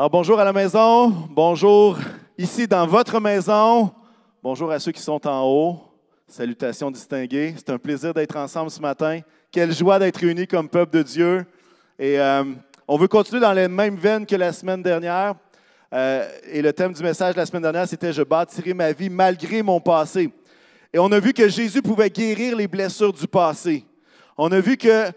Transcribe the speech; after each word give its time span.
Alors 0.00 0.08
bonjour 0.08 0.40
à 0.40 0.44
la 0.44 0.52
maison, 0.54 1.10
bonjour 1.28 1.98
ici 2.38 2.66
dans 2.66 2.86
votre 2.86 3.20
maison, 3.20 3.92
bonjour 4.42 4.70
à 4.70 4.78
ceux 4.78 4.92
qui 4.92 5.02
sont 5.02 5.26
en 5.26 5.44
haut. 5.44 5.78
Salutations 6.26 6.90
distinguées. 6.90 7.52
C'est 7.58 7.68
un 7.68 7.76
plaisir 7.76 8.14
d'être 8.14 8.34
ensemble 8.36 8.70
ce 8.70 8.80
matin. 8.80 9.20
Quelle 9.52 9.74
joie 9.74 9.98
d'être 9.98 10.16
réunis 10.16 10.46
comme 10.46 10.70
peuple 10.70 10.96
de 10.96 11.02
Dieu. 11.02 11.46
Et 11.98 12.18
euh, 12.18 12.44
on 12.88 12.96
veut 12.96 13.08
continuer 13.08 13.42
dans 13.42 13.52
les 13.52 13.68
mêmes 13.68 13.96
veines 13.96 14.24
que 14.24 14.36
la 14.36 14.54
semaine 14.54 14.82
dernière. 14.82 15.34
Euh, 15.92 16.26
et 16.50 16.62
le 16.62 16.72
thème 16.72 16.94
du 16.94 17.02
message 17.02 17.34
de 17.34 17.40
la 17.40 17.44
semaine 17.44 17.60
dernière, 17.60 17.86
c'était 17.86 18.14
Je 18.14 18.22
bâtirai 18.22 18.72
ma 18.72 18.92
vie 18.92 19.10
malgré 19.10 19.62
mon 19.62 19.80
passé. 19.80 20.32
Et 20.94 20.98
on 20.98 21.12
a 21.12 21.20
vu 21.20 21.34
que 21.34 21.46
Jésus 21.46 21.82
pouvait 21.82 22.08
guérir 22.08 22.56
les 22.56 22.68
blessures 22.68 23.12
du 23.12 23.28
passé. 23.28 23.84
On 24.38 24.50
a 24.50 24.60
vu 24.60 24.78
que 24.78 25.12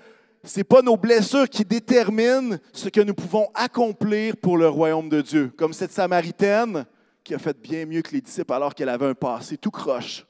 n'est 0.57 0.63
pas 0.63 0.81
nos 0.81 0.97
blessures 0.97 1.49
qui 1.49 1.63
déterminent 1.63 2.57
ce 2.73 2.89
que 2.89 3.01
nous 3.01 3.13
pouvons 3.13 3.49
accomplir 3.53 4.35
pour 4.37 4.57
le 4.57 4.67
royaume 4.67 5.09
de 5.09 5.21
Dieu. 5.21 5.51
Comme 5.57 5.73
cette 5.73 5.91
Samaritaine 5.91 6.85
qui 7.23 7.33
a 7.33 7.39
fait 7.39 7.57
bien 7.57 7.85
mieux 7.85 8.01
que 8.01 8.11
les 8.11 8.21
disciples 8.21 8.51
alors 8.53 8.75
qu'elle 8.75 8.89
avait 8.89 9.07
un 9.07 9.13
passé 9.13 9.57
tout 9.57 9.71
croche. 9.71 10.25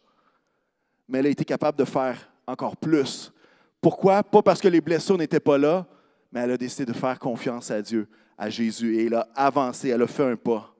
Mais 1.08 1.20
elle 1.20 1.26
a 1.26 1.30
été 1.30 1.44
capable 1.44 1.78
de 1.78 1.86
faire 1.86 2.30
encore 2.46 2.78
plus. 2.78 3.32
Pourquoi? 3.82 4.24
Pas 4.24 4.42
parce 4.42 4.62
que 4.62 4.68
les 4.68 4.82
blessures 4.82 5.18
n'étaient 5.18 5.40
pas 5.40 5.58
là, 5.58 5.86
mais 6.32 6.42
elle 6.42 6.52
a 6.52 6.58
décidé 6.58 6.86
de 6.86 6.94
faire 6.94 7.18
confiance 7.18 7.72
à 7.72 7.82
Dieu, 7.82 8.08
à 8.38 8.50
Jésus, 8.50 8.96
et 8.96 9.08
elle 9.08 9.16
a 9.16 9.28
avancé, 9.36 9.90
elle 9.90 10.02
a 10.02 10.08
fait 10.08 10.32
un 10.32 10.36
pas. 10.36 10.74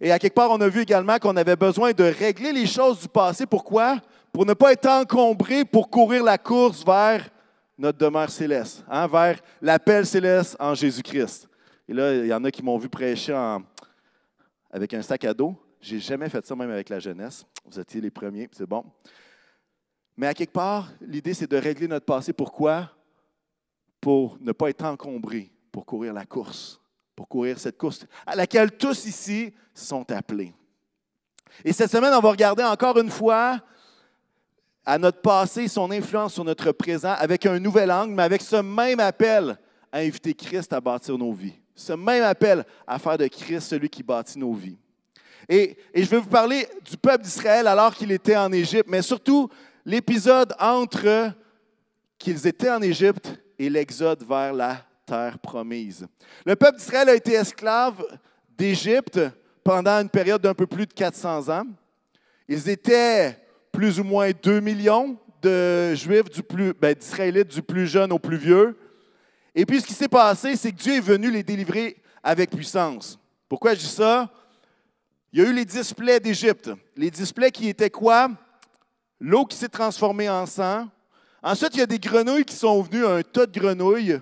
Et 0.00 0.12
à 0.12 0.18
quelque 0.18 0.34
part, 0.34 0.50
on 0.50 0.60
a 0.60 0.68
vu 0.68 0.82
également 0.82 1.18
qu'on 1.18 1.36
avait 1.36 1.56
besoin 1.56 1.92
de 1.92 2.04
régler 2.04 2.52
les 2.52 2.66
choses 2.66 3.00
du 3.00 3.08
passé. 3.08 3.46
Pourquoi? 3.46 3.98
Pour 4.32 4.46
ne 4.46 4.54
pas 4.54 4.72
être 4.72 4.86
encombré 4.86 5.64
pour 5.64 5.90
courir 5.90 6.24
la 6.24 6.38
course 6.38 6.84
vers 6.84 7.28
notre 7.76 7.98
demeure 7.98 8.30
céleste, 8.30 8.84
hein, 8.88 9.06
vers 9.06 9.40
l'appel 9.60 10.06
céleste 10.06 10.56
en 10.58 10.74
Jésus-Christ. 10.74 11.48
Et 11.88 11.92
là, 11.92 12.14
il 12.14 12.26
y 12.26 12.34
en 12.34 12.42
a 12.44 12.50
qui 12.50 12.62
m'ont 12.62 12.78
vu 12.78 12.88
prêcher 12.88 13.36
avec 14.70 14.94
un 14.94 15.02
sac 15.02 15.24
à 15.24 15.34
dos. 15.34 15.56
J'ai 15.80 15.98
jamais 15.98 16.28
fait 16.28 16.44
ça 16.46 16.56
même 16.56 16.70
avec 16.70 16.88
la 16.88 16.98
jeunesse. 16.98 17.44
Vous 17.64 17.78
étiez 17.78 18.00
les 18.00 18.10
premiers, 18.10 18.48
c'est 18.52 18.66
bon. 18.66 18.84
Mais 20.16 20.26
à 20.26 20.34
quelque 20.34 20.52
part, 20.52 20.88
l'idée, 21.00 21.34
c'est 21.34 21.50
de 21.50 21.56
régler 21.56 21.88
notre 21.88 22.06
passé. 22.06 22.32
Pourquoi? 22.32 22.90
Pour 24.00 24.38
ne 24.40 24.52
pas 24.52 24.70
être 24.70 24.84
encombré, 24.84 25.50
pour 25.72 25.84
courir 25.84 26.12
la 26.12 26.24
course, 26.24 26.80
pour 27.16 27.28
courir 27.28 27.58
cette 27.58 27.76
course 27.76 28.06
à 28.26 28.36
laquelle 28.36 28.76
tous 28.76 29.06
ici 29.06 29.52
sont 29.74 30.10
appelés. 30.12 30.54
Et 31.64 31.72
cette 31.72 31.90
semaine, 31.90 32.12
on 32.14 32.20
va 32.20 32.30
regarder 32.30 32.62
encore 32.62 32.98
une 32.98 33.10
fois 33.10 33.60
à 34.84 34.98
notre 34.98 35.20
passé, 35.20 35.68
son 35.68 35.90
influence 35.90 36.34
sur 36.34 36.44
notre 36.44 36.72
présent 36.72 37.14
avec 37.18 37.46
un 37.46 37.58
nouvel 37.58 37.90
angle, 37.90 38.14
mais 38.14 38.22
avec 38.22 38.42
ce 38.42 38.56
même 38.56 39.00
appel 39.00 39.56
à 39.90 39.98
inviter 39.98 40.34
Christ 40.34 40.72
à 40.72 40.80
bâtir 40.80 41.16
nos 41.16 41.32
vies. 41.32 41.54
Ce 41.74 41.92
même 41.92 42.22
appel 42.22 42.64
à 42.86 42.98
faire 42.98 43.18
de 43.18 43.26
Christ 43.26 43.68
celui 43.68 43.88
qui 43.88 44.02
bâtit 44.02 44.38
nos 44.38 44.52
vies. 44.52 44.76
Et, 45.48 45.76
je 45.94 46.06
vais 46.06 46.18
vous 46.18 46.28
parler 46.28 46.66
du 46.84 46.96
peuple 46.96 47.24
d'Israël 47.24 47.66
alors 47.66 47.94
qu'il 47.94 48.10
était 48.12 48.36
en 48.36 48.50
Égypte, 48.52 48.88
mais 48.88 49.02
surtout 49.02 49.48
l'épisode 49.84 50.54
entre 50.58 51.32
qu'ils 52.18 52.46
étaient 52.46 52.70
en 52.70 52.80
Égypte 52.80 53.28
et 53.58 53.68
l'exode 53.68 54.24
vers 54.26 54.52
la 54.52 54.78
terre 55.04 55.38
promise. 55.38 56.06
Le 56.46 56.56
peuple 56.56 56.78
d'Israël 56.78 57.08
a 57.08 57.14
été 57.14 57.32
esclave 57.32 58.02
d'Égypte 58.56 59.20
pendant 59.62 60.00
une 60.00 60.08
période 60.08 60.40
d'un 60.40 60.54
peu 60.54 60.66
plus 60.66 60.86
de 60.86 60.92
400 60.92 61.48
ans. 61.50 61.66
Ils 62.48 62.68
étaient 62.68 63.43
plus 63.74 63.98
ou 63.98 64.04
moins 64.04 64.30
2 64.30 64.60
millions 64.60 65.18
de 65.42 65.94
Juifs, 65.96 66.22
ben, 66.80 66.94
d'Israélites 66.94 67.48
du 67.48 67.60
plus 67.60 67.88
jeune 67.88 68.12
au 68.12 68.20
plus 68.20 68.36
vieux. 68.36 68.78
Et 69.52 69.66
puis 69.66 69.80
ce 69.80 69.86
qui 69.86 69.92
s'est 69.92 70.08
passé, 70.08 70.54
c'est 70.54 70.70
que 70.70 70.76
Dieu 70.76 70.94
est 70.94 71.00
venu 71.00 71.28
les 71.28 71.42
délivrer 71.42 71.96
avec 72.22 72.50
puissance. 72.50 73.18
Pourquoi 73.48 73.74
je 73.74 73.80
dis 73.80 73.86
ça? 73.86 74.30
Il 75.32 75.40
y 75.40 75.44
a 75.44 75.48
eu 75.50 75.52
les 75.52 75.64
displays 75.64 76.20
d'Égypte. 76.20 76.70
Les 76.96 77.10
displays 77.10 77.50
qui 77.50 77.68
étaient 77.68 77.90
quoi? 77.90 78.30
L'eau 79.18 79.44
qui 79.44 79.56
s'est 79.56 79.68
transformée 79.68 80.30
en 80.30 80.46
sang. 80.46 80.88
Ensuite, 81.42 81.74
il 81.74 81.80
y 81.80 81.82
a 81.82 81.86
des 81.86 81.98
grenouilles 81.98 82.44
qui 82.44 82.54
sont 82.54 82.80
venues, 82.80 83.04
un 83.04 83.22
tas 83.22 83.46
de 83.46 83.58
grenouilles. 83.58 84.20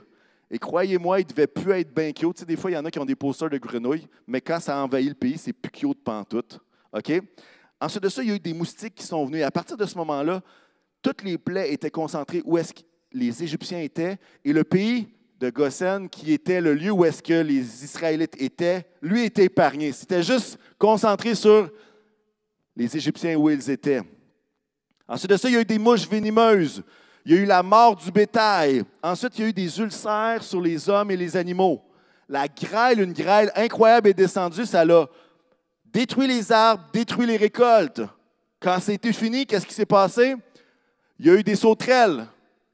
Et 0.51 0.59
croyez-moi, 0.59 1.21
ils 1.21 1.27
ne 1.27 1.31
devaient 1.31 1.47
plus 1.47 1.73
être 1.73 1.95
bien 1.95 2.11
cute. 2.13 2.39
Tu 2.39 2.45
des 2.47 2.57
fois, 2.57 2.71
il 2.71 2.75
y 2.75 2.77
en 2.79 2.85
a 2.87 2.91
qui 2.91 2.99
ont 2.99 3.05
des 3.05 3.15
posters 3.15 3.51
de 3.51 3.59
grenouilles, 3.59 4.09
mais 4.27 4.41
quand 4.41 4.61
ça 4.61 4.79
a 4.79 4.83
envahi 4.83 5.09
le 5.09 5.15
pays, 5.15 5.37
c'est 5.37 5.53
plus 5.53 5.71
cute 5.71 6.03
pantoute. 6.03 6.59
OK? 6.93 7.13
Ensuite 7.83 8.05
de 8.05 8.09
ça, 8.09 8.23
il 8.23 8.29
y 8.29 8.33
a 8.33 8.37
eu 8.37 8.39
des 8.39 8.55
moustiques 8.55 8.95
qui 8.95 9.05
sont 9.05 9.27
venus. 9.27 9.43
À 9.43 9.51
partir 9.51 9.77
de 9.77 9.85
ce 9.87 9.99
moment-là, 9.99 10.41
toutes 11.03 11.25
les 11.25 11.37
plaies 11.37 11.73
étaient 11.73 11.91
concentrées 11.91 12.41
où 12.45 12.57
est-ce 12.57 12.73
que 12.73 12.83
les 13.13 13.43
Égyptiens 13.43 13.81
étaient. 13.81 14.19
Et 14.45 14.53
le 14.53 14.63
pays 14.63 15.09
de 15.41 15.51
Goshen, 15.51 16.09
qui 16.09 16.33
était 16.33 16.61
le 16.61 16.75
lieu 16.75 16.93
où 16.93 17.05
est-ce 17.05 17.21
que 17.21 17.43
les 17.43 17.85
Israélites 17.85 18.41
étaient, 18.41 18.87
lui 19.03 19.25
était 19.25 19.47
épargné. 19.47 19.91
C'était 19.91 20.23
juste 20.23 20.61
concentré 20.79 21.35
sur 21.35 21.69
les 22.77 22.97
Égyptiens 22.97 23.35
où 23.35 23.51
ils 23.51 23.69
étaient. 23.69 24.03
Ensuite 25.09 25.33
de 25.33 25.37
ça, 25.37 25.49
il 25.49 25.55
y 25.55 25.57
a 25.57 25.63
eu 25.63 25.65
des 25.65 25.81
mouches 25.81 26.09
venimeuses. 26.09 26.85
Il 27.27 27.33
y 27.33 27.35
a 27.37 27.41
eu 27.41 27.47
la 27.47 27.65
mort 27.65 27.97
du 27.97 28.13
bétail. 28.13 28.85
Ensuite, 29.03 29.37
il 29.39 29.43
y 29.43 29.45
a 29.47 29.49
eu 29.49 29.53
des 29.53 29.81
ulcères 29.81 30.45
sur 30.45 30.61
les 30.61 30.89
hommes 30.89 31.11
et 31.11 31.17
les 31.17 31.37
animaux. 31.37 31.83
La 32.29 32.47
grêle, 32.47 33.01
une 33.01 33.13
grêle 33.13 33.51
incroyable 33.57 34.09
est 34.09 34.15
descendue. 34.15 34.67
Ça 34.67 34.85
l'a 34.85 35.09
détruit 35.93 36.27
les 36.27 36.51
arbres, 36.51 36.85
détruit 36.93 37.27
les 37.27 37.37
récoltes. 37.37 38.03
Quand 38.59 38.79
c'était 38.81 39.13
fini, 39.13 39.47
qu'est-ce 39.47 39.67
qui 39.67 39.75
s'est 39.75 39.87
passé? 39.87 40.35
Il 41.19 41.27
y 41.27 41.31
a 41.31 41.35
eu 41.35 41.43
des 41.43 41.57
sauterelles 41.57 42.27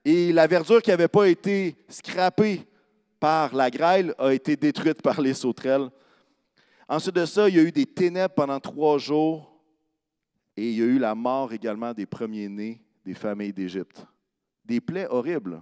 et 0.04 0.32
la 0.32 0.46
verdure 0.46 0.80
qui 0.80 0.90
n'avait 0.90 1.08
pas 1.08 1.28
été 1.28 1.76
scrapée 1.88 2.66
par 3.18 3.54
la 3.54 3.70
grêle 3.70 4.14
a 4.18 4.32
été 4.32 4.56
détruite 4.56 5.02
par 5.02 5.20
les 5.20 5.34
sauterelles. 5.34 5.90
Ensuite 6.88 7.16
de 7.16 7.26
ça, 7.26 7.48
il 7.48 7.56
y 7.56 7.58
a 7.58 7.62
eu 7.62 7.72
des 7.72 7.84
ténèbres 7.84 8.34
pendant 8.34 8.60
trois 8.60 8.98
jours 8.98 9.52
et 10.56 10.70
il 10.70 10.78
y 10.78 10.82
a 10.82 10.86
eu 10.86 10.98
la 10.98 11.14
mort 11.14 11.52
également 11.52 11.92
des 11.92 12.06
premiers-nés 12.06 12.80
des 13.04 13.14
familles 13.14 13.52
d'Égypte. 13.52 14.06
Des 14.64 14.80
plaies 14.80 15.06
horribles. 15.08 15.60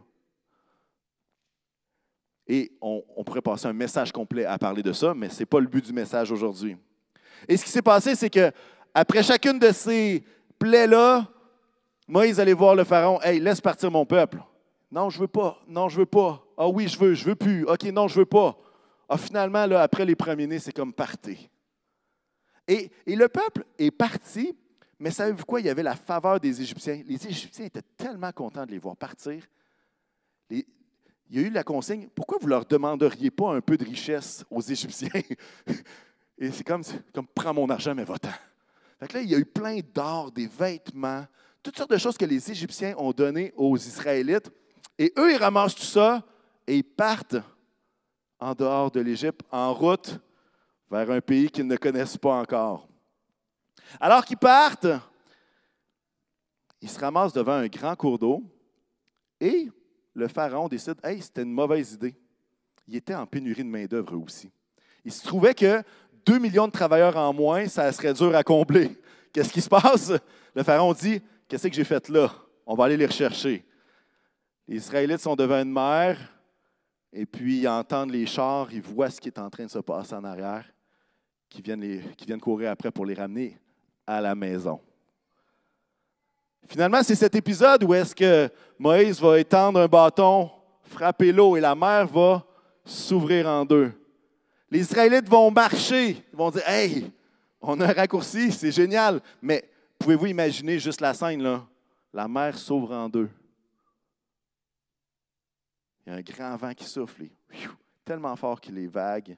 Et 2.47 2.73
on, 2.81 3.03
on, 3.17 3.25
pourrait 3.25 3.43
passer 3.43 3.67
un 3.67 3.73
message 3.73 4.13
complet 4.13 4.45
à 4.45 4.59
parler 4.59 4.83
de 4.83 4.93
ça, 4.93 5.15
mais 5.15 5.29
ce 5.29 5.41
n'est 5.41 5.47
pas 5.47 5.59
le 5.59 5.67
but 5.67 5.85
du 5.85 5.93
message 5.93 6.31
aujourd'hui. 6.31 6.77
Et 7.49 7.57
ce 7.57 7.65
qui 7.65 7.71
s'est 7.71 7.83
passé, 7.83 8.15
c'est 8.15 8.31
que 8.31 8.51
après 8.95 9.23
chacune 9.23 9.59
de 9.59 9.73
ces 9.73 10.25
plaies-là, 10.59 11.29
Moïse 12.09 12.41
allait 12.41 12.53
voir 12.53 12.75
le 12.75 12.85
pharaon, 12.85 13.21
Hey, 13.23 13.41
laisse 13.41 13.61
partir 13.61 13.91
mon 13.91 14.07
peuple. 14.07 14.39
Non, 14.91 15.11
je 15.11 15.19
veux 15.19 15.29
pas. 15.29 15.61
Non, 15.67 15.89
je 15.89 15.99
veux 15.99 16.07
pas. 16.07 16.43
Ah 16.57 16.69
oui, 16.69 16.89
je 16.89 16.99
veux, 16.99 17.15
je 17.15 17.25
veux 17.25 17.35
plus. 17.35 17.65
OK, 17.65 17.85
non, 17.85 18.09
je 18.09 18.21
veux 18.21 18.27
pas. 18.27 18.57
Ah, 19.09 19.19
finalement, 19.19 19.59
après 19.59 20.05
les 20.05 20.17
premiers-nés, 20.17 20.59
c'est 20.59 20.73
comme 20.73 20.93
parti. 20.93 21.49
Et, 22.67 22.91
et, 23.07 23.15
le 23.15 23.29
peuple 23.29 23.65
est 23.79 23.91
parti, 23.91 24.57
mais 24.99 25.11
savez-vous 25.11 25.45
quoi? 25.45 25.61
Il 25.61 25.67
y 25.67 25.69
avait 25.69 25.83
la 25.83 25.95
faveur 25.95 26.41
des 26.41 26.61
Égyptiens. 26.61 27.03
Les 27.07 27.27
Égyptiens 27.27 27.67
étaient 27.67 27.83
tellement 27.97 28.33
contents 28.33 28.67
de 28.67 28.73
les 28.73 28.79
voir 28.79 28.97
partir. 28.97 29.45
il 30.51 30.65
y 31.31 31.39
a 31.39 31.43
eu 31.43 31.51
la 31.51 31.63
consigne, 31.63 32.09
pourquoi 32.15 32.39
vous 32.41 32.47
ne 32.47 32.51
leur 32.51 32.65
demanderiez 32.65 33.31
pas 33.31 33.55
un 33.55 33.61
peu 33.61 33.77
de 33.77 33.85
richesse 33.85 34.45
aux 34.51 34.63
Égyptiens? 34.63 35.11
Et 36.39 36.51
c'est 36.51 36.65
comme, 36.65 36.83
comme 37.15 37.27
prends 37.27 37.55
mon 37.55 37.69
argent, 37.71 37.95
mais 37.95 38.05
va-t'en. 38.05 38.29
là, 39.01 39.21
il 39.21 39.31
y 39.31 39.35
a 39.35 39.39
eu 39.39 39.45
plein 39.45 39.81
d'or, 39.95 40.31
des 40.31 40.47
vêtements, 40.47 41.27
toutes 41.63 41.77
sortes 41.77 41.91
de 41.91 41.99
choses 41.99 42.17
que 42.17 42.25
les 42.25 42.51
Égyptiens 42.51 42.95
ont 42.99 43.13
données 43.13 43.53
aux 43.57 43.77
Israélites. 43.77 44.51
Et 44.99 45.13
eux, 45.19 45.33
ils 45.33 45.39
ramassent 45.39 45.75
tout 45.75 45.83
ça 45.83 46.23
et 46.67 46.77
ils 46.77 46.85
partent 46.85 47.37
en 48.39 48.55
dehors 48.55 48.91
de 48.91 49.01
l'Égypte, 49.01 49.41
en 49.51 49.73
route 49.73 50.19
vers 50.91 51.11
un 51.11 51.21
pays 51.21 51.51
qu'ils 51.51 51.67
ne 51.67 51.77
connaissent 51.77 52.19
pas 52.19 52.35
encore. 52.35 52.89
Alors 54.01 54.25
qu'ils 54.25 54.37
partent, 54.37 54.87
ils 56.81 56.91
se 56.91 56.99
ramassent 56.99 57.33
devant 57.33 57.55
un 57.55 57.67
grand 57.67 57.97
cours 57.97 58.19
d'eau 58.19 58.43
et 59.41 59.69
le 60.15 60.29
pharaon 60.29 60.69
décide 60.69 60.99
Hey, 61.03 61.21
c'était 61.21 61.43
une 61.43 61.53
mauvaise 61.53 61.93
idée. 61.93 62.17
Il 62.87 62.97
était 62.97 63.15
en 63.15 63.27
pénurie 63.27 63.65
de 63.65 63.69
main-d'œuvre 63.69 64.17
aussi. 64.17 64.51
Il 65.05 65.13
se 65.13 65.25
trouvait 65.25 65.55
que 65.55 65.83
2 66.27 66.39
millions 66.39 66.67
de 66.67 66.73
travailleurs 66.73 67.17
en 67.17 67.33
moins, 67.33 67.67
ça 67.69 67.91
serait 67.93 68.13
dur 68.13 68.35
à 68.35 68.43
combler. 68.43 68.99
Qu'est-ce 69.33 69.53
qui 69.53 69.61
se 69.61 69.69
passe? 69.69 70.13
Le 70.55 70.63
pharaon 70.63 70.93
dit 70.93 71.23
Qu'est-ce 71.49 71.69
que 71.69 71.75
j'ai 71.75 71.85
fait 71.85 72.09
là? 72.09 72.31
On 72.67 72.75
va 72.75 72.87
aller 72.87 72.97
les 72.97 73.07
rechercher. 73.07 73.65
Les 74.67 74.77
Israélites 74.77 75.21
sont 75.21 75.37
devant 75.37 75.63
une 75.63 75.73
mer, 75.73 76.19
et 77.13 77.25
puis 77.25 77.61
ils 77.61 77.69
entendent 77.69 78.11
les 78.11 78.27
chars, 78.27 78.69
ils 78.73 78.83
voient 78.83 79.11
ce 79.11 79.21
qui 79.21 79.29
est 79.29 79.39
en 79.39 79.49
train 79.49 79.65
de 79.65 79.71
se 79.71 79.79
passer 79.79 80.15
en 80.15 80.25
arrière, 80.25 80.65
qui 81.49 81.63
viennent, 81.63 82.03
qui 82.17 82.27
viennent 82.27 82.41
courir 82.41 82.73
après 82.73 82.91
pour 82.91 83.07
les 83.07 83.15
ramener 83.15 83.57
à 84.05 84.21
la 84.21 84.35
maison. 84.35 84.81
Finalement, 86.67 87.03
c'est 87.05 87.15
cet 87.15 87.37
épisode 87.37 87.85
où 87.85 87.95
est-ce 87.95 88.13
que 88.13 88.51
Moïse 88.77 89.21
va 89.21 89.39
étendre 89.39 89.79
un 89.79 89.87
bâton, 89.87 90.51
frapper 90.83 91.31
l'eau, 91.31 91.57
et 91.57 91.61
la 91.61 91.77
mer 91.77 92.09
va 92.09 92.45
s'ouvrir 92.85 93.47
en 93.47 93.65
deux. 93.65 93.93
Les 94.71 94.81
Israélites 94.81 95.29
vont 95.29 95.51
marcher. 95.51 96.23
Ils 96.33 96.37
vont 96.37 96.51
dire 96.51 96.69
Hey, 96.69 97.11
on 97.61 97.81
a 97.81 97.87
un 97.89 97.93
raccourci, 97.93 98.53
c'est 98.53 98.73
génial. 98.73 99.21
Mais 99.41 99.69
pouvez-vous 99.99 100.27
imaginer 100.27 100.79
juste 100.79 101.01
la 101.01 101.15
scène, 101.15 101.43
là? 101.43 101.67
La 102.13 102.29
mer 102.29 102.59
s'ouvre 102.59 102.93
en 102.93 103.09
deux. 103.09 103.29
Il 106.07 106.13
y 106.13 106.13
a 106.13 106.19
un 106.19 106.23
grand 106.23 106.57
vent 106.57 106.73
qui 106.73 106.85
souffle, 106.85 107.25
tellement 108.05 108.37
fort 108.37 108.61
que 108.61 108.71
les 108.71 108.87
vagues 108.87 109.37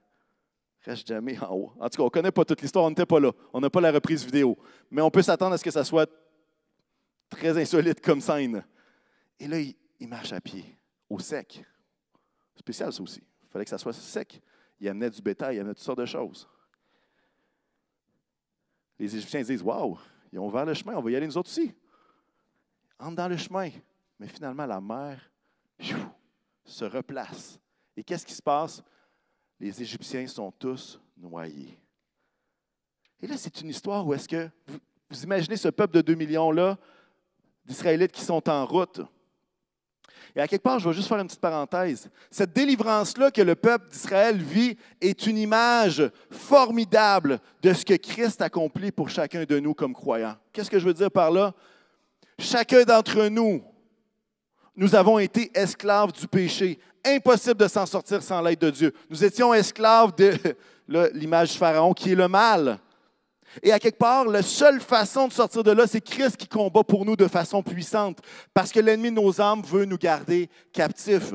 reste 0.89 1.07
jamais 1.07 1.39
en 1.39 1.55
haut. 1.55 1.73
En 1.79 1.89
tout 1.89 1.97
cas, 1.97 2.03
on 2.03 2.07
ne 2.07 2.11
connaît 2.11 2.31
pas 2.31 2.45
toute 2.45 2.63
l'histoire, 2.63 2.85
on 2.85 2.91
n'était 2.91 3.07
pas 3.07 3.21
là. 3.21 3.33
On 3.53 3.61
n'a 3.61 3.71
pas 3.71 3.81
la 3.81 3.93
reprise 3.93 4.25
vidéo. 4.25 4.57
Mais 4.91 5.03
on 5.03 5.11
peut 5.11 5.23
s'attendre 5.23 5.55
à 5.55 5.59
ce 5.59 5.65
que 5.65 5.71
ça 5.71 5.85
soit 5.85 6.11
très 7.29 7.57
insolite 7.61 8.01
comme 8.01 8.21
scène. 8.21 8.65
Et 9.39 9.47
là, 9.47 9.59
il 9.61 10.09
marche 10.09 10.33
à 10.33 10.41
pied, 10.41 10.79
au 11.09 11.19
sec. 11.19 11.63
Spécial, 12.57 12.93
ça 12.93 13.03
aussi. 13.03 13.23
Il 13.43 13.49
fallait 13.51 13.65
que 13.65 13.71
ça 13.71 13.79
soit 13.79 13.93
sec. 13.93 14.41
Il 14.81 14.89
amenait 14.89 15.11
du 15.11 15.21
bétail, 15.21 15.57
il 15.57 15.61
amenait 15.61 15.75
toutes 15.75 15.85
sortes 15.85 15.99
de 15.99 16.07
choses. 16.07 16.49
Les 18.99 19.15
Égyptiens 19.15 19.43
disent 19.43 19.63
Waouh, 19.63 19.99
ils 20.33 20.39
ont 20.39 20.47
ouvert 20.47 20.65
le 20.65 20.75
chemin, 20.75 20.97
on 20.97 21.03
va 21.03 21.11
y 21.11 21.17
aller 21.17 21.27
nous 21.27 21.39
autres 21.39 21.51
aussi. 21.51 21.75
Entre 22.99 23.17
dans 23.17 23.29
le 23.29 23.37
chemin. 23.37 23.71
Mais 24.19 24.27
finalement, 24.27 24.67
la 24.67 24.81
mer 24.81 25.31
se 26.65 26.85
replace. 26.85 27.59
Et 27.97 28.03
qu'est-ce 28.03 28.27
qui 28.27 28.35
se 28.35 28.43
passe? 28.43 28.83
Les 29.61 29.83
Égyptiens 29.83 30.27
sont 30.27 30.51
tous 30.53 31.01
noyés. 31.17 31.79
Et 33.21 33.27
là, 33.27 33.37
c'est 33.37 33.61
une 33.61 33.69
histoire 33.69 34.07
où 34.07 34.15
est-ce 34.15 34.29
que 34.29 34.49
vous, 34.67 34.79
vous, 35.11 35.23
imaginez 35.25 35.57
ce 35.57 35.69
peuple 35.69 35.95
de 35.95 36.01
2 36.01 36.15
millions-là 36.15 36.79
d'Israélites 37.65 38.13
qui 38.13 38.21
sont 38.21 38.49
en 38.49 38.65
route. 38.65 39.01
Et 40.35 40.41
à 40.41 40.49
quelque 40.49 40.63
part, 40.63 40.79
je 40.79 40.89
vais 40.89 40.95
juste 40.95 41.09
faire 41.09 41.19
une 41.19 41.27
petite 41.27 41.41
parenthèse. 41.41 42.09
Cette 42.31 42.53
délivrance-là 42.53 43.31
que 43.31 43.43
le 43.43 43.55
peuple 43.55 43.89
d'Israël 43.91 44.37
vit 44.37 44.77
est 45.01 45.27
une 45.27 45.39
image 45.39 46.03
formidable 46.31 47.41
de 47.63 47.73
ce 47.73 47.85
que 47.85 47.95
Christ 47.95 48.43
accomplit 48.43 48.93
pour 48.93 49.09
chacun 49.09 49.45
de 49.45 49.59
nous 49.59 49.75
comme 49.75 49.95
croyants. 49.95 50.37
Qu'est-ce 50.53 50.71
que 50.71 50.79
je 50.79 50.85
veux 50.85 50.95
dire 50.95 51.11
par 51.11 51.31
là? 51.31 51.53
Chacun 52.39 52.85
d'entre 52.85 53.27
nous, 53.29 53.63
nous 54.77 54.95
avons 54.95 55.19
été 55.19 55.51
esclaves 55.55 56.13
du 56.13 56.29
péché. 56.29 56.79
Impossible 57.05 57.57
de 57.57 57.69
s'en 57.69 57.87
sortir 57.87 58.23
sans 58.23 58.41
l'aide 58.41 58.61
de 58.61 58.71
Dieu. 58.71 58.93
Nous 59.11 59.25
étions 59.25 59.53
esclaves 59.55 60.15
de 60.17 60.35
l'image 61.15 61.53
du 61.53 61.59
Pharaon 61.59 61.93
qui 61.93 62.13
est 62.13 62.17
le 62.17 62.29
mal. 62.29 62.79
Et 63.63 63.73
à 63.73 63.79
quelque 63.79 63.99
part, 63.99 64.25
la 64.25 64.43
seule 64.43 64.81
façon 64.81 65.29
de 65.29 65.33
sortir 65.33 65.63
de 65.63 65.71
là, 65.71 65.87
c'est 65.87 66.01
Christ 66.01 66.37
qui 66.37 66.49
combat 66.49 66.85
pour 66.85 67.05
nous 67.05 67.17
de 67.17 67.27
façon 67.27 67.63
puissante, 67.63 68.19
parce 68.55 68.73
que 68.73 68.81
l'ennemi 68.81 69.11
de 69.11 69.21
nos 69.21 69.41
âmes 69.41 69.63
veut 69.63 69.85
nous 69.85 69.99
garder 69.99 70.49
captifs. 70.73 71.33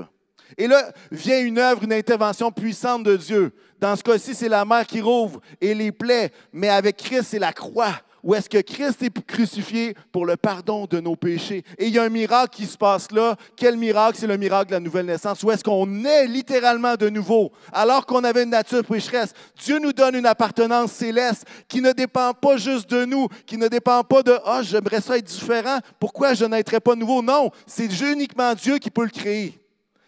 Et 0.58 0.68
là 0.68 0.92
vient 1.12 1.42
une 1.42 1.58
œuvre, 1.58 1.84
une 1.84 1.94
intervention 1.94 2.52
puissante 2.52 3.04
de 3.04 3.16
Dieu. 3.16 3.54
Dans 3.80 3.96
ce 3.96 4.04
cas-ci, 4.04 4.36
c'est 4.36 4.50
la 4.50 4.66
mer 4.66 4.86
qui 4.86 5.02
rouvre 5.02 5.42
et 5.60 5.74
les 5.74 5.92
plaies, 5.92 6.32
mais 6.52 6.70
avec 6.70 6.98
Christ, 6.98 7.30
c'est 7.30 7.40
la 7.40 7.54
croix 7.54 7.96
où 8.24 8.34
est-ce 8.34 8.50
que 8.50 8.60
Christ 8.62 9.04
est 9.04 9.26
crucifié 9.26 9.96
pour 10.12 10.26
le 10.26 10.38
pardon 10.38 10.86
de 10.86 11.00
nos 11.00 11.16
péchés. 11.16 11.64
Et 11.78 11.88
il 11.88 11.94
y 11.94 12.00
a 12.00 12.04
un 12.04 12.10
miracle 12.10 12.56
qui 12.56 12.66
se 12.66 12.78
passe 12.78 13.12
là. 13.12 13.36
Quel 13.56 13.76
miracle? 13.78 14.18
C'est 14.18 14.28
le 14.28 14.38
miracle 14.38 14.70
de 14.70 14.76
la 14.76 14.80
nouvelle 14.80 15.06
naissance. 15.06 15.44
Où 15.44 15.52
est-ce 15.52 15.64
qu'on 15.64 16.06
est 16.06 16.26
littéralement 16.28 16.96
de 16.96 17.10
nouveau, 17.10 17.52
alors 17.72 18.06
qu'on 18.06 18.24
avait 18.24 18.44
une 18.44 18.50
nature 18.50 18.84
pécheresse. 18.86 19.34
Dieu 19.62 19.80
nous 19.80 19.94
donne 19.94 20.16
une 20.16 20.26
appartenance 20.26 20.94
céleste 20.94 21.46
qui 21.68 21.82
ne 21.82 21.92
dépend 21.92 22.34
pas 22.34 22.58
juste 22.58 22.90
de 22.90 23.06
nous, 23.06 23.28
qui 23.46 23.58
ne 23.58 23.68
dépend 23.68 24.04
pas 24.04 24.24
de 24.24 24.34
Ah, 24.46 24.60
oh, 24.60 24.64
j'aimerais 24.64 25.02
ça 25.02 25.18
être 25.18 25.26
différent, 25.26 25.80
pourquoi 26.00 26.34
je 26.34 26.46
n'être 26.46 26.80
pas 26.80 26.96
nouveau? 26.96 27.22
Non, 27.22 27.52
c'est 27.68 27.92
uniquement 28.02 28.54
Dieu 28.54 28.78
qui 28.78 28.90
peut 28.90 29.04
le 29.04 29.10
créer. 29.10 29.60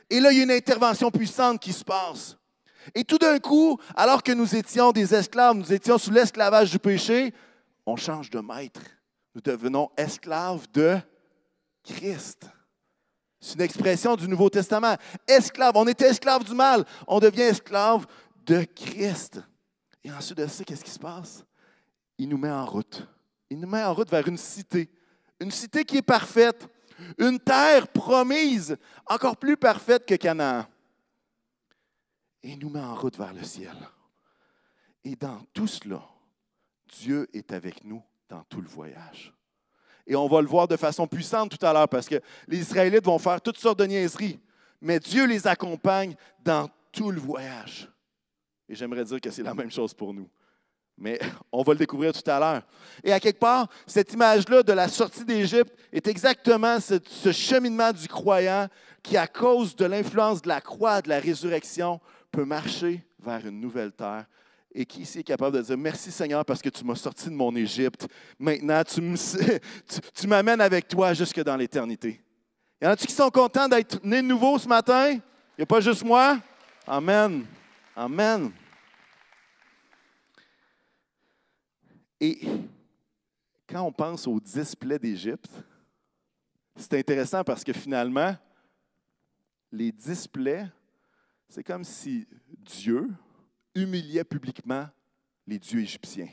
Et 0.09 0.19
là, 0.19 0.31
il 0.31 0.38
y 0.38 0.41
a 0.41 0.44
une 0.44 0.51
intervention 0.51 1.12
puissante 1.12 1.59
qui 1.59 1.73
se 1.73 1.83
passe. 1.83 2.38
Et 2.94 3.03
tout 3.03 3.17
d'un 3.17 3.39
coup, 3.39 3.79
alors 3.95 4.21
que 4.21 4.31
nous 4.31 4.56
étions 4.56 4.91
des 4.91 5.13
esclaves, 5.15 5.56
nous 5.56 5.73
étions 5.73 5.97
sous 5.97 6.12
l'esclavage 6.12 6.71
du 6.71 6.79
péché, 6.79 7.33
on 7.85 7.95
change 7.95 8.29
de 8.29 8.39
maître. 8.39 8.81
Nous 9.33 9.41
devenons 9.41 9.89
esclaves 9.97 10.67
de 10.71 10.97
Christ. 11.83 12.47
C'est 13.39 13.55
une 13.55 13.61
expression 13.61 14.15
du 14.15 14.27
Nouveau 14.27 14.49
Testament. 14.49 14.95
Esclave, 15.27 15.75
on 15.75 15.87
était 15.87 16.07
esclave 16.07 16.43
du 16.43 16.53
mal, 16.53 16.85
on 17.07 17.19
devient 17.19 17.41
esclave 17.41 18.07
de 18.45 18.63
Christ. 18.63 19.41
Et 20.03 20.11
ensuite 20.11 20.37
de 20.37 20.47
ça, 20.47 20.63
qu'est-ce 20.63 20.83
qui 20.83 20.91
se 20.91 20.99
passe? 20.99 21.43
Il 22.17 22.29
nous 22.29 22.37
met 22.37 22.51
en 22.51 22.65
route. 22.65 23.07
Il 23.49 23.59
nous 23.59 23.67
met 23.67 23.83
en 23.83 23.93
route 23.93 24.09
vers 24.09 24.27
une 24.27 24.38
cité. 24.38 24.89
Une 25.39 25.51
cité 25.51 25.83
qui 25.83 25.97
est 25.97 26.01
parfaite. 26.01 26.67
Une 27.17 27.39
terre 27.39 27.89
promise, 27.89 28.77
encore 29.05 29.35
plus 29.35 29.57
parfaite 29.57 30.05
que 30.05 30.15
Canaan. 30.15 30.65
Et 32.41 32.51
il 32.51 32.59
nous 32.59 32.69
met 32.69 32.79
en 32.79 32.95
route 32.95 33.17
vers 33.17 33.33
le 33.33 33.43
ciel. 33.43 33.75
Et 35.03 35.15
dans 35.15 35.41
tout 35.53 35.67
cela, 35.67 36.01
Dieu 36.87 37.27
est 37.33 37.51
avec 37.51 37.83
nous 37.83 38.03
dans 38.29 38.43
tout 38.43 38.61
le 38.61 38.67
voyage. 38.67 39.33
Et 40.07 40.15
on 40.15 40.27
va 40.27 40.41
le 40.41 40.47
voir 40.47 40.67
de 40.67 40.77
façon 40.77 41.07
puissante 41.07 41.57
tout 41.57 41.65
à 41.65 41.73
l'heure 41.73 41.89
parce 41.89 42.07
que 42.07 42.21
les 42.47 42.59
Israélites 42.59 43.05
vont 43.05 43.17
faire 43.19 43.41
toutes 43.41 43.57
sortes 43.57 43.79
de 43.79 43.85
niaiseries, 43.85 44.39
mais 44.81 44.99
Dieu 44.99 45.25
les 45.25 45.47
accompagne 45.47 46.15
dans 46.43 46.69
tout 46.91 47.11
le 47.11 47.19
voyage. 47.19 47.89
Et 48.69 48.75
j'aimerais 48.75 49.03
dire 49.03 49.19
que 49.19 49.31
c'est 49.31 49.43
la 49.43 49.53
même 49.53 49.71
chose 49.71 49.93
pour 49.93 50.13
nous. 50.13 50.29
Mais 50.97 51.19
on 51.51 51.63
va 51.63 51.73
le 51.73 51.79
découvrir 51.79 52.13
tout 52.13 52.29
à 52.29 52.39
l'heure. 52.39 52.61
Et 53.03 53.11
à 53.11 53.19
quelque 53.19 53.39
part, 53.39 53.67
cette 53.85 54.13
image-là 54.13 54.63
de 54.63 54.73
la 54.73 54.88
sortie 54.88 55.25
d'Égypte 55.25 55.73
est 55.91 56.07
exactement 56.07 56.79
ce, 56.79 57.31
cheminement 57.31 57.91
du 57.91 58.07
croyant 58.07 58.67
qui, 59.03 59.17
à 59.17 59.27
cause 59.27 59.75
de 59.75 59.85
l'influence 59.85 60.41
de 60.41 60.47
la 60.47 60.61
croix, 60.61 61.01
de 61.01 61.09
la 61.09 61.19
résurrection, 61.19 61.99
peut 62.31 62.45
marcher 62.45 63.05
vers 63.19 63.45
une 63.45 63.59
nouvelle 63.59 63.91
terre 63.91 64.25
et 64.77 64.86
qui 64.86 65.04
ici 65.04 65.19
est 65.19 65.24
capable 65.24 65.56
de 65.56 65.62
dire 65.62 65.77
merci 65.77 66.12
Seigneur 66.12 66.44
parce 66.44 66.62
que 66.62 66.68
tu 66.68 66.83
m'as 66.83 66.95
sorti 66.95 67.30
de 67.30 67.33
mon 67.33 67.56
Égypte. 67.56 68.07
Maintenant, 68.38 68.83
tu, 68.83 69.01
m'amènes 70.27 70.60
avec 70.60 70.86
toi 70.89 71.13
jusque 71.13 71.42
dans 71.42 71.56
l'éternité. 71.56 72.22
Y 72.81 72.86
en 72.86 72.89
a-tu 72.89 73.07
qui 73.07 73.13
sont 73.13 73.30
contents 73.30 73.69
d'être 73.69 74.04
nés 74.04 74.22
de 74.22 74.27
nouveau 74.27 74.60
ce 74.60 74.68
matin? 74.68 75.12
Il 75.12 75.22
n'y 75.60 75.63
a 75.63 75.66
pas 75.66 75.80
juste 75.80 76.04
moi? 76.04 76.39
Amen. 76.86 77.45
Amen. 77.95 78.51
Et 82.19 82.42
quand 83.68 83.81
on 83.81 83.94
pense 83.94 84.27
aux 84.27 84.42
dix 84.42 84.75
plaies 84.75 85.00
d'Égypte, 85.00 85.51
c'est 86.75 87.00
intéressant 87.00 87.45
parce 87.45 87.63
que 87.63 87.72
finalement, 87.72 88.36
les 89.72 89.94
dix 89.94 90.27
plaies, 90.27 90.68
c'est 91.48 91.63
comme 91.63 91.86
si 91.86 92.27
Dieu, 92.57 93.10
humiliait 93.75 94.24
publiquement 94.24 94.88
les 95.45 95.60
dieux 95.60 95.81
égyptiens. 95.81 96.30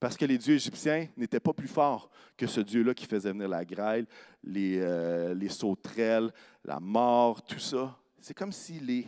Parce 0.00 0.16
que 0.16 0.24
les 0.24 0.38
dieux 0.38 0.54
égyptiens 0.54 1.08
n'étaient 1.16 1.40
pas 1.40 1.52
plus 1.52 1.68
forts 1.68 2.08
que 2.36 2.46
ce 2.46 2.60
Dieu-là 2.60 2.94
qui 2.94 3.06
faisait 3.06 3.32
venir 3.32 3.48
la 3.48 3.64
grêle, 3.64 4.06
les, 4.44 4.78
euh, 4.78 5.34
les 5.34 5.48
sauterelles, 5.48 6.32
la 6.64 6.78
mort, 6.78 7.44
tout 7.44 7.58
ça. 7.58 7.98
C'est 8.20 8.34
comme 8.34 8.52
s'il 8.52 8.86
les 8.86 9.06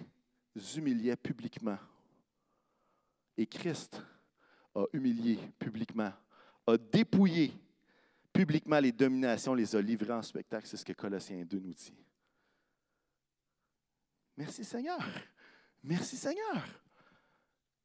humiliait 0.77 1.17
publiquement. 1.17 1.79
Et 3.37 3.47
Christ 3.47 4.03
a 4.75 4.85
humilié 4.93 5.39
publiquement, 5.59 6.13
a 6.67 6.77
dépouillé 6.77 7.53
publiquement 8.33 8.81
les 8.81 8.93
dominations, 8.93 9.55
les 9.55 9.75
a 9.75 9.81
livrées 9.81 10.13
en 10.13 10.23
spectacle. 10.23 10.67
C'est 10.67 10.77
ce 10.77 10.85
que 10.85 10.93
Colossiens 10.93 11.45
2 11.45 11.59
nous 11.59 11.75
dit. 11.75 11.95
Merci 14.37 14.65
Seigneur. 14.65 15.01
Merci 15.83 16.17
Seigneur. 16.17 16.67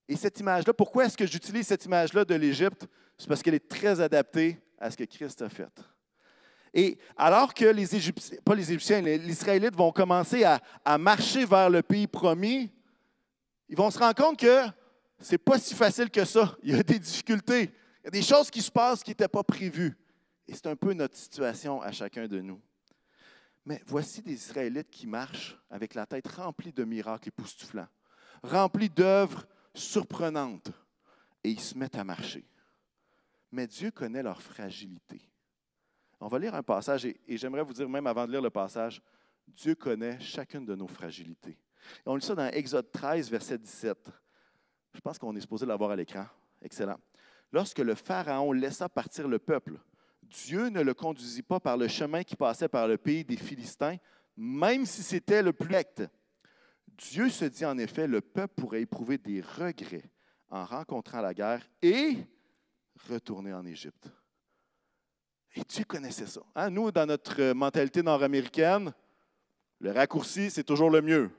Et 0.07 0.15
cette 0.15 0.39
image-là, 0.39 0.73
pourquoi 0.73 1.05
est-ce 1.05 1.17
que 1.17 1.25
j'utilise 1.25 1.67
cette 1.67 1.85
image-là 1.85 2.25
de 2.25 2.35
l'Égypte? 2.35 2.87
C'est 3.17 3.27
parce 3.27 3.41
qu'elle 3.41 3.55
est 3.55 3.67
très 3.67 3.99
adaptée 3.99 4.59
à 4.77 4.91
ce 4.91 4.97
que 4.97 5.03
Christ 5.03 5.41
a 5.41 5.49
fait. 5.49 5.71
Et 6.73 6.97
alors 7.15 7.53
que 7.53 7.65
les 7.65 7.95
Égyptiens, 7.95 8.37
pas 8.43 8.53
les 8.53 8.69
Égyptiens, 8.69 9.01
les, 9.01 9.17
Israélites 9.29 9.75
vont 9.75 9.91
commencer 9.91 10.43
à, 10.43 10.97
marcher 10.97 11.45
vers 11.45 11.69
le 11.69 11.81
pays 11.81 12.05
promis, 12.05 12.69
ils 13.69 13.77
vont 13.77 13.89
se 13.89 13.97
rendre 13.97 14.15
compte 14.15 14.37
que 14.37 14.63
c'est 15.19 15.37
pas 15.37 15.57
si 15.57 15.73
facile 15.73 16.11
que 16.11 16.25
ça. 16.25 16.55
Il 16.61 16.75
y 16.75 16.79
a 16.79 16.83
des 16.83 16.99
difficultés. 16.99 17.71
Il 18.03 18.05
y 18.05 18.07
a 18.07 18.11
des 18.11 18.21
choses 18.21 18.51
qui 18.51 18.61
se 18.61 18.69
passent 18.69 19.01
qui 19.01 19.11
n'étaient 19.11 19.29
pas 19.29 19.43
prévues. 19.43 19.97
Et 20.47 20.53
c'est 20.53 20.67
un 20.67 20.75
peu 20.75 20.93
notre 20.93 21.15
situation 21.15 21.81
à 21.81 21.91
chacun 21.91 22.27
de 22.27 22.41
nous. 22.41 22.61
Mais 23.65 23.81
voici 23.87 24.21
des 24.21 24.33
Israélites 24.33 24.91
qui 24.91 25.07
marchent 25.07 25.57
avec 25.71 25.95
la 25.95 26.05
tête 26.05 26.27
remplie 26.27 26.71
de 26.71 26.83
miracles 26.83 27.29
époustouflants, 27.29 27.87
remplis 28.43 28.89
d'œuvres 28.89 29.47
surprenante 29.75 30.71
et 31.43 31.51
ils 31.51 31.59
se 31.59 31.77
mettent 31.77 31.97
à 31.97 32.03
marcher. 32.03 32.45
Mais 33.51 33.67
Dieu 33.67 33.91
connaît 33.91 34.23
leur 34.23 34.41
fragilité. 34.41 35.21
On 36.19 36.27
va 36.27 36.39
lire 36.39 36.55
un 36.55 36.63
passage 36.63 37.05
et, 37.05 37.19
j'aimerais 37.27 37.63
vous 37.63 37.73
dire 37.73 37.87
même 37.87 38.07
avant 38.07 38.25
de 38.25 38.31
lire 38.31 38.41
le 38.41 38.49
passage, 38.49 39.01
Dieu 39.47 39.75
connaît 39.75 40.19
chacune 40.19 40.65
de 40.65 40.75
nos 40.75 40.87
fragilités. 40.87 41.57
Et 42.05 42.07
on 42.07 42.15
lit 42.15 42.25
ça 42.25 42.33
dans 42.33 42.47
Exode 42.47 42.91
13, 42.91 43.29
verset 43.29 43.57
17. 43.57 44.09
Je 44.93 44.99
pense 45.01 45.19
qu'on 45.19 45.35
est 45.35 45.41
supposé 45.41 45.65
l'avoir 45.65 45.91
à 45.91 45.95
l'écran. 45.95 46.25
Excellent. 46.61 46.97
Lorsque 47.51 47.79
le 47.79 47.95
Pharaon 47.95 48.51
laissa 48.53 48.89
partir 48.89 49.27
le 49.27 49.39
peuple, 49.39 49.79
Dieu 50.23 50.69
ne 50.69 50.81
le 50.81 50.93
conduisit 50.93 51.43
pas 51.43 51.59
par 51.59 51.77
le 51.77 51.87
chemin 51.87 52.23
qui 52.23 52.35
passait 52.35 52.67
par 52.67 52.87
le 52.87 52.97
pays 52.97 53.23
des 53.23 53.37
Philistins, 53.37 53.97
même 54.35 54.85
si 54.85 55.03
c'était 55.03 55.43
le 55.43 55.53
plus 55.53 55.73
recte. 55.73 56.03
Dieu 56.97 57.29
se 57.29 57.45
dit 57.45 57.65
en 57.65 57.77
effet, 57.77 58.07
le 58.07 58.21
peuple 58.21 58.53
pourrait 58.55 58.81
éprouver 58.81 59.17
des 59.17 59.41
regrets 59.41 60.09
en 60.49 60.65
rencontrant 60.65 61.21
la 61.21 61.33
guerre 61.33 61.67
et 61.81 62.17
retourner 63.09 63.53
en 63.53 63.65
Égypte. 63.65 64.09
Et 65.55 65.61
Dieu 65.67 65.85
connaissait 65.85 66.27
ça. 66.27 66.41
Hein? 66.55 66.69
Nous, 66.69 66.91
dans 66.91 67.05
notre 67.05 67.53
mentalité 67.53 68.03
nord-américaine, 68.03 68.93
le 69.79 69.91
raccourci, 69.91 70.49
c'est 70.49 70.63
toujours 70.63 70.89
le 70.89 71.01
mieux. 71.01 71.29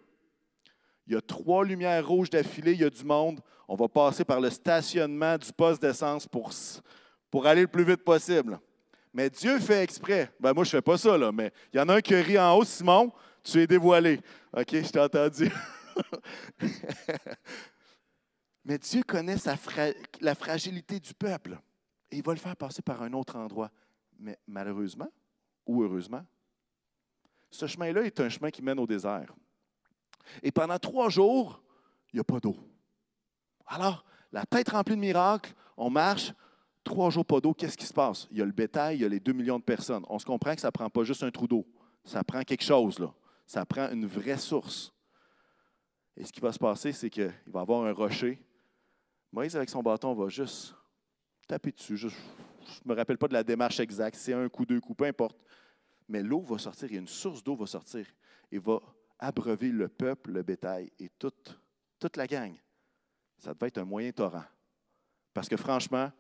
Il 1.07 1.13
y 1.13 1.17
a 1.17 1.21
trois 1.21 1.65
lumières 1.65 2.07
rouges 2.07 2.31
d'affilée, 2.31 2.73
il 2.73 2.81
y 2.81 2.85
a 2.85 2.91
du 2.91 3.05
monde. 3.05 3.41
On 3.69 3.77
va 3.77 3.89
passer 3.89 4.25
par 4.25 4.41
le 4.41 4.51
stationnement 4.51 5.39
du 5.39 5.53
poste 5.53 5.81
d'essence 5.81 6.27
pour, 6.27 7.47
aller 7.47 7.63
le 7.63 7.67
plus 7.69 7.85
vite 7.85 8.05
possible. 8.05 8.59
Mais 9.13 9.31
Dieu 9.31 9.59
fait 9.59 9.83
exprès. 9.83 10.31
Ben 10.41 10.53
moi, 10.53 10.65
je 10.65 10.69
ne 10.69 10.79
fais 10.79 10.83
pas 10.83 10.99
ça, 10.99 11.17
là, 11.17 11.31
mais 11.33 11.53
il 11.73 11.79
y 11.79 11.81
en 11.81 11.89
a 11.89 11.97
un 11.97 12.01
qui 12.01 12.15
rit 12.15 12.39
en 12.39 12.57
haut, 12.57 12.65
Simon, 12.65 13.13
tu 13.47 13.61
es 13.61 13.67
dévoilé. 13.67 14.21
OK, 14.53 14.71
je 14.73 14.91
t'ai 14.91 15.01
entendu. 15.01 15.51
mais 18.65 18.79
Dieu 18.79 19.03
connaît 19.05 19.37
la 20.21 20.35
fragilité 20.35 20.99
du 20.99 21.15
peuple. 21.15 21.59
Et 22.11 22.17
il 22.17 22.23
va 22.23 22.33
le 22.33 22.39
faire 22.39 22.57
passer 22.57 22.83
par 22.83 23.03
un 23.03 23.13
autre 23.13 23.37
endroit. 23.37 23.71
Mais 24.19 24.39
malheureusement 24.47 25.09
ou 25.67 25.83
heureusement, 25.83 26.25
ce 27.51 27.67
chemin-là 27.67 28.03
est 28.03 28.21
un 28.21 28.29
chemin 28.29 28.51
qui 28.51 28.63
mène 28.63 28.79
au 28.79 28.87
désert. 28.87 29.35
Et 30.43 30.51
pendant 30.51 30.79
trois 30.79 31.09
jours, 31.09 31.63
il 32.13 32.17
n'y 32.17 32.21
a 32.21 32.25
pas 32.25 32.41
d'eau. 32.41 32.57
Alors, 33.67 34.05
la 34.33 34.45
tête 34.45 34.71
remplie 34.71 34.97
de 34.97 35.01
miracles, 35.01 35.55
on 35.77 35.91
marche, 35.91 36.33
trois 36.83 37.11
jours 37.11 37.25
pas 37.25 37.41
d'eau, 37.41 37.55
qu'est-ce 37.55 37.77
qui 37.77 37.87
se 37.87 37.95
passe? 37.95 38.27
Il 38.31 38.39
y 38.39 38.43
a 38.43 38.45
le 38.45 38.53
bétail, 38.53 38.97
il 38.97 39.03
y 39.03 39.05
a 39.05 39.09
les 39.09 39.21
deux 39.21 39.33
millions 39.33 39.59
de 39.59 39.65
personnes. 39.65 40.05
On 40.09 40.19
se 40.19 40.27
comprend 40.27 40.55
que 40.55 40.61
ça 40.61 40.69
ne 40.69 40.73
prend 40.73 40.91
pas 40.91 41.05
juste 41.05 41.23
un 41.23 41.31
trou 41.31 41.47
d'eau. 41.47 41.65
Ça 42.05 42.23
prend 42.25 42.43
quelque 42.43 42.65
chose, 42.65 42.99
là. 42.99 43.13
Ça 43.47 43.65
prend 43.65 43.91
une 43.91 44.07
vraie 44.07 44.39
source. 44.39 44.93
Et 46.17 46.25
ce 46.25 46.33
qui 46.33 46.41
va 46.41 46.53
se 46.53 46.59
passer, 46.59 46.93
c'est 46.93 47.11
qu'il 47.11 47.33
va 47.47 47.61
avoir 47.61 47.85
un 47.85 47.93
rocher. 47.93 48.39
Moïse, 49.33 49.55
avec 49.57 49.69
son 49.69 49.83
bâton, 49.83 50.15
va 50.15 50.29
juste 50.29 50.75
taper 51.47 51.73
dessus. 51.73 51.97
Je 51.97 52.09
ne 52.09 52.13
me 52.85 52.95
rappelle 52.95 53.19
pas 53.19 53.29
de 53.29 53.35
la 53.35 53.45
démarche 53.45 53.81
exacte. 53.81 54.17
C'est 54.17 54.33
un 54.33 54.49
coup, 54.49 54.65
deux 54.65 54.81
coups, 54.81 54.97
peu 54.97 55.05
importe. 55.05 55.37
Mais 56.09 56.23
l'eau 56.23 56.41
va 56.41 56.59
sortir 56.59 56.93
et 56.93 56.97
une 56.97 57.09
source 57.09 57.43
d'eau 57.43 57.57
va 57.57 57.67
sortir 57.67 58.07
et 58.51 58.59
va 58.59 58.81
abreuver 59.19 59.71
le 59.71 59.89
peuple, 59.89 60.33
le 60.33 60.43
bétail 60.43 60.91
et 60.99 61.09
toute, 61.19 61.59
toute 61.99 62.17
la 62.17 62.27
gang. 62.27 62.55
Ça 63.39 63.55
devait 63.55 63.69
être 63.69 63.79
un 63.79 63.85
moyen 63.85 64.13
torrent. 64.13 64.45
Parce 65.35 65.49
que 65.49 65.57
franchement, 65.57 66.11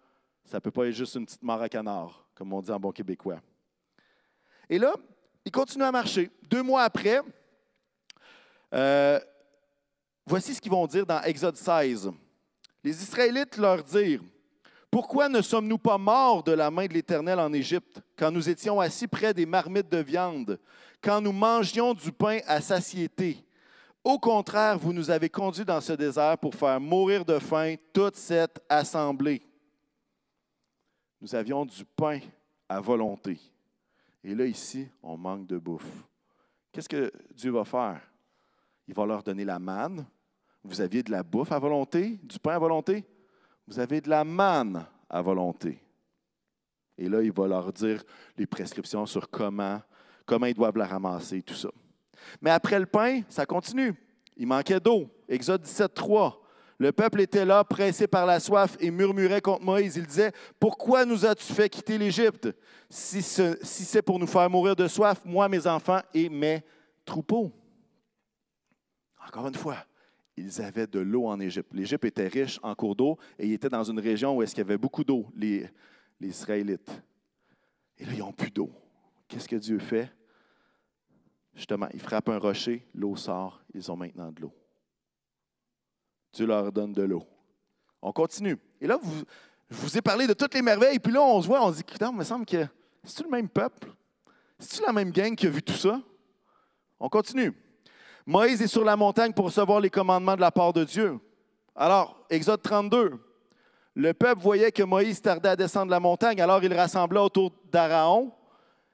ça 0.44 0.58
ne 0.58 0.60
peut 0.60 0.70
pas 0.70 0.86
être 0.86 0.94
juste 0.94 1.14
une 1.14 1.24
petite 1.24 1.42
mare 1.42 1.62
à 1.62 1.68
canard, 1.68 2.28
comme 2.34 2.52
on 2.52 2.60
dit 2.60 2.70
en 2.70 2.78
bon 2.78 2.92
québécois. 2.92 3.40
Et 4.68 4.78
là, 4.78 4.94
il 5.46 5.52
continue 5.52 5.84
à 5.84 5.92
marcher. 5.92 6.28
Deux 6.50 6.62
mois 6.62 6.82
après, 6.82 7.20
euh, 8.74 9.20
voici 10.26 10.52
ce 10.52 10.60
qu'ils 10.60 10.72
vont 10.72 10.86
dire 10.88 11.06
dans 11.06 11.22
Exode 11.22 11.56
16. 11.56 12.10
Les 12.82 13.02
Israélites 13.02 13.56
leur 13.56 13.82
dirent 13.82 14.22
pourquoi 14.90 15.28
ne 15.28 15.40
sommes-nous 15.40 15.78
pas 15.78 15.98
morts 15.98 16.42
de 16.42 16.52
la 16.52 16.70
main 16.70 16.86
de 16.86 16.94
l'Éternel 16.94 17.38
en 17.38 17.52
Égypte, 17.52 18.00
quand 18.16 18.30
nous 18.30 18.48
étions 18.48 18.80
assis 18.80 19.06
près 19.06 19.32
des 19.32 19.46
marmites 19.46 19.88
de 19.88 19.98
viande, 19.98 20.58
quand 21.00 21.20
nous 21.20 21.32
mangions 21.32 21.94
du 21.94 22.10
pain 22.10 22.38
à 22.46 22.60
satiété? 22.60 23.44
Au 24.02 24.18
contraire, 24.18 24.78
vous 24.78 24.92
nous 24.92 25.10
avez 25.10 25.28
conduits 25.28 25.64
dans 25.64 25.80
ce 25.80 25.92
désert 25.92 26.38
pour 26.38 26.54
faire 26.54 26.80
mourir 26.80 27.24
de 27.24 27.38
faim 27.38 27.74
toute 27.92 28.16
cette 28.16 28.60
assemblée. 28.68 29.42
Nous 31.20 31.34
avions 31.34 31.64
du 31.64 31.84
pain 31.84 32.20
à 32.68 32.80
volonté. 32.80 33.38
Et 34.26 34.34
là, 34.34 34.44
ici, 34.44 34.88
on 35.04 35.16
manque 35.16 35.46
de 35.46 35.56
bouffe. 35.56 36.04
Qu'est-ce 36.72 36.88
que 36.88 37.12
Dieu 37.32 37.52
va 37.52 37.64
faire? 37.64 38.00
Il 38.88 38.92
va 38.92 39.06
leur 39.06 39.22
donner 39.22 39.44
la 39.44 39.60
manne. 39.60 40.04
Vous 40.64 40.80
aviez 40.80 41.04
de 41.04 41.12
la 41.12 41.22
bouffe 41.22 41.52
à 41.52 41.60
volonté, 41.60 42.18
du 42.24 42.36
pain 42.40 42.56
à 42.56 42.58
volonté? 42.58 43.04
Vous 43.68 43.78
avez 43.78 44.00
de 44.00 44.10
la 44.10 44.24
manne 44.24 44.84
à 45.08 45.22
volonté. 45.22 45.80
Et 46.98 47.08
là, 47.08 47.22
il 47.22 47.30
va 47.30 47.46
leur 47.46 47.72
dire 47.72 48.02
les 48.36 48.48
prescriptions 48.48 49.06
sur 49.06 49.30
comment, 49.30 49.80
comment 50.24 50.46
ils 50.46 50.54
doivent 50.54 50.76
la 50.76 50.86
ramasser, 50.86 51.40
tout 51.42 51.54
ça. 51.54 51.70
Mais 52.40 52.50
après 52.50 52.80
le 52.80 52.86
pain, 52.86 53.22
ça 53.28 53.46
continue. 53.46 53.94
Il 54.36 54.48
manquait 54.48 54.80
d'eau. 54.80 55.08
Exode 55.28 55.62
17, 55.62 55.94
3. 55.94 56.42
Le 56.78 56.92
peuple 56.92 57.22
était 57.22 57.44
là, 57.44 57.64
pressé 57.64 58.06
par 58.06 58.26
la 58.26 58.38
soif, 58.38 58.76
et 58.80 58.90
murmurait 58.90 59.40
contre 59.40 59.64
Moïse. 59.64 59.96
Il 59.96 60.06
disait, 60.06 60.32
Pourquoi 60.60 61.04
nous 61.04 61.24
as-tu 61.24 61.52
fait 61.52 61.68
quitter 61.68 61.96
l'Égypte? 61.96 62.48
Si, 62.90 63.22
c'est 63.22 64.02
pour 64.02 64.18
nous 64.18 64.26
faire 64.26 64.48
mourir 64.50 64.76
de 64.76 64.86
soif, 64.86 65.22
moi, 65.24 65.48
mes 65.48 65.66
enfants 65.66 66.00
et 66.12 66.28
mes 66.28 66.62
troupeaux? 67.04 67.52
Encore 69.26 69.48
une 69.48 69.54
fois, 69.54 69.78
ils 70.36 70.60
avaient 70.60 70.86
de 70.86 71.00
l'eau 71.00 71.26
en 71.26 71.40
Égypte. 71.40 71.70
L'Égypte 71.72 72.04
était 72.04 72.28
riche 72.28 72.60
en 72.62 72.74
cours 72.74 72.94
d'eau 72.94 73.18
et 73.38 73.46
ils 73.46 73.54
étaient 73.54 73.70
dans 73.70 73.82
une 73.82 73.98
région 73.98 74.36
où 74.36 74.42
est-ce 74.42 74.54
qu'il 74.54 74.62
y 74.62 74.66
avait 74.66 74.78
beaucoup 74.78 75.02
d'eau, 75.02 75.26
les, 75.34 75.68
les 76.20 76.28
Israélites. 76.28 76.90
Et 77.98 78.04
là, 78.04 78.12
ils 78.12 78.18
n'ont 78.18 78.32
plus 78.32 78.50
d'eau. 78.50 78.70
Qu'est-ce 79.26 79.48
que 79.48 79.56
Dieu 79.56 79.78
fait? 79.78 80.12
Justement, 81.54 81.88
il 81.94 82.00
frappe 82.00 82.28
un 82.28 82.38
rocher, 82.38 82.86
l'eau 82.94 83.16
sort, 83.16 83.64
ils 83.72 83.90
ont 83.90 83.96
maintenant 83.96 84.30
de 84.30 84.42
l'eau. 84.42 84.52
Dieu 86.36 86.46
leur 86.46 86.70
donne 86.70 86.92
de 86.92 87.02
l'eau. 87.02 87.24
On 88.02 88.12
continue. 88.12 88.58
Et 88.80 88.86
là, 88.86 88.98
vous, 89.00 89.24
je 89.70 89.76
vous 89.76 89.98
ai 89.98 90.02
parlé 90.02 90.26
de 90.26 90.34
toutes 90.34 90.54
les 90.54 90.62
merveilles, 90.62 90.98
puis 90.98 91.12
là, 91.12 91.22
on 91.22 91.40
se 91.40 91.46
voit, 91.46 91.64
on 91.64 91.72
se 91.72 91.78
dit, 91.78 91.84
il 92.00 92.16
me 92.16 92.24
semble 92.24 92.44
que 92.44 92.66
c'est-tu 93.02 93.24
le 93.24 93.30
même 93.30 93.48
peuple? 93.48 93.88
C'est-tu 94.58 94.82
la 94.86 94.92
même 94.92 95.10
gang 95.10 95.34
qui 95.34 95.46
a 95.46 95.50
vu 95.50 95.62
tout 95.62 95.74
ça? 95.74 96.00
On 97.00 97.08
continue. 97.08 97.52
Moïse 98.26 98.60
est 98.60 98.66
sur 98.66 98.84
la 98.84 98.96
montagne 98.96 99.32
pour 99.32 99.46
recevoir 99.46 99.80
les 99.80 99.90
commandements 99.90 100.36
de 100.36 100.40
la 100.40 100.50
part 100.50 100.72
de 100.72 100.84
Dieu. 100.84 101.18
Alors, 101.74 102.24
Exode 102.28 102.62
32, 102.62 103.12
le 103.94 104.12
peuple 104.12 104.42
voyait 104.42 104.72
que 104.72 104.82
Moïse 104.82 105.22
tardait 105.22 105.50
à 105.50 105.56
descendre 105.56 105.90
la 105.90 106.00
montagne, 106.00 106.40
alors 106.40 106.62
il 106.62 106.72
rassembla 106.72 107.22
autour 107.22 107.50
d'Araon 107.72 108.32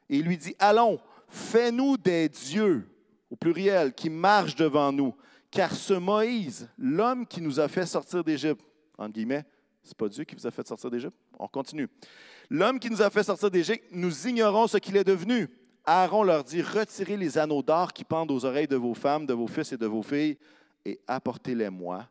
et 0.09 0.23
lui 0.23 0.37
dit, 0.37 0.55
Allons, 0.59 1.01
fais-nous 1.29 1.97
des 1.97 2.29
dieux, 2.29 2.89
au 3.31 3.37
pluriel, 3.37 3.95
qui 3.95 4.11
marchent 4.11 4.57
devant 4.57 4.93
nous, 4.93 5.15
car 5.53 5.71
ce 5.73 5.93
Moïse, 5.93 6.69
l'homme 6.79 7.27
qui 7.27 7.43
nous 7.43 7.61
a 7.61 7.69
fait 7.69 7.87
sortir 7.87 8.25
d'Égypte, 8.25 8.65
entre 8.97 9.13
guillemets, 9.13 9.45
c'est 9.85 9.97
pas 9.97 10.09
Dieu 10.09 10.25
qui 10.25 10.35
vous 10.35 10.47
a 10.47 10.51
fait 10.51 10.67
sortir 10.67 10.91
d'Égypte. 10.91 11.17
On 11.39 11.47
continue. 11.47 11.89
L'homme 12.49 12.79
qui 12.79 12.89
nous 12.91 13.03
a 13.03 13.11
fait 13.11 13.23
sortir 13.23 13.51
d'Égypte, 13.51 13.85
nous 13.93 14.27
ignorons 14.27 14.67
ce 14.67 14.79
qu'il 14.79 14.97
est 14.97 15.05
devenu. 15.05 15.49
Aaron 15.85 16.23
leur 16.23 16.45
dit, 16.45 16.63
retirez 16.63 17.17
les 17.17 17.37
anneaux 17.37 17.63
d'or 17.63 17.93
qui 17.93 18.05
pendent 18.05 18.31
aux 18.31 18.45
oreilles 18.45 18.69
de 18.69 18.77
vos 18.77 18.95
femmes, 18.95 19.27
de 19.27 19.35
vos 19.35 19.47
fils 19.47 19.73
et 19.73 19.77
de 19.77 19.87
vos 19.87 20.03
filles, 20.03 20.39
et 20.85 21.01
apportez-les-moi. 21.07 22.09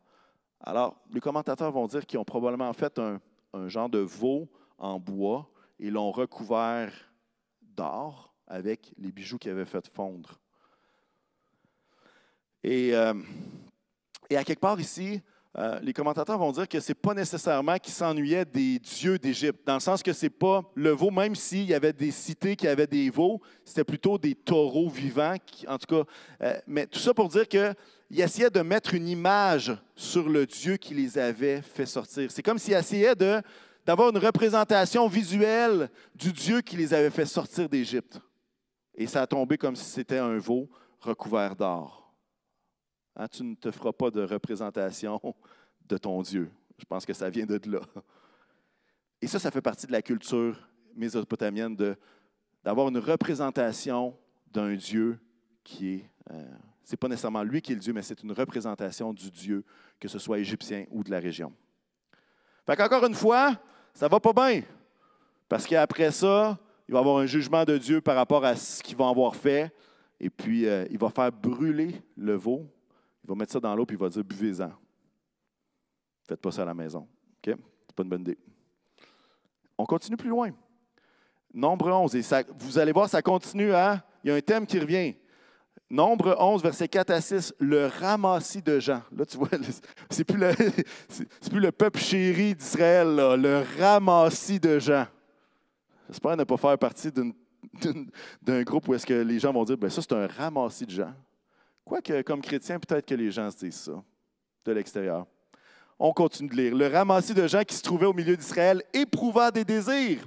Alors, 0.60 1.02
les 1.12 1.20
commentateurs 1.20 1.72
vont 1.72 1.88
dire 1.88 2.06
qu'ils 2.06 2.20
ont 2.20 2.26
probablement 2.26 2.72
fait 2.74 3.00
un, 3.00 3.20
genre 3.68 3.90
de 3.90 4.00
veau 4.00 4.50
en 4.78 5.00
bois 5.00 5.50
et 5.80 5.90
l'ont 5.90 6.12
recouvert 6.12 6.94
d'or 7.62 8.34
avec 8.46 8.94
les 8.98 9.12
bijoux 9.12 9.38
qu'ils 9.38 9.52
avaient 9.52 9.66
fait 9.66 9.88
fondre. 9.88 10.41
Et, 12.63 12.96
euh, 12.96 13.13
et 14.30 14.38
à 14.38 14.44
quelque 14.44 14.60
part 14.60 14.80
ici, 14.80 15.22
euh, 15.58 15.80
les 15.82 15.91
commentateurs 15.91 16.38
vont 16.38 16.51
dire 16.53 16.68
que 16.68 16.80
ce 16.80 16.91
n'est 16.91 16.96
pas 16.96 17.13
nécessairement 17.13 17.77
qu'ils 17.77 17.94
s'ennuyaient 17.94 18.46
des 18.46 18.80
dieux 18.80 19.20
d'Égypte, 19.20 19.68
dans 19.68 19.74
le 19.74 19.82
sens 19.82 20.01
que 20.01 20.13
ce 20.13 20.25
n'est 20.25 20.30
pas 20.30 20.62
le 20.75 20.91
veau, 20.91 21.12
même 21.12 21.36
s'il 21.36 21.65
y 21.65 21.74
avait 21.74 21.91
des 21.91 22.12
cités 22.12 22.56
qui 22.56 22.70
avaient 22.70 22.88
des 22.88 23.10
veaux, 23.10 23.41
c'était 23.65 23.84
plutôt 23.84 24.18
des 24.18 24.34
taureaux 24.34 24.89
vivants, 24.89 25.36
en 25.68 25.77
tout 25.77 25.88
cas. 25.88 26.10
Euh, 26.41 26.58
mais 26.68 26.88
tout 26.88 27.00
ça 27.00 27.13
pour 27.13 27.27
dire 27.27 27.46
qu'ils 27.50 27.75
essayaient 28.12 28.50
de 28.50 28.62
mettre 28.62 28.94
une 28.94 29.10
image 29.10 29.75
sur 29.94 30.30
le 30.30 30.46
Dieu 30.46 30.77
qui 30.77 30.94
les 30.94 31.18
avait 31.18 31.62
fait 31.62 31.86
sortir. 31.86 32.32
C'est 32.32 32.44
comme 32.44 32.58
s'ils 32.58 32.74
essayaient 32.74 33.15
d'avoir 33.86 34.10
une 34.10 34.20
représentation 34.20 35.06
visuelle 35.10 35.89
du 36.15 36.32
Dieu 36.32 36.62
qui 36.62 36.77
les 36.77 36.94
avait 36.94 37.10
fait 37.10 37.25
sortir 37.25 37.68
d'Égypte. 37.68 38.22
Et 38.96 39.06
ça 39.06 39.24
a 39.24 39.27
tombé 39.27 39.58
comme 39.58 39.75
si 39.75 39.84
c'était 39.84 40.20
un 40.20 40.38
veau 40.38 40.70
recouvert 41.01 41.58
d'or. 41.58 42.00
Hein, 43.15 43.27
tu 43.27 43.44
ne 43.44 43.56
te 43.56 43.72
feras 43.72 43.91
pas 43.91 44.10
de 44.10 44.22
représentation 44.22 45.20
de 45.88 45.98
ton 45.98 46.22
Dieu. 46.22 46.50
Je 46.77 46.86
pense 46.86 47.06
que 47.06 47.13
ça 47.13 47.30
vient 47.30 47.46
de 47.46 47.60
là. 47.70 47.82
Et 49.22 49.27
ça, 49.27 49.38
ça 49.38 49.51
fait 49.51 49.62
partie 49.62 49.86
de 49.86 49.91
la 49.91 50.01
culture 50.01 50.58
mésopotamienne 50.96 51.75
d'avoir 52.63 52.88
une 52.88 52.98
représentation 52.98 54.18
d'un 54.51 54.75
Dieu 54.75 55.20
qui 55.63 55.89
est. 55.89 56.10
Euh, 56.32 56.44
c'est 56.84 56.98
pas 56.98 57.08
nécessairement 57.08 57.44
lui 57.44 57.62
qui 57.62 57.72
est 57.72 57.75
le 57.75 57.82
Dieu, 57.82 57.94
mais 57.94 58.01
c'est 58.01 58.22
une 58.24 58.32
représentation 58.32 59.13
du 59.13 59.30
Dieu, 59.30 59.63
que 60.00 60.08
ce 60.08 60.20
soit 60.20 60.39
égyptien 60.39 60.86
ou 60.89 61.03
de 61.03 61.12
la 61.12 61.20
région. 61.20 61.53
Fait 62.65 62.75
qu'encore 62.75 63.06
une 63.06 63.13
fois, 63.13 63.60
ça 63.94 64.08
va 64.08 64.20
pas 64.20 64.34
bien. 64.34 64.63
Parce 65.48 65.68
qu'après 65.68 66.12
ça, 66.12 66.58
il 66.88 66.94
va 66.94 67.00
avoir 67.00 67.18
un 67.18 67.25
jugement 67.25 67.63
de 67.63 67.77
Dieu 67.77 68.01
par 68.01 68.15
rapport 68.15 68.44
à 68.44 68.56
ce 68.56 68.82
qu'ils 68.82 68.98
vont 68.98 69.10
avoir 69.10 69.36
fait. 69.36 69.74
Et 70.20 70.30
puis, 70.30 70.65
euh, 70.68 70.86
il 70.89 70.98
va 70.98 71.10
faire 71.10 71.32
brûler 71.32 72.01
le 72.18 72.36
veau 72.36 72.68
il 73.24 73.28
va 73.28 73.36
mettre 73.36 73.51
ça 73.51 73.60
dans 73.60 73.75
l'eau 73.75 73.86
puis 73.86 73.96
il 73.96 74.00
va 74.00 74.10
dire 74.10 74.24
buvez-en. 74.24 74.72
Faites 76.28 76.42
pas 76.42 76.51
ça 76.51 76.63
à 76.63 76.66
la 76.66 76.74
maison. 76.74 77.08
OK? 77.38 77.56
C'est 77.88 77.96
pas 77.96 78.04
une 78.04 78.10
bonne 78.10 78.22
idée. 78.22 78.38
On 79.78 79.86
continue 79.86 80.18
plus 80.18 80.30
loin. 80.30 80.51
Nombre 81.54 81.92
11. 81.92 82.16
Et 82.16 82.22
ça, 82.22 82.44
vous 82.60 82.78
allez 82.78 82.92
voir, 82.92 83.10
ça 83.10 83.22
continue 83.22 83.74
à. 83.74 84.04
Il 84.24 84.30
y 84.30 84.32
a 84.32 84.36
un 84.36 84.42
thème 84.42 84.66
qui 84.66 84.80
revient. 84.80 85.16
Nombre 85.90 86.38
11, 86.40 86.63
versets 86.63 86.88
4 86.88 87.10
à 87.10 87.20
6, 87.20 87.54
le 87.60 87.88
ramassis 87.88 88.62
de 88.62 88.80
gens. 88.80 89.01
Là, 89.13 89.25
tu 89.25 89.38
vois, 89.38 89.50
c'est 90.10 90.24
plus, 90.24 90.38
le, 90.38 90.54
plus 91.50 91.60
le 91.60 91.72
peuple 91.74 92.00
chéri 92.00 92.56
d'Israël, 92.56 93.13
le 93.16 93.63
ramassis 93.78 94.60
de 94.60 94.80
gens. 94.80 95.06
J'espère 96.08 96.38
ne 96.38 96.46
pas 96.46 96.58
faire 96.58 96.78
partie 96.78 97.10
d'un 98.42 98.63
groupe 98.63 98.88
où 98.88 98.94
est-ce 98.94 99.06
que 99.06 99.13
les 99.13 99.40
gens 99.40 99.51
vont 99.51 99.66
dire, 99.66 99.78
ben 99.78 99.90
ça, 99.90 100.01
c'est 100.01 100.13
un 100.13 100.28
ramassis 100.28 100.86
de 100.86 100.92
gens. 100.92 101.13
Quoique, 101.92 102.22
comme 102.22 102.40
chrétien, 102.40 102.80
peut-être 102.80 103.06
que 103.06 103.16
les 103.16 103.32
gens 103.32 103.52
se 103.52 103.58
disent 103.58 103.82
ça 103.82 104.02
de 104.64 104.72
l'extérieur. 104.72 105.28
On 106.00 106.14
continue 106.14 106.48
de 106.48 106.56
lire. 106.56 106.74
Le 106.74 106.88
ramassis 106.88 107.34
de 107.34 107.46
gens 107.46 107.64
qui 107.64 107.76
se 107.76 107.82
trouvaient 107.82 108.06
au 108.06 108.14
milieu 108.14 108.38
d'Israël 108.38 108.82
éprouva 108.94 109.52
des 109.52 109.66
désirs. 109.66 110.26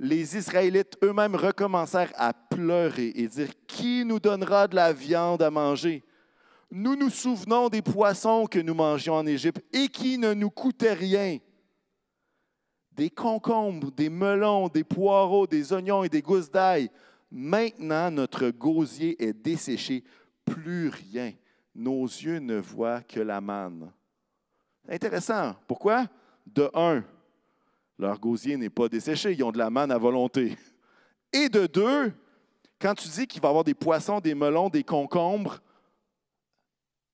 Les 0.00 0.36
Israélites 0.36 0.98
eux-mêmes 1.04 1.36
recommencèrent 1.36 2.12
à 2.16 2.32
pleurer 2.32 3.12
et 3.14 3.28
dire 3.28 3.50
Qui 3.68 4.04
nous 4.04 4.18
donnera 4.18 4.66
de 4.66 4.74
la 4.74 4.92
viande 4.92 5.42
à 5.42 5.50
manger? 5.52 6.02
Nous 6.72 6.96
nous 6.96 7.10
souvenons 7.10 7.68
des 7.68 7.80
poissons 7.80 8.46
que 8.46 8.58
nous 8.58 8.74
mangions 8.74 9.14
en 9.14 9.26
Égypte 9.26 9.62
et 9.72 9.86
qui 9.86 10.18
ne 10.18 10.34
nous 10.34 10.50
coûtaient 10.50 10.92
rien. 10.92 11.38
Des 12.90 13.10
concombres, 13.10 13.92
des 13.92 14.10
melons, 14.10 14.66
des 14.66 14.82
poireaux, 14.82 15.46
des 15.46 15.72
oignons 15.72 16.02
et 16.02 16.08
des 16.08 16.20
gousses 16.20 16.50
d'ail. 16.50 16.90
Maintenant, 17.30 18.10
notre 18.10 18.50
gosier 18.50 19.22
est 19.22 19.32
desséché, 19.32 20.02
plus 20.44 20.88
rien. 20.88 21.32
Nos 21.74 22.04
yeux 22.04 22.38
ne 22.38 22.56
voient 22.56 23.02
que 23.02 23.20
la 23.20 23.40
manne. 23.40 23.90
Intéressant. 24.88 25.56
Pourquoi? 25.66 26.06
De 26.46 26.70
un, 26.74 27.02
leur 27.98 28.18
gosier 28.18 28.56
n'est 28.56 28.70
pas 28.70 28.88
desséché, 28.88 29.32
ils 29.32 29.42
ont 29.42 29.52
de 29.52 29.58
la 29.58 29.70
manne 29.70 29.90
à 29.90 29.98
volonté. 29.98 30.56
Et 31.32 31.48
de 31.48 31.66
deux, 31.66 32.12
quand 32.80 32.94
tu 32.94 33.08
dis 33.08 33.26
qu'il 33.26 33.40
va 33.40 33.48
y 33.48 33.50
avoir 33.50 33.64
des 33.64 33.74
poissons, 33.74 34.20
des 34.20 34.34
melons, 34.34 34.68
des 34.68 34.84
concombres, 34.84 35.60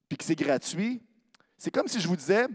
puis 0.09 0.19
que 0.19 0.25
c'est 0.25 0.35
gratuit, 0.35 1.01
c'est 1.57 1.71
comme 1.71 1.87
si 1.87 2.01
je 2.01 2.09
vous 2.09 2.17
disais, 2.17 2.47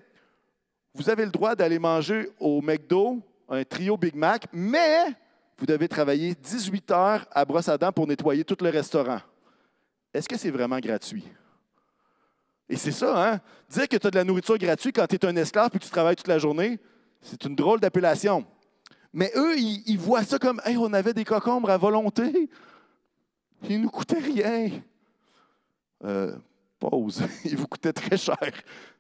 vous 0.94 1.10
avez 1.10 1.26
le 1.26 1.32
droit 1.32 1.56
d'aller 1.56 1.80
manger 1.80 2.30
au 2.40 2.62
McDo 2.62 3.22
un 3.48 3.64
trio 3.64 3.96
Big 3.96 4.16
Mac, 4.16 4.48
mais 4.52 5.06
vous 5.58 5.66
devez 5.66 5.88
travailler 5.88 6.34
18 6.36 6.92
heures 6.92 7.26
à 7.32 7.46
brosse 7.46 7.70
à 7.70 7.78
dents 7.78 7.92
pour 7.92 8.08
nettoyer 8.08 8.44
tout 8.44 8.58
le 8.62 8.70
restaurant. 8.70 9.22
Est-ce 10.16 10.30
que 10.30 10.38
c'est 10.38 10.50
vraiment 10.50 10.80
gratuit? 10.80 11.26
Et 12.70 12.78
c'est 12.78 12.94
ça, 12.94 13.34
hein? 13.34 13.42
Dire 13.70 13.90
que 13.90 13.98
tu 13.98 14.08
as 14.08 14.12
de 14.12 14.16
la 14.16 14.24
nourriture 14.24 14.58
gratuite 14.58 14.96
quand 14.96 15.06
tu 15.06 15.18
es 15.18 15.26
un 15.26 15.36
esclave 15.36 15.72
et 15.74 15.78
que 15.78 15.84
tu 15.84 15.90
travailles 15.90 16.16
toute 16.16 16.30
la 16.30 16.40
journée, 16.40 16.80
c'est 17.22 17.44
une 17.44 17.54
drôle 17.54 17.82
d'appellation. 17.82 18.46
Mais 19.12 19.30
eux, 19.36 19.58
ils, 19.58 19.98
voient 19.98 20.24
ça 20.24 20.40
comme 20.40 20.62
hey, 20.64 20.78
on 20.78 20.94
avait 20.94 21.14
des 21.14 21.26
cocombres 21.26 21.70
à 21.70 21.78
volonté. 21.78 22.50
Ils 23.64 23.78
ne 23.78 23.84
nous 23.84 23.90
coûtaient 23.90 24.20
rien. 24.20 24.72
Euh, 26.06 26.36
pause. 26.80 27.22
Ils 27.46 27.58
vous 27.58 27.68
coûtaient 27.68 27.94
très 27.94 28.18
cher. 28.18 28.38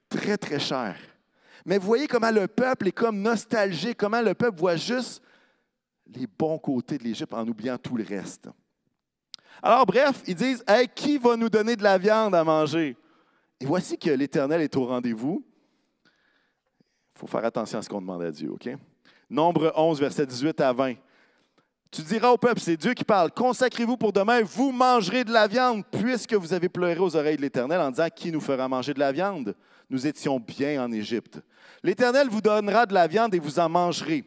Très, 0.09 0.37
très 0.37 0.59
cher. 0.59 0.97
Mais 1.65 1.77
vous 1.77 1.87
voyez 1.87 2.07
comment 2.07 2.31
le 2.31 2.47
peuple 2.47 2.89
est 2.89 2.91
comme 2.91 3.21
nostalgique, 3.21 3.97
comment 3.97 4.21
le 4.21 4.33
peuple 4.33 4.59
voit 4.59 4.75
juste 4.75 5.21
les 6.07 6.27
bons 6.27 6.57
côtés 6.57 6.97
de 6.97 7.03
l'Égypte 7.03 7.33
en 7.33 7.47
oubliant 7.47 7.77
tout 7.77 7.95
le 7.95 8.03
reste. 8.03 8.49
Alors, 9.61 9.85
bref, 9.85 10.21
ils 10.27 10.35
disent 10.35 10.63
Hey, 10.67 10.87
qui 10.93 11.17
va 11.17 11.35
nous 11.35 11.49
donner 11.49 11.75
de 11.75 11.83
la 11.83 11.97
viande 11.97 12.35
à 12.35 12.43
manger? 12.43 12.95
Et 13.59 13.65
voici 13.65 13.97
que 13.97 14.09
l'Éternel 14.09 14.61
est 14.61 14.75
au 14.75 14.85
rendez-vous. 14.85 15.43
Il 17.15 17.19
faut 17.19 17.27
faire 17.27 17.45
attention 17.45 17.79
à 17.79 17.81
ce 17.81 17.89
qu'on 17.89 18.01
demande 18.01 18.23
à 18.23 18.31
Dieu, 18.31 18.51
OK? 18.51 18.69
Nombre 19.29 19.71
11, 19.75 19.99
verset 19.99 20.25
18 20.25 20.61
à 20.61 20.73
20. 20.73 20.95
Tu 21.89 22.01
diras 22.01 22.29
au 22.29 22.37
peuple, 22.37 22.59
c'est 22.59 22.75
Dieu 22.75 22.93
qui 22.93 23.05
parle, 23.05 23.31
consacrez-vous 23.31 23.95
pour 23.95 24.11
demain, 24.11 24.41
vous 24.43 24.73
mangerez 24.73 25.23
de 25.23 25.31
la 25.31 25.47
viande, 25.47 25.83
puisque 25.89 26.33
vous 26.33 26.51
avez 26.51 26.67
pleuré 26.67 26.99
aux 26.99 27.15
oreilles 27.15 27.37
de 27.37 27.41
l'Éternel 27.41 27.79
en 27.79 27.89
disant, 27.89 28.07
qui 28.13 28.33
nous 28.33 28.41
fera 28.41 28.67
manger 28.67 28.93
de 28.93 28.99
la 28.99 29.13
viande? 29.13 29.55
Nous 29.89 30.05
étions 30.05 30.39
bien 30.39 30.83
en 30.83 30.91
Égypte. 30.91 31.39
L'Éternel 31.81 32.27
vous 32.27 32.41
donnera 32.41 32.85
de 32.85 32.93
la 32.93 33.07
viande 33.07 33.33
et 33.33 33.39
vous 33.39 33.59
en 33.59 33.69
mangerez. 33.69 34.25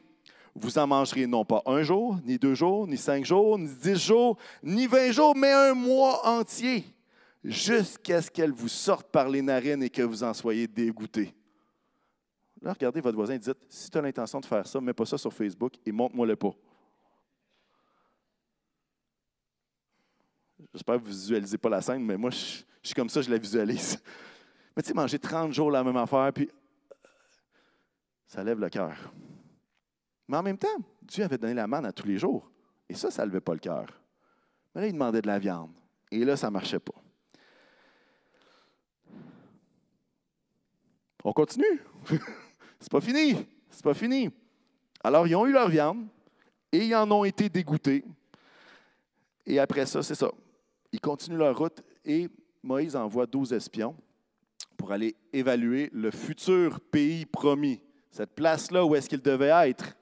Vous 0.61 0.79
en 0.79 0.87
mangerez 0.87 1.27
non 1.27 1.45
pas 1.45 1.63
un 1.67 1.83
jour, 1.83 2.19
ni 2.25 2.39
deux 2.39 2.55
jours, 2.55 2.87
ni 2.87 2.97
cinq 2.97 3.25
jours, 3.25 3.59
ni 3.59 3.69
dix 3.69 3.97
jours, 3.97 4.37
ni 4.63 4.87
vingt 4.87 5.13
jours, 5.13 5.37
mais 5.37 5.53
un 5.53 5.75
mois 5.75 6.27
entier, 6.27 6.85
jusqu'à 7.45 8.21
ce 8.21 8.31
qu'elle 8.31 8.53
vous 8.53 8.69
sorte 8.69 9.11
par 9.11 9.29
les 9.29 9.43
narines 9.43 9.83
et 9.83 9.91
que 9.91 10.03
vous 10.03 10.25
en 10.25 10.35
soyez 10.35 10.67
dégoûtés. 10.67 11.35
Là, 12.61 12.73
regardez 12.73 13.01
votre 13.01 13.17
voisin 13.17 13.35
et 13.35 13.39
dites, 13.39 13.59
si 13.69 13.89
tu 13.89 13.99
as 13.99 14.03
l'intention 14.03 14.41
de 14.41 14.47
faire 14.47 14.67
ça, 14.67 14.81
mets 14.81 14.93
pas 14.93 15.07
ça 15.07 15.17
sur 15.17 15.33
Facebook 15.33 15.75
et 15.87 15.93
montre-moi 15.93 16.27
le 16.27 16.37
pas. 16.37 16.53
J'espère 20.75 20.97
que 20.97 21.03
vous 21.03 21.09
ne 21.09 21.15
visualisez 21.15 21.59
pas 21.59 21.69
la 21.69 21.81
scène, 21.81 22.05
mais 22.05 22.17
moi, 22.17 22.31
je, 22.31 22.63
suis 22.83 22.95
comme 22.95 23.09
ça, 23.09 23.23
je 23.23 23.31
la 23.31 23.39
visualise. 23.39 24.03
Mais 24.77 24.83
tu 24.83 24.89
sais, 24.89 24.95
manger 24.95 25.19
30 25.19 25.53
jours 25.53 25.71
la 25.71 25.83
même 25.83 25.97
affaire, 25.97 26.33
puis 26.33 26.49
ça 28.27 28.45
lève 28.45 28.61
le 28.61 28.69
cœur. 28.69 28.97
Mais 30.29 30.37
en 30.37 30.43
même 30.43 30.59
temps, 30.59 30.69
Dieu 31.03 31.25
avait 31.25 31.39
donné 31.39 31.55
la 31.55 31.67
manne 31.67 31.87
à 31.87 31.93
tous 31.93 32.07
les 32.07 32.19
jours. 32.19 32.51
Et 32.89 32.95
ça, 32.95 33.11
ça 33.11 33.23
ne 33.23 33.29
levait 33.29 33.41
pas 33.41 33.55
le 33.55 33.59
cœur. 33.59 33.87
Mais 34.75 34.83
là, 34.83 34.87
il 34.87 34.93
demandait 34.93 35.23
de 35.23 35.27
la 35.27 35.39
viande. 35.39 35.73
Et 36.11 36.25
là, 36.25 36.37
ça 36.37 36.49
ne 36.49 36.53
marchait 36.53 36.79
pas. 36.79 36.95
On 41.25 41.33
continue. 41.33 41.83
C'est 42.81 42.93
pas 42.93 43.01
fini. 43.01 43.47
C'est 43.71 43.83
pas 43.83 43.95
fini. 43.95 44.31
Alors, 45.03 45.27
ils 45.27 45.35
ont 45.35 45.47
eu 45.47 45.53
leur 45.53 45.69
viande 45.69 46.07
et 46.73 46.87
ils 46.87 46.95
en 46.95 47.11
ont 47.11 47.25
été 47.25 47.49
dégoûtés. 47.49 48.05
Et 49.47 49.59
après 49.59 49.87
ça, 49.87 50.03
c'est 50.03 50.15
ça. 50.15 50.31
Ils 50.93 51.01
continuent 51.01 51.39
leur 51.39 51.57
route 51.57 51.83
et 52.05 52.29
Moïse 52.63 52.95
envoie 52.95 53.27
12 53.27 53.53
espions 53.53 53.97
pour 54.77 54.93
aller 54.93 55.17
évaluer 55.33 55.91
le 55.93 56.11
futur 56.11 56.81
pays 56.81 57.27
promis, 57.27 57.81
cette 58.11 58.35
place-là 58.35 58.85
où 58.85 58.95
est-ce 58.95 59.09
qu'ils 59.09 59.23
devaient 59.23 59.69
être. 59.69 59.97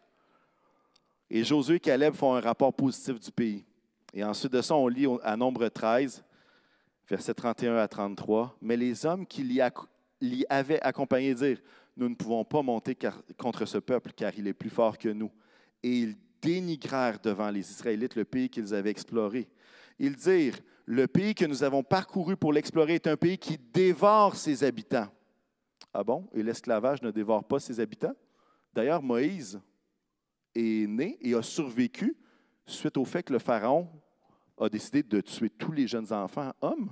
Et 1.28 1.42
Josué 1.42 1.76
et 1.76 1.80
Caleb 1.80 2.14
font 2.14 2.34
un 2.34 2.40
rapport 2.40 2.72
positif 2.72 3.18
du 3.18 3.30
pays. 3.32 3.64
Et 4.12 4.22
ensuite 4.22 4.52
de 4.52 4.62
ça, 4.62 4.74
on 4.76 4.86
lit 4.86 5.06
à 5.22 5.36
Nombre 5.36 5.68
13, 5.68 6.24
versets 7.08 7.34
31 7.34 7.76
à 7.76 7.88
33. 7.88 8.56
Mais 8.62 8.76
les 8.76 9.04
hommes 9.04 9.26
qui 9.26 9.42
l'y 9.42 10.46
avaient 10.48 10.80
accompagné 10.80 11.34
dirent 11.34 11.60
Nous 11.96 12.08
ne 12.08 12.14
pouvons 12.14 12.44
pas 12.44 12.62
monter 12.62 12.96
contre 13.36 13.66
ce 13.66 13.78
peuple, 13.78 14.12
car 14.12 14.32
il 14.38 14.46
est 14.46 14.54
plus 14.54 14.70
fort 14.70 14.96
que 14.96 15.08
nous. 15.08 15.30
Et 15.82 15.90
ils 15.90 16.16
dénigrèrent 16.40 17.18
devant 17.18 17.50
les 17.50 17.68
Israélites 17.70 18.14
le 18.14 18.24
pays 18.24 18.48
qu'ils 18.48 18.72
avaient 18.72 18.90
exploré. 18.90 19.48
Ils 19.98 20.14
dirent 20.14 20.60
Le 20.84 21.08
pays 21.08 21.34
que 21.34 21.44
nous 21.44 21.64
avons 21.64 21.82
parcouru 21.82 22.36
pour 22.36 22.52
l'explorer 22.52 22.94
est 22.94 23.08
un 23.08 23.16
pays 23.16 23.36
qui 23.36 23.58
dévore 23.58 24.36
ses 24.36 24.62
habitants. 24.62 25.08
Ah 25.92 26.04
bon? 26.04 26.28
Et 26.32 26.42
l'esclavage 26.42 27.02
ne 27.02 27.10
dévore 27.10 27.42
pas 27.42 27.58
ses 27.58 27.80
habitants? 27.80 28.14
D'ailleurs, 28.72 29.02
Moïse, 29.02 29.60
est 30.56 30.86
né 30.86 31.18
et 31.20 31.34
a 31.34 31.42
survécu 31.42 32.16
suite 32.66 32.96
au 32.96 33.04
fait 33.04 33.22
que 33.22 33.32
le 33.32 33.38
Pharaon 33.38 33.88
a 34.58 34.68
décidé 34.68 35.02
de 35.02 35.20
tuer 35.20 35.50
tous 35.50 35.72
les 35.72 35.86
jeunes 35.86 36.12
enfants 36.12 36.52
hommes. 36.60 36.90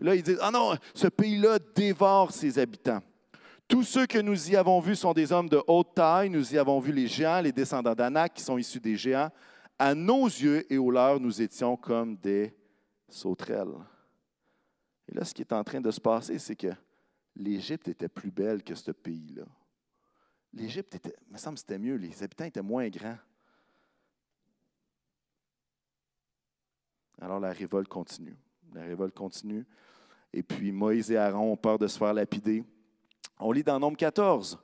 là, 0.00 0.14
ils 0.14 0.22
disent, 0.22 0.38
ah 0.40 0.50
non, 0.50 0.76
ce 0.94 1.08
pays-là 1.08 1.58
dévore 1.74 2.32
ses 2.32 2.58
habitants. 2.58 3.02
Tous 3.68 3.82
ceux 3.82 4.06
que 4.06 4.18
nous 4.18 4.50
y 4.50 4.54
avons 4.54 4.78
vus 4.78 4.94
sont 4.94 5.12
des 5.12 5.32
hommes 5.32 5.48
de 5.48 5.60
haute 5.66 5.94
taille. 5.94 6.30
Nous 6.30 6.54
y 6.54 6.58
avons 6.58 6.78
vu 6.78 6.92
les 6.92 7.08
géants, 7.08 7.40
les 7.40 7.50
descendants 7.50 7.96
d'Anak, 7.96 8.34
qui 8.34 8.42
sont 8.42 8.58
issus 8.58 8.78
des 8.78 8.96
géants. 8.96 9.30
À 9.76 9.94
nos 9.94 10.26
yeux 10.26 10.72
et 10.72 10.78
aux 10.78 10.90
leurs, 10.90 11.18
nous 11.18 11.42
étions 11.42 11.76
comme 11.76 12.16
des 12.16 12.54
sauterelles. 13.08 13.74
Et 15.08 15.14
là, 15.14 15.24
ce 15.24 15.34
qui 15.34 15.42
est 15.42 15.52
en 15.52 15.64
train 15.64 15.80
de 15.80 15.90
se 15.90 16.00
passer, 16.00 16.38
c'est 16.38 16.54
que 16.54 16.72
l'Égypte 17.34 17.88
était 17.88 18.08
plus 18.08 18.30
belle 18.30 18.62
que 18.62 18.74
ce 18.74 18.92
pays-là 18.92 19.44
l'Égypte 20.56 20.94
était, 20.94 21.14
me 21.30 21.36
semble, 21.36 21.58
c'était 21.58 21.78
mieux. 21.78 21.96
Les 21.96 22.22
habitants 22.22 22.44
étaient 22.44 22.62
moins 22.62 22.88
grands. 22.88 23.18
Alors 27.20 27.40
la 27.40 27.52
révolte 27.52 27.88
continue. 27.88 28.36
La 28.74 28.82
révolte 28.82 29.14
continue. 29.14 29.64
Et 30.32 30.42
puis 30.42 30.72
Moïse 30.72 31.10
et 31.10 31.16
Aaron 31.16 31.52
ont 31.52 31.56
peur 31.56 31.78
de 31.78 31.86
se 31.86 31.98
faire 31.98 32.12
lapider. 32.12 32.64
On 33.38 33.52
lit 33.52 33.62
dans 33.62 33.78
Nombre 33.78 33.96
14. 33.96 34.58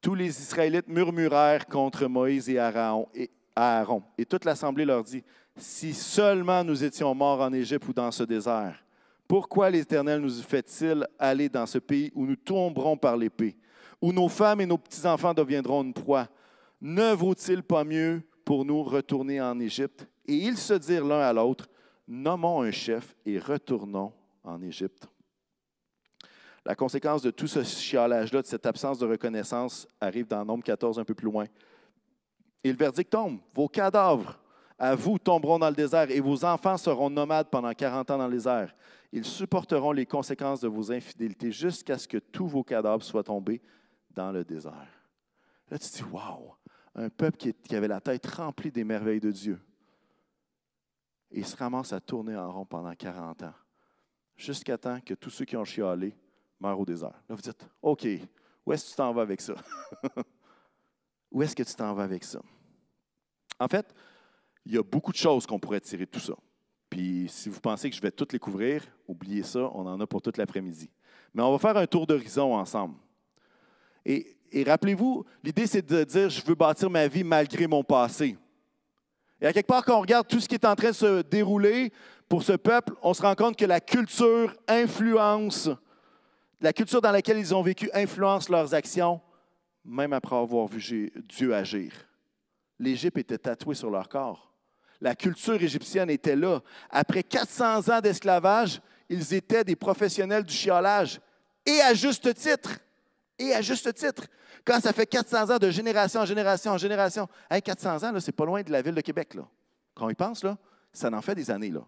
Tous 0.00 0.14
les 0.14 0.40
Israélites 0.40 0.88
murmurèrent 0.88 1.66
contre 1.66 2.06
Moïse 2.06 2.48
et 2.48 2.58
Aaron. 2.58 3.08
Et, 3.14 3.30
Aaron. 3.56 4.04
et 4.16 4.24
toute 4.24 4.44
l'assemblée 4.44 4.84
leur 4.84 5.02
dit 5.02 5.24
Si 5.56 5.92
seulement 5.92 6.62
nous 6.62 6.84
étions 6.84 7.12
morts 7.14 7.40
en 7.40 7.52
Égypte 7.52 7.88
ou 7.88 7.92
dans 7.92 8.12
ce 8.12 8.22
désert, 8.22 8.84
pourquoi 9.26 9.70
l'Éternel 9.70 10.20
nous 10.20 10.30
fait-il 10.42 11.06
aller 11.18 11.48
dans 11.48 11.66
ce 11.66 11.78
pays 11.78 12.12
où 12.14 12.24
nous 12.24 12.36
tomberons 12.36 12.96
par 12.96 13.16
l'épée? 13.16 13.56
Où 14.00 14.12
nos 14.12 14.28
femmes 14.28 14.60
et 14.60 14.66
nos 14.66 14.78
petits-enfants 14.78 15.34
deviendront 15.34 15.82
une 15.82 15.94
proie. 15.94 16.28
Ne 16.80 17.12
vaut-il 17.12 17.62
pas 17.62 17.84
mieux 17.84 18.22
pour 18.44 18.64
nous 18.64 18.82
retourner 18.82 19.40
en 19.40 19.58
Égypte? 19.58 20.06
Et 20.26 20.34
ils 20.34 20.58
se 20.58 20.74
dirent 20.74 21.04
l'un 21.04 21.20
à 21.20 21.32
l'autre, 21.32 21.68
nommons 22.06 22.62
un 22.62 22.70
chef 22.70 23.14
et 23.26 23.38
retournons 23.38 24.12
en 24.44 24.62
Égypte. 24.62 25.08
La 26.64 26.74
conséquence 26.74 27.22
de 27.22 27.30
tout 27.30 27.46
ce 27.46 27.62
chialage-là, 27.64 28.42
de 28.42 28.46
cette 28.46 28.66
absence 28.66 28.98
de 28.98 29.06
reconnaissance, 29.06 29.88
arrive 30.00 30.26
dans 30.26 30.44
Nombre 30.44 30.64
14 30.64 30.98
un 30.98 31.04
peu 31.04 31.14
plus 31.14 31.24
loin. 31.24 31.46
Et 32.62 32.70
le 32.70 32.76
verdict 32.76 33.10
tombe. 33.10 33.38
Vos 33.54 33.68
cadavres 33.68 34.38
à 34.78 34.94
vous 34.94 35.18
tomberont 35.18 35.58
dans 35.58 35.70
le 35.70 35.74
désert 35.74 36.10
et 36.10 36.20
vos 36.20 36.44
enfants 36.44 36.76
seront 36.76 37.10
nomades 37.10 37.48
pendant 37.48 37.72
40 37.72 38.10
ans 38.10 38.18
dans 38.18 38.28
les 38.28 38.46
airs. 38.46 38.74
Ils 39.12 39.24
supporteront 39.24 39.92
les 39.92 40.06
conséquences 40.06 40.60
de 40.60 40.68
vos 40.68 40.92
infidélités 40.92 41.50
jusqu'à 41.50 41.96
ce 41.96 42.06
que 42.06 42.18
tous 42.18 42.46
vos 42.46 42.62
cadavres 42.62 43.02
soient 43.02 43.24
tombés 43.24 43.62
dans 44.10 44.32
le 44.32 44.44
désert. 44.44 44.88
Là, 45.70 45.78
tu 45.78 45.88
te 45.88 45.96
dis, 45.96 46.02
waouh, 46.02 46.54
un 46.94 47.08
peuple 47.08 47.36
qui, 47.36 47.76
avait 47.76 47.88
la 47.88 48.00
tête 48.00 48.26
remplie 48.26 48.72
des 48.72 48.84
merveilles 48.84 49.20
de 49.20 49.30
Dieu. 49.30 49.60
Et 51.30 51.40
il 51.40 51.46
se 51.46 51.56
ramasse 51.56 51.92
à 51.92 52.00
tourner 52.00 52.36
en 52.36 52.50
rond 52.50 52.64
pendant 52.64 52.94
40 52.94 53.42
ans, 53.42 53.54
jusqu'à 54.36 54.78
temps 54.78 54.98
que 55.00 55.14
tous 55.14 55.30
ceux 55.30 55.44
qui 55.44 55.56
ont 55.56 55.64
chialé 55.64 56.16
meurent 56.58 56.80
au 56.80 56.86
désert. 56.86 57.22
Là, 57.28 57.34
vous 57.34 57.42
dites, 57.42 57.68
OK, 57.82 58.06
où 58.64 58.72
est-ce 58.72 58.84
que 58.84 58.90
tu 58.90 58.96
t'en 58.96 59.12
vas 59.12 59.22
avec 59.22 59.40
ça? 59.40 59.54
où 61.30 61.42
est-ce 61.42 61.54
que 61.54 61.62
tu 61.62 61.74
t'en 61.74 61.92
vas 61.94 62.04
avec 62.04 62.24
ça? 62.24 62.40
En 63.60 63.68
fait, 63.68 63.94
il 64.64 64.74
y 64.74 64.78
a 64.78 64.82
beaucoup 64.82 65.12
de 65.12 65.16
choses 65.16 65.46
qu'on 65.46 65.58
pourrait 65.58 65.80
tirer 65.80 66.06
de 66.06 66.10
tout 66.10 66.20
ça. 66.20 66.34
Puis 66.88 67.26
si 67.28 67.48
vous 67.48 67.60
pensez 67.60 67.90
que 67.90 67.96
je 67.96 68.00
vais 68.00 68.10
toutes 68.10 68.32
les 68.32 68.38
couvrir, 68.38 68.82
oubliez 69.06 69.42
ça, 69.42 69.70
on 69.74 69.86
en 69.86 70.00
a 70.00 70.06
pour 70.06 70.22
toute 70.22 70.36
l'après-midi. 70.36 70.90
Mais 71.34 71.42
on 71.42 71.52
va 71.52 71.58
faire 71.58 71.76
un 71.76 71.86
tour 71.86 72.06
d'horizon 72.06 72.54
ensemble. 72.54 72.96
Et, 74.08 74.64
rappelez-vous, 74.66 75.24
l'idée 75.44 75.66
c'est 75.66 75.86
de 75.86 76.02
dire 76.02 76.30
je 76.30 76.42
veux 76.42 76.54
bâtir 76.54 76.88
ma 76.88 77.06
vie 77.06 77.22
malgré 77.22 77.66
mon 77.66 77.84
passé. 77.84 78.36
Et 79.40 79.46
à 79.46 79.52
quelque 79.52 79.66
part, 79.66 79.84
quand 79.84 79.98
on 79.98 80.00
regarde 80.00 80.26
tout 80.26 80.40
ce 80.40 80.48
qui 80.48 80.54
est 80.54 80.64
en 80.64 80.74
train 80.74 80.88
de 80.88 80.94
se 80.94 81.22
dérouler 81.22 81.92
pour 82.28 82.42
ce 82.42 82.54
peuple, 82.54 82.94
on 83.02 83.12
se 83.12 83.22
rend 83.22 83.34
compte 83.34 83.56
que 83.56 83.66
la 83.66 83.80
culture 83.80 84.56
influence, 84.66 85.68
la 86.60 86.72
culture 86.72 87.00
dans 87.00 87.12
laquelle 87.12 87.38
ils 87.38 87.54
ont 87.54 87.62
vécu 87.62 87.90
influence 87.92 88.48
leurs 88.48 88.74
actions, 88.74 89.20
même 89.84 90.14
après 90.14 90.36
avoir 90.36 90.66
vu 90.66 91.12
Dieu 91.28 91.54
agir. 91.54 91.92
L'Égypte 92.78 93.18
était 93.18 93.38
tatouée 93.38 93.74
sur 93.74 93.90
leur 93.90 94.08
corps. 94.08 94.52
La 95.00 95.14
culture 95.14 95.62
égyptienne 95.62 96.10
était 96.10 96.34
là. 96.34 96.60
Après 96.90 97.22
400 97.22 97.88
ans 97.90 98.00
d'esclavage, 98.00 98.80
ils 99.08 99.34
étaient 99.34 99.64
des 99.64 99.76
professionnels 99.76 100.44
du 100.44 100.54
chiolage. 100.54 101.20
Et 101.64 101.80
à 101.80 101.94
juste 101.94 102.34
titre. 102.34 102.80
Et 103.38 103.54
à 103.54 103.62
juste 103.62 103.92
titre. 103.94 104.26
Quand 104.64 104.80
ça 104.80 104.92
fait 104.92 105.06
400 105.06 105.50
ans 105.54 105.58
de 105.58 105.70
génération 105.70 106.20
en 106.20 106.24
génération 106.24 106.72
en 106.72 106.78
génération, 106.78 107.28
400 107.50 108.04
ans, 108.04 108.20
c'est 108.20 108.32
pas 108.32 108.44
loin 108.44 108.62
de 108.62 108.70
la 108.70 108.82
ville 108.82 108.94
de 108.94 109.00
Québec. 109.00 109.34
Là. 109.34 109.46
Quand 109.94 110.06
on 110.06 110.10
y 110.10 110.14
pense, 110.14 110.42
là, 110.42 110.58
ça 110.92 111.08
en 111.12 111.22
fait 111.22 111.34
des 111.34 111.50
années. 111.50 111.70
Là. 111.70 111.84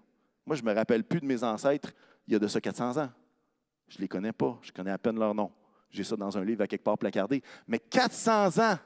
Moi, 0.46 0.56
je 0.56 0.62
ne 0.62 0.70
me 0.70 0.74
rappelle 0.74 1.04
plus 1.04 1.20
de 1.20 1.26
mes 1.26 1.42
ancêtres 1.42 1.92
il 2.26 2.32
y 2.32 2.36
a 2.36 2.38
de 2.38 2.46
ça 2.46 2.60
400 2.60 3.02
ans. 3.02 3.10
Je 3.88 3.98
ne 3.98 4.02
les 4.02 4.08
connais 4.08 4.32
pas. 4.32 4.58
Je 4.62 4.70
connais 4.70 4.92
à 4.92 4.98
peine 4.98 5.18
leur 5.18 5.34
nom. 5.34 5.50
J'ai 5.90 6.04
ça 6.04 6.16
dans 6.16 6.38
un 6.38 6.44
livre 6.44 6.62
à 6.62 6.68
quelque 6.68 6.84
part 6.84 6.98
placardé. 6.98 7.42
Mais 7.66 7.80
400 7.80 8.58
ans 8.58 8.78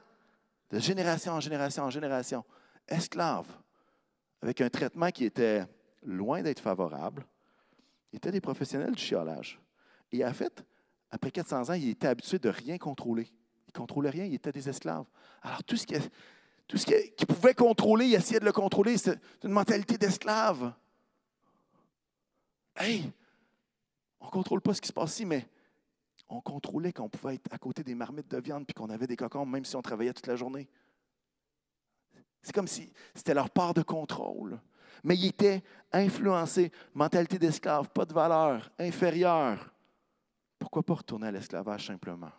de 0.71 0.79
génération 0.79 1.33
en 1.33 1.39
génération 1.39 1.83
en 1.83 1.89
génération, 1.91 2.43
esclaves, 2.87 3.47
avec 4.41 4.61
un 4.61 4.69
traitement 4.69 5.11
qui 5.11 5.25
était 5.25 5.63
loin 6.03 6.41
d'être 6.41 6.59
favorable, 6.59 7.25
étaient 8.13 8.31
des 8.31 8.41
professionnels 8.41 8.93
du 8.93 9.01
chiolage. 9.01 9.59
Et 10.11 10.25
en 10.25 10.33
fait, 10.33 10.63
après 11.15 11.31
400 11.31 11.69
ans, 11.69 11.73
ils 11.73 11.89
étaient 11.89 12.07
habitués 12.07 12.39
de 12.39 12.49
rien 12.49 12.77
contrôler. 12.77 13.27
Ils 13.67 13.71
ne 13.73 13.79
contrôlaient 13.79 14.09
rien, 14.09 14.25
ils 14.25 14.35
étaient 14.35 14.51
des 14.51 14.67
esclaves. 14.69 15.05
Alors, 15.41 15.63
tout 15.63 15.77
ce 15.77 15.85
tout 16.67 16.77
ce 16.77 16.85
qui 16.85 17.25
pouvaient 17.25 17.53
contrôler, 17.53 18.07
ils 18.07 18.15
essayaient 18.15 18.39
de 18.39 18.45
le 18.45 18.51
contrôler. 18.51 18.97
C'est 18.97 19.19
une 19.43 19.51
mentalité 19.51 19.97
d'esclave. 19.97 20.73
Hey, 22.75 23.11
on 24.19 24.25
ne 24.25 24.31
contrôle 24.31 24.61
pas 24.61 24.73
ce 24.73 24.81
qui 24.81 24.87
se 24.87 24.93
passe 24.93 25.13
ici, 25.13 25.25
mais 25.25 25.47
on 26.27 26.41
contrôlait 26.41 26.91
qu'on 26.91 27.07
pouvait 27.07 27.35
être 27.35 27.53
à 27.53 27.57
côté 27.57 27.83
des 27.83 27.95
marmites 27.95 28.29
de 28.29 28.39
viande 28.39 28.65
puis 28.65 28.73
qu'on 28.73 28.89
avait 28.89 29.07
des 29.07 29.15
cocons, 29.15 29.45
même 29.45 29.63
si 29.63 29.75
on 29.75 29.81
travaillait 29.81 30.13
toute 30.13 30.27
la 30.27 30.35
journée. 30.35 30.67
C'est 32.41 32.53
comme 32.53 32.67
si 32.67 32.91
c'était 33.13 33.33
leur 33.33 33.49
part 33.49 33.73
de 33.73 33.83
contrôle. 33.83 34.59
Mais 35.03 35.15
ils 35.15 35.27
étaient 35.27 35.63
influencés, 35.91 36.71
mentalité 36.93 37.37
d'esclave, 37.37 37.89
pas 37.89 38.05
de 38.05 38.13
valeur, 38.13 38.71
inférieure. 38.79 39.71
Pourquoi 40.75 40.93
pas 40.93 40.99
retourner 40.99 41.27
à 41.27 41.31
l'esclavage 41.31 41.87
simplement? 41.87 42.33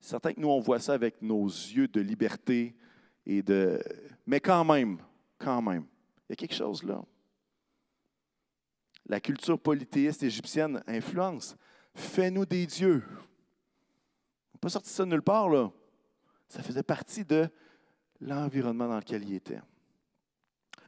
C'est 0.00 0.08
certain 0.08 0.32
que 0.32 0.40
nous, 0.40 0.48
on 0.48 0.60
voit 0.60 0.80
ça 0.80 0.94
avec 0.94 1.20
nos 1.20 1.44
yeux 1.44 1.88
de 1.88 2.00
liberté 2.00 2.74
et 3.26 3.42
de. 3.42 3.78
Mais 4.24 4.40
quand 4.40 4.64
même, 4.64 4.96
quand 5.36 5.60
même, 5.60 5.84
il 6.22 6.30
y 6.30 6.32
a 6.32 6.36
quelque 6.36 6.54
chose 6.54 6.82
là. 6.84 7.04
La 9.04 9.20
culture 9.20 9.60
polythéiste 9.60 10.22
égyptienne 10.22 10.82
influence. 10.86 11.54
Fais-nous 11.94 12.46
des 12.46 12.64
dieux. 12.64 13.04
On 13.06 14.54
n'a 14.54 14.58
pas 14.58 14.70
sorti 14.70 14.88
ça 14.88 15.04
de 15.04 15.10
nulle 15.10 15.20
part, 15.20 15.50
là. 15.50 15.70
Ça 16.48 16.62
faisait 16.62 16.82
partie 16.82 17.26
de 17.26 17.46
l'environnement 18.22 18.88
dans 18.88 18.96
lequel 18.96 19.22
il 19.22 19.34
était. 19.34 19.60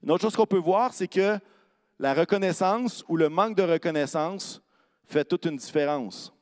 Une 0.02 0.10
autre 0.10 0.22
chose 0.22 0.36
qu'on 0.36 0.46
peut 0.46 0.56
voir, 0.56 0.94
c'est 0.94 1.08
que 1.08 1.38
la 1.98 2.14
reconnaissance 2.14 3.04
ou 3.08 3.18
le 3.18 3.28
manque 3.28 3.58
de 3.58 3.62
reconnaissance 3.62 4.62
fait 5.10 5.24
toute 5.24 5.46
une 5.46 5.56
différence. 5.56 6.32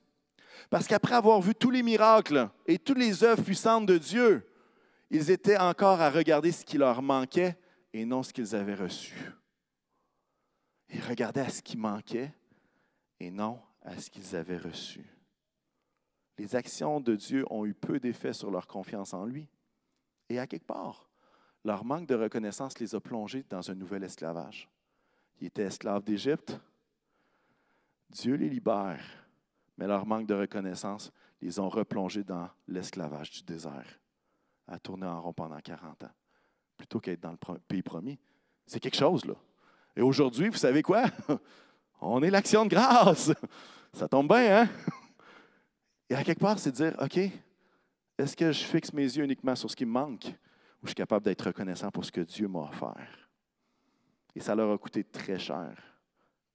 Parce 0.71 0.87
qu'après 0.87 1.15
avoir 1.15 1.41
vu 1.41 1.55
tous 1.55 1.71
les 1.71 1.83
miracles 1.83 2.49
et 2.67 2.79
toutes 2.79 2.99
les 2.99 3.25
œuvres 3.25 3.43
puissantes 3.43 3.87
de 3.87 3.99
Dieu, 3.99 4.47
ils 5.11 5.31
étaient 5.31 5.57
encore 5.57 6.01
à 6.01 6.11
regarder 6.11 6.53
ce 6.53 6.65
qui 6.65 6.77
leur 6.77 7.01
manquait 7.01 7.57
et 7.93 8.05
non 8.05 8.23
ce 8.23 8.33
qu'ils 8.33 8.55
avaient 8.55 8.75
reçu. 8.75 9.33
Ils 10.91 11.05
regardaient 11.05 11.41
à 11.41 11.49
ce 11.49 11.63
qui 11.63 11.77
manquait 11.77 12.33
et 13.21 13.31
non 13.31 13.61
à 13.83 13.99
ce 13.99 14.11
qu'ils 14.11 14.37
avaient 14.37 14.59
reçu. 14.59 15.05
Les 16.37 16.55
actions 16.55 17.01
de 17.01 17.17
Dieu 17.17 17.45
ont 17.51 17.67
eu 17.67 17.75
peu 17.75 17.99
d'effet 17.99 18.33
sur 18.33 18.51
leur 18.51 18.67
confiance 18.67 19.13
en 19.13 19.25
lui. 19.25 19.49
Et 20.29 20.39
à 20.39 20.47
quelque 20.47 20.67
part, 20.67 21.09
leur 21.65 21.85
manque 21.85 22.07
de 22.07 22.15
reconnaissance 22.15 22.79
les 22.79 22.95
a 22.95 23.01
plongés 23.01 23.45
dans 23.49 23.71
un 23.71 23.75
nouvel 23.75 24.05
esclavage. 24.05 24.69
Ils 25.41 25.49
étaient 25.49 25.63
esclaves 25.63 26.05
d'Égypte. 26.05 26.61
Dieu 28.11 28.35
les 28.35 28.49
libère, 28.49 29.03
mais 29.77 29.87
leur 29.87 30.07
manque 30.07 30.27
de 30.27 30.35
reconnaissance 30.35 31.13
les 31.41 31.59
ont 31.59 31.69
replongés 31.69 32.25
dans 32.25 32.49
l'esclavage 32.67 33.31
du 33.31 33.43
désert, 33.43 34.01
à 34.67 34.79
tourner 34.79 35.07
en 35.07 35.21
rond 35.21 35.33
pendant 35.33 35.61
40 35.61 36.05
ans, 36.05 36.11
plutôt 36.77 37.01
qu'être 37.01 37.21
dans 37.21 37.33
le 37.33 37.59
pays 37.61 37.83
promis. 37.83 38.19
C'est 38.67 38.81
quelque 38.81 38.97
chose, 38.97 39.25
là. 39.25 39.35
Et 39.97 40.03
aujourd'hui, 40.03 40.49
vous 40.49 40.57
savez 40.57 40.83
quoi? 40.83 41.05
On 42.01 42.23
est 42.23 42.31
l'action 42.31 42.65
de 42.65 42.71
grâce. 42.71 43.33
Ça 43.93 44.09
tombe 44.09 44.29
bien, 44.29 44.63
hein? 44.63 44.69
Et 46.11 46.15
à 46.15 46.25
quelque 46.25 46.41
part, 46.41 46.59
c'est 46.59 46.71
de 46.71 46.77
dire, 46.77 46.97
OK, 47.01 47.19
est-ce 48.19 48.37
que 48.37 48.53
je 48.53 48.65
fixe 48.65 48.93
mes 48.93 49.03
yeux 49.03 49.25
uniquement 49.25 49.55
sur 49.55 49.71
ce 49.71 49.77
qui 49.77 49.85
me 49.85 49.93
manque 49.93 50.27
ou 50.81 50.85
je 50.85 50.89
suis 50.89 50.95
capable 50.95 51.25
d'être 51.25 51.47
reconnaissant 51.47 51.91
pour 51.91 52.05
ce 52.05 52.13
que 52.13 52.21
Dieu 52.21 52.49
m'a 52.49 52.61
offert? 52.61 53.29
Et 54.35 54.41
ça 54.41 54.55
leur 54.55 54.73
a 54.73 54.79
coûté 54.79 55.05
très 55.05 55.39
cher, 55.39 55.77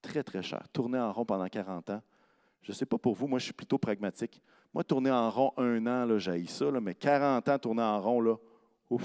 très, 0.03 0.21
très 0.21 0.43
cher. 0.43 0.63
Tourner 0.71 0.99
en 0.99 1.11
rond 1.11 1.25
pendant 1.25 1.47
40 1.47 1.89
ans, 1.89 2.01
je 2.61 2.71
ne 2.71 2.75
sais 2.75 2.85
pas 2.85 2.99
pour 2.99 3.15
vous, 3.15 3.27
moi 3.27 3.39
je 3.39 3.45
suis 3.45 3.53
plutôt 3.53 3.79
pragmatique. 3.79 4.39
Moi, 4.73 4.83
tourner 4.83 5.11
en 5.11 5.29
rond 5.29 5.53
un 5.57 5.85
an, 5.87 6.17
j'ai 6.17 6.45
ça, 6.47 6.65
mais 6.81 6.95
40 6.95 7.47
ans 7.47 7.59
tourner 7.59 7.83
en 7.83 8.01
rond, 8.01 8.21
là, 8.21 8.35
ouf, 8.89 9.03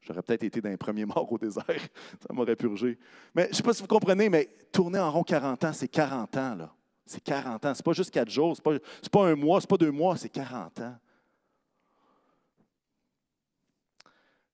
j'aurais 0.00 0.22
peut-être 0.22 0.42
été 0.42 0.60
dans 0.60 0.70
les 0.70 0.76
premiers 0.76 1.04
morts 1.06 1.30
au 1.30 1.38
désert. 1.38 1.64
ça 1.66 2.32
m'aurait 2.32 2.56
purgé. 2.56 2.98
Mais 3.34 3.44
je 3.44 3.48
ne 3.50 3.54
sais 3.54 3.62
pas 3.62 3.72
si 3.72 3.82
vous 3.82 3.88
comprenez, 3.88 4.28
mais 4.28 4.48
tourner 4.72 4.98
en 4.98 5.10
rond 5.10 5.22
40 5.22 5.64
ans, 5.64 5.72
c'est 5.72 5.88
40 5.88 6.36
ans. 6.36 6.68
C'est 7.04 7.22
40 7.22 7.64
ans. 7.66 7.74
Ce 7.74 7.80
n'est 7.80 7.82
pas 7.82 7.92
juste 7.92 8.10
4 8.10 8.30
jours, 8.30 8.56
ce 8.56 8.60
n'est 8.70 8.78
pas, 8.78 8.86
pas, 9.10 9.26
un 9.26 9.34
mois, 9.34 9.60
ce 9.60 9.66
n'est 9.66 9.68
pas 9.68 9.76
deux 9.76 9.90
mois, 9.90 10.16
c'est 10.16 10.30
40 10.30 10.80
ans. 10.80 10.96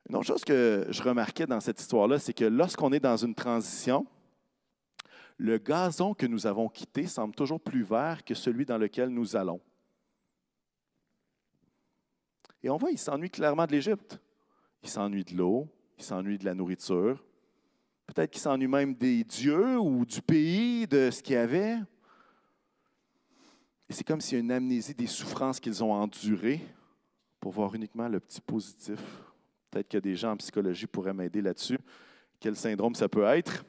Une 0.09 0.17
autre 0.17 0.27
chose 0.27 0.45
que 0.45 0.87
je 0.89 1.03
remarquais 1.03 1.47
dans 1.47 1.61
cette 1.61 1.79
histoire-là, 1.81 2.19
c'est 2.19 2.33
que 2.33 2.47
lorsqu'on 2.47 2.93
est 2.93 3.01
dans 3.01 3.17
une 3.17 3.35
transition, 3.35 4.07
le 5.39 5.59
gazon 5.59 6.15
que 6.15 6.27
nous 6.27 6.47
avons 6.47 6.69
quitté 6.69 7.07
semble 7.07 7.35
toujours 7.35 7.61
plus 7.61 7.85
vert 7.85 8.25
que 8.25 8.35
celui 8.35 8.67
dans 8.67 8.77
lequel 8.77 9.09
nous 9.09 9.37
allons. 9.37 9.61
Et 12.63 12.69
on 12.69 12.77
voit, 12.77 12.91
il 12.91 12.99
s'ennuie 12.99 13.31
clairement 13.31 13.67
de 13.67 13.73
l'Égypte. 13.73 14.21
Il 14.83 14.89
s'ennuie 14.89 15.25
de 15.25 15.37
l'eau, 15.37 15.69
il 15.97 16.05
s'ennuie 16.05 16.39
de 16.39 16.45
la 16.45 16.55
nourriture. 16.55 17.25
Peut-être 18.07 18.31
qu'il 18.31 18.41
s'ennuie 18.41 18.67
même 18.67 18.95
des 18.95 19.23
dieux 19.23 19.79
ou 19.79 20.05
du 20.05 20.21
pays, 20.21 20.87
de 20.89 21.11
ce 21.11 21.23
qu'il 21.23 21.35
y 21.35 21.37
avait. 21.37 21.77
Et 23.89 23.93
c'est 23.93 24.05
comme 24.05 24.21
s'il 24.21 24.39
y 24.39 24.41
a 24.41 24.45
une 24.45 24.53
amnésie 24.53 24.95
des 24.95 25.07
souffrances 25.07 25.61
qu'ils 25.61 25.85
ont 25.85 25.93
endurées 25.93 26.61
pour 27.39 27.53
voir 27.53 27.75
uniquement 27.75 28.09
le 28.09 28.19
petit 28.19 28.41
positif. 28.41 29.01
Peut-être 29.71 29.89
que 29.89 29.99
des 29.99 30.17
gens 30.17 30.33
en 30.33 30.37
psychologie 30.37 30.87
pourraient 30.87 31.15
m'aider 31.15 31.43
là-dessus. 31.43 31.79
Quel 32.41 32.57
syndrome 32.57 32.95
ça 32.95 33.09
peut 33.09 33.25
être? 33.25 33.65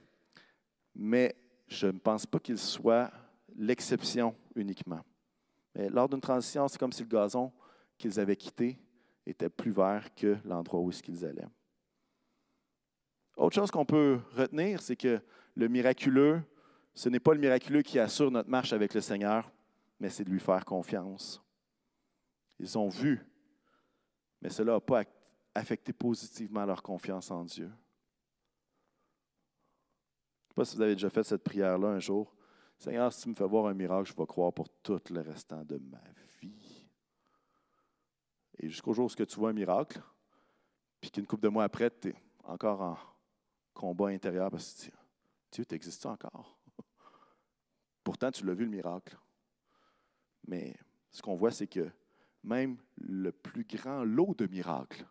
Mais 0.96 1.36
je 1.70 1.88
ne 1.88 2.00
pense 2.00 2.26
pas 2.26 2.40
qu'il 2.40 2.58
soit 2.58 3.12
l'exception 3.56 4.36
uniquement. 4.56 5.02
Mais 5.76 5.90
lors 5.90 6.10
d'une 6.10 6.20
transition, 6.20 6.68
c'est 6.68 6.80
comme 6.80 6.92
si 6.92 7.04
le 7.04 7.10
gazon 7.10 7.52
qu'ils 7.98 8.20
avaient 8.20 8.36
quitté 8.36 8.80
était 9.26 9.50
plus 9.50 9.72
vert 9.72 10.14
que 10.16 10.38
l'endroit 10.44 10.80
où 10.80 10.92
ils 11.08 11.26
allaient. 11.26 11.48
Autre 13.38 13.56
chose 13.56 13.72
qu'on 13.72 13.86
peut 13.86 14.20
retenir, 14.36 14.82
c'est 14.82 14.96
que 14.96 15.22
le 15.56 15.68
miraculeux, 15.68 16.42
ce 16.94 17.08
n'est 17.08 17.20
pas 17.20 17.34
le 17.34 17.40
miraculeux 17.40 17.84
qui 17.84 18.00
assure 18.00 18.32
notre 18.32 18.50
marche 18.50 18.74
avec 18.74 18.94
le 18.94 19.02
Seigneur, 19.02 19.50
mais 20.00 20.10
c'est 20.10 20.24
de 20.24 20.30
lui 20.30 20.40
faire 20.40 20.66
confiance. 20.66 21.42
Ils 22.60 22.78
ont 22.78 22.90
vu, 22.90 23.26
mais 24.42 24.50
cela 24.50 24.74
n'a 24.74 24.82
pas 24.82 25.04
affecté 25.54 25.94
positivement 25.94 26.66
leur 26.66 26.82
confiance 26.82 27.32
en 27.32 27.46
Dieu. 27.46 27.72
Pas 30.60 30.66
si 30.66 30.76
vous 30.76 30.82
avez 30.82 30.96
déjà 30.96 31.10
fait 31.10 31.24
cette 31.24 31.42
prière-là 31.42 31.88
un 31.88 32.00
jour. 32.00 32.36
Seigneur, 32.78 33.14
si 33.14 33.22
tu 33.22 33.30
me 33.30 33.34
fais 33.34 33.48
voir 33.48 33.68
un 33.68 33.74
miracle, 33.74 34.10
je 34.10 34.14
vais 34.14 34.26
croire 34.26 34.52
pour 34.52 34.68
tout 34.84 35.00
le 35.10 35.22
restant 35.22 35.64
de 35.64 35.78
ma 35.78 36.02
vie. 36.42 36.86
Et 38.58 38.68
jusqu'au 38.68 38.92
jour 38.92 39.06
où 39.06 39.26
tu 39.26 39.40
vois 39.40 39.52
un 39.52 39.54
miracle, 39.54 40.02
puis 41.00 41.12
qu'une 41.12 41.26
couple 41.26 41.44
de 41.44 41.48
mois 41.48 41.64
après, 41.64 41.90
tu 41.90 42.10
es 42.10 42.16
encore 42.44 42.82
en 42.82 42.98
combat 43.74 44.10
intérieur 44.10 44.52
parce 44.52 44.74
que 44.74 44.92
Dieu, 45.50 45.64
t'existes 45.64 46.06
encore? 46.06 46.60
pourtant, 48.04 48.30
tu 48.30 48.46
l'as 48.46 48.54
vu 48.54 48.66
le 48.66 48.72
miracle. 48.72 49.18
Mais 50.46 50.76
ce 51.10 51.22
qu'on 51.22 51.36
voit, 51.36 51.52
c'est 51.52 51.68
que 51.68 51.90
même 52.44 52.76
le 52.98 53.32
plus 53.32 53.64
grand 53.64 54.04
lot 54.04 54.36
de 54.38 54.46
miracles 54.46 55.08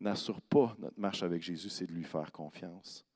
n'assure 0.00 0.42
pas 0.42 0.76
notre 0.78 1.00
marche 1.00 1.22
avec 1.22 1.40
Jésus, 1.42 1.70
c'est 1.70 1.86
de 1.86 1.92
lui 1.92 2.04
faire 2.04 2.30
confiance. 2.30 3.07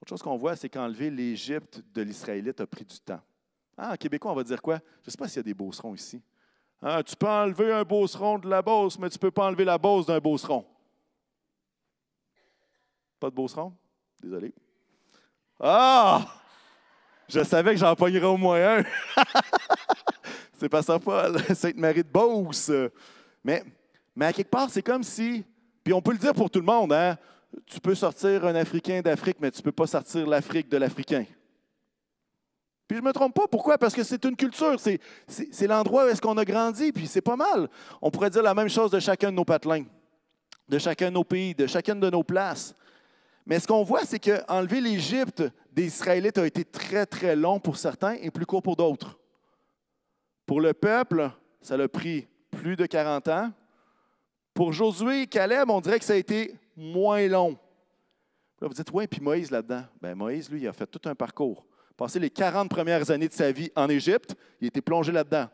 Autre 0.00 0.10
chose 0.10 0.22
qu'on 0.22 0.36
voit, 0.36 0.56
c'est 0.56 0.68
qu'enlever 0.68 1.10
l'Égypte 1.10 1.82
de 1.92 2.02
l'Israélite 2.02 2.60
a 2.60 2.66
pris 2.66 2.84
du 2.84 2.98
temps. 3.00 3.20
Ah, 3.76 3.92
en 3.92 3.96
québécois, 3.96 4.32
on 4.32 4.36
va 4.36 4.44
dire 4.44 4.60
quoi? 4.60 4.78
Je 5.02 5.08
ne 5.08 5.10
sais 5.10 5.16
pas 5.16 5.28
s'il 5.28 5.38
y 5.38 5.40
a 5.40 5.42
des 5.42 5.54
beaucerons 5.54 5.94
ici. 5.94 6.22
Ah, 6.80 7.02
tu 7.02 7.16
peux 7.16 7.28
enlever 7.28 7.72
un 7.72 7.82
beauceron 7.82 8.38
de 8.38 8.48
la 8.48 8.60
bosse, 8.60 8.98
mais 8.98 9.08
tu 9.08 9.16
ne 9.16 9.20
peux 9.20 9.30
pas 9.30 9.46
enlever 9.46 9.64
la 9.64 9.78
bosse 9.78 10.06
d'un 10.06 10.18
beauceron. 10.18 10.66
Pas 13.18 13.30
de 13.30 13.34
beauceron? 13.34 13.74
Désolé. 14.22 14.52
Ah! 15.58 16.26
Je 17.28 17.42
savais 17.42 17.72
que 17.72 17.80
j'en 17.80 17.96
pognerais 17.96 18.26
au 18.26 18.36
moins 18.36 18.78
un. 18.78 18.84
c'est 20.58 20.68
pas 20.68 20.82
ça. 20.82 20.98
Sainte-Marie 21.54 22.04
de 22.04 22.08
Beauce. 22.08 22.70
Mais, 23.42 23.64
mais 24.14 24.26
à 24.26 24.32
quelque 24.32 24.50
part, 24.50 24.68
c'est 24.68 24.82
comme 24.82 25.02
si. 25.02 25.44
Puis 25.82 25.92
on 25.92 26.02
peut 26.02 26.12
le 26.12 26.18
dire 26.18 26.34
pour 26.34 26.50
tout 26.50 26.60
le 26.60 26.66
monde, 26.66 26.92
hein? 26.92 27.16
Tu 27.66 27.80
peux 27.80 27.94
sortir 27.94 28.44
un 28.44 28.54
Africain 28.54 29.00
d'Afrique, 29.00 29.36
mais 29.40 29.50
tu 29.50 29.60
ne 29.60 29.64
peux 29.64 29.72
pas 29.72 29.86
sortir 29.86 30.26
l'Afrique 30.26 30.68
de 30.68 30.76
l'Africain. 30.76 31.24
Puis 32.86 32.98
je 32.98 33.02
ne 33.02 33.06
me 33.06 33.12
trompe 33.12 33.34
pas. 33.34 33.46
Pourquoi? 33.46 33.78
Parce 33.78 33.94
que 33.94 34.02
c'est 34.02 34.24
une 34.24 34.36
culture. 34.36 34.78
C'est 34.78 35.66
l'endroit 35.66 36.04
où 36.04 36.08
est-ce 36.08 36.20
qu'on 36.20 36.36
a 36.36 36.44
grandi, 36.44 36.92
puis 36.92 37.06
c'est 37.06 37.22
pas 37.22 37.36
mal. 37.36 37.68
On 38.02 38.10
pourrait 38.10 38.30
dire 38.30 38.42
la 38.42 38.54
même 38.54 38.68
chose 38.68 38.90
de 38.90 39.00
chacun 39.00 39.30
de 39.30 39.36
nos 39.36 39.44
patelins, 39.44 39.84
de 40.68 40.78
chacun 40.78 41.06
de 41.06 41.14
nos 41.14 41.24
pays, 41.24 41.54
de 41.54 41.66
chacune 41.66 42.00
de 42.00 42.10
nos 42.10 42.22
places. 42.22 42.74
Mais 43.46 43.60
ce 43.60 43.66
qu'on 43.66 43.82
voit, 43.84 44.04
c'est 44.04 44.18
qu'enlever 44.18 44.80
l'Égypte 44.80 45.42
des 45.72 45.86
Israélites 45.86 46.38
a 46.38 46.46
été 46.46 46.64
très, 46.64 47.06
très 47.06 47.36
long 47.36 47.60
pour 47.60 47.76
certains 47.76 48.14
et 48.14 48.30
plus 48.30 48.46
court 48.46 48.62
pour 48.62 48.76
d'autres. 48.76 49.18
Pour 50.46 50.60
le 50.60 50.74
peuple, 50.74 51.30
ça 51.60 51.74
a 51.74 51.88
pris 51.88 52.26
plus 52.50 52.76
de 52.76 52.86
40 52.86 53.28
ans. 53.28 53.52
Pour 54.52 54.72
Josué 54.72 55.22
et 55.22 55.26
Caleb, 55.26 55.70
on 55.70 55.80
dirait 55.80 55.98
que 55.98 56.04
ça 56.04 56.12
a 56.12 56.16
été 56.16 56.54
moins 56.76 57.26
long. 57.28 57.58
Vous 58.60 58.68
dites, 58.68 58.90
oui, 58.92 59.06
puis 59.06 59.20
Moïse 59.20 59.50
là-dedans. 59.50 59.84
Ben, 60.00 60.14
Moïse, 60.14 60.50
lui, 60.50 60.62
il 60.62 60.68
a 60.68 60.72
fait 60.72 60.86
tout 60.86 61.08
un 61.08 61.14
parcours. 61.14 61.66
Passé 61.96 62.18
les 62.18 62.30
40 62.30 62.68
premières 62.68 63.10
années 63.10 63.28
de 63.28 63.32
sa 63.32 63.52
vie 63.52 63.70
en 63.76 63.88
Égypte, 63.88 64.34
il 64.60 64.68
était 64.68 64.80
plongé 64.80 65.12
là-dedans. 65.12 65.48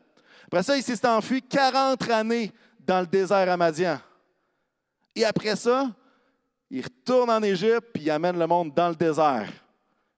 Après 0.47 0.63
ça, 0.63 0.77
il 0.77 0.83
s'est 0.83 1.07
enfui 1.07 1.43
40 1.43 2.09
années 2.11 2.53
dans 2.79 3.01
le 3.01 3.07
désert 3.07 3.51
amadian. 3.51 3.99
Et 5.15 5.25
après 5.25 5.57
ça, 5.57 5.91
il 6.71 6.83
retourne 6.83 7.31
en 7.31 7.43
Égypte, 7.43 7.89
puis 7.93 8.05
il 8.05 8.11
amène 8.11 8.39
le 8.39 8.47
monde 8.47 8.73
dans 8.75 8.89
le 8.89 8.95
désert. 8.95 9.51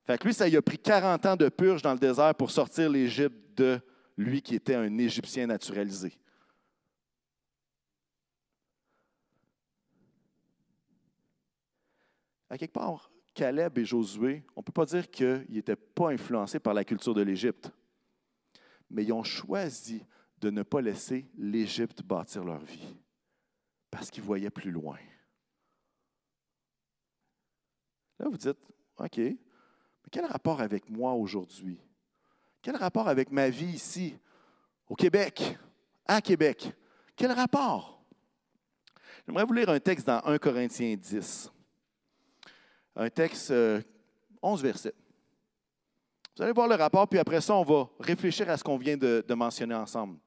Fait 0.07 0.19
que 0.19 0.27
lui, 0.27 0.35
ça 0.35 0.49
lui 0.49 0.57
a 0.57 0.63
pris 0.63 0.79
40 0.79 1.27
ans 1.27 1.37
de 1.37 1.49
purge 1.49 1.83
dans 1.83 1.93
le 1.93 1.99
désert 1.99 2.35
pour 2.35 2.51
sortir 2.51 2.91
l'Égypte 2.91 3.57
de 3.57 3.81
lui 4.17 4.43
qui 4.43 4.55
était 4.55 4.75
un 4.75 4.99
Égyptien 4.99 5.47
naturalisé. 5.47 6.13
À 12.53 12.59
quelque 12.59 12.75
part, 12.75 13.11
Caleb 13.33 13.79
et 13.79 13.85
Josué, 13.87 14.45
on 14.55 14.61
ne 14.61 14.65
peut 14.65 14.73
pas 14.73 14.85
dire 14.85 15.11
qu'ils 15.11 15.47
n'étaient 15.49 15.75
pas 15.75 16.11
influencés 16.11 16.61
par 16.61 16.75
la 16.75 16.85
culture 16.85 17.15
de 17.15 17.23
l'Égypte, 17.23 17.73
mais 18.91 19.05
ils 19.05 19.13
ont 19.15 19.23
choisi 19.23 20.05
de 20.37 20.51
ne 20.51 20.63
pas 20.63 20.83
laisser 20.83 21.31
l'Égypte 21.39 22.03
bâtir 22.03 22.45
leur 22.45 22.59
vie 22.59 22.95
parce 23.91 24.11
qu'ils 24.11 24.23
voyaient 24.23 24.51
plus 24.51 24.71
loin. 24.71 24.99
Là, 28.19 28.29
vous 28.29 28.37
dites, 28.37 28.59
OK, 28.99 29.17
mais 29.17 29.39
quel 30.11 30.27
rapport 30.27 30.61
avec 30.61 30.91
moi 30.91 31.15
aujourd'hui? 31.15 31.81
Quel 32.61 32.77
rapport 32.77 33.09
avec 33.09 33.33
ma 33.33 33.49
vie 33.49 33.73
ici, 33.73 34.15
au 34.89 34.95
Québec, 34.95 35.57
à 36.05 36.21
Québec? 36.21 36.71
Quel 37.17 37.33
rapport? 37.33 38.05
J'aimerais 39.25 39.47
vous 39.47 39.55
lire 39.55 39.71
un 39.71 39.81
texte 39.81 40.07
dans 40.07 40.21
1 40.27 40.37
Corinthiens 40.37 40.97
10. 40.97 41.51
Un 42.97 43.09
texte, 43.09 43.51
11 43.51 43.55
euh, 43.55 43.83
versets. 44.63 44.95
Vous 46.37 46.43
allez 46.43 46.53
voir 46.53 46.69
le 46.69 46.75
rapport, 46.75 47.07
puis 47.09 47.19
après 47.19 47.41
ça, 47.41 47.55
on 47.55 47.63
va 47.63 47.89
réfléchir 48.01 48.49
à 48.49 48.57
ce 48.57 48.65
qu'on 48.65 48.79
vient 48.79 48.97
de, 48.97 49.25
de 49.27 49.35
mentionner 49.35 49.75
ensemble. 49.75 50.19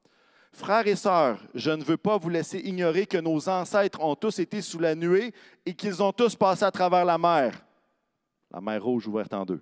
Frères 0.53 0.87
et 0.87 0.95
sœurs, 0.95 1.43
je 1.53 1.71
ne 1.71 1.83
veux 1.83 1.97
pas 1.97 2.17
vous 2.17 2.29
laisser 2.29 2.59
ignorer 2.59 3.05
que 3.05 3.17
nos 3.17 3.49
ancêtres 3.49 4.01
ont 4.01 4.15
tous 4.15 4.39
été 4.39 4.61
sous 4.61 4.79
la 4.79 4.95
nuée 4.95 5.33
et 5.65 5.73
qu'ils 5.73 6.01
ont 6.01 6.13
tous 6.13 6.35
passé 6.35 6.63
à 6.63 6.71
travers 6.71 7.03
la 7.03 7.17
mer 7.17 7.65
la 8.55 8.61
mer 8.61 8.81
rouge 8.81 9.07
ouverte 9.07 9.33
en 9.33 9.45
deux. 9.45 9.61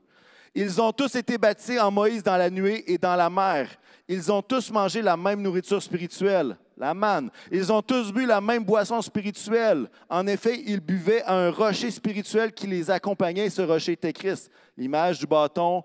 Ils 0.53 0.79
ont 0.79 0.91
tous 0.91 1.15
été 1.15 1.37
bâtis 1.37 1.79
en 1.79 1.89
Moïse 1.89 2.21
dans 2.21 2.37
la 2.37 2.49
nuée 2.49 2.83
et 2.91 2.99
dans 2.99 3.15
la 3.15 3.29
mer. 3.29 3.69
Ils 4.07 4.31
ont 4.31 4.43
tous 4.43 4.71
mangé 4.71 5.01
la 5.01 5.17
même 5.17 5.41
nourriture 5.41 5.81
spirituelle, 5.81 6.57
la 6.77 6.93
manne. 6.93 7.29
Ils 7.51 7.71
ont 7.71 7.81
tous 7.81 8.11
bu 8.11 8.25
la 8.25 8.41
même 8.41 8.63
boisson 8.63 9.01
spirituelle. 9.01 9.89
En 10.09 10.25
effet, 10.27 10.61
ils 10.65 10.79
buvaient 10.79 11.23
un 11.25 11.51
rocher 11.51 11.91
spirituel 11.91 12.53
qui 12.53 12.67
les 12.67 12.89
accompagnait. 12.89 13.49
Ce 13.49 13.61
rocher 13.61 13.93
était 13.93 14.13
Christ, 14.13 14.49
l'image 14.77 15.19
du 15.19 15.27
bâton 15.27 15.83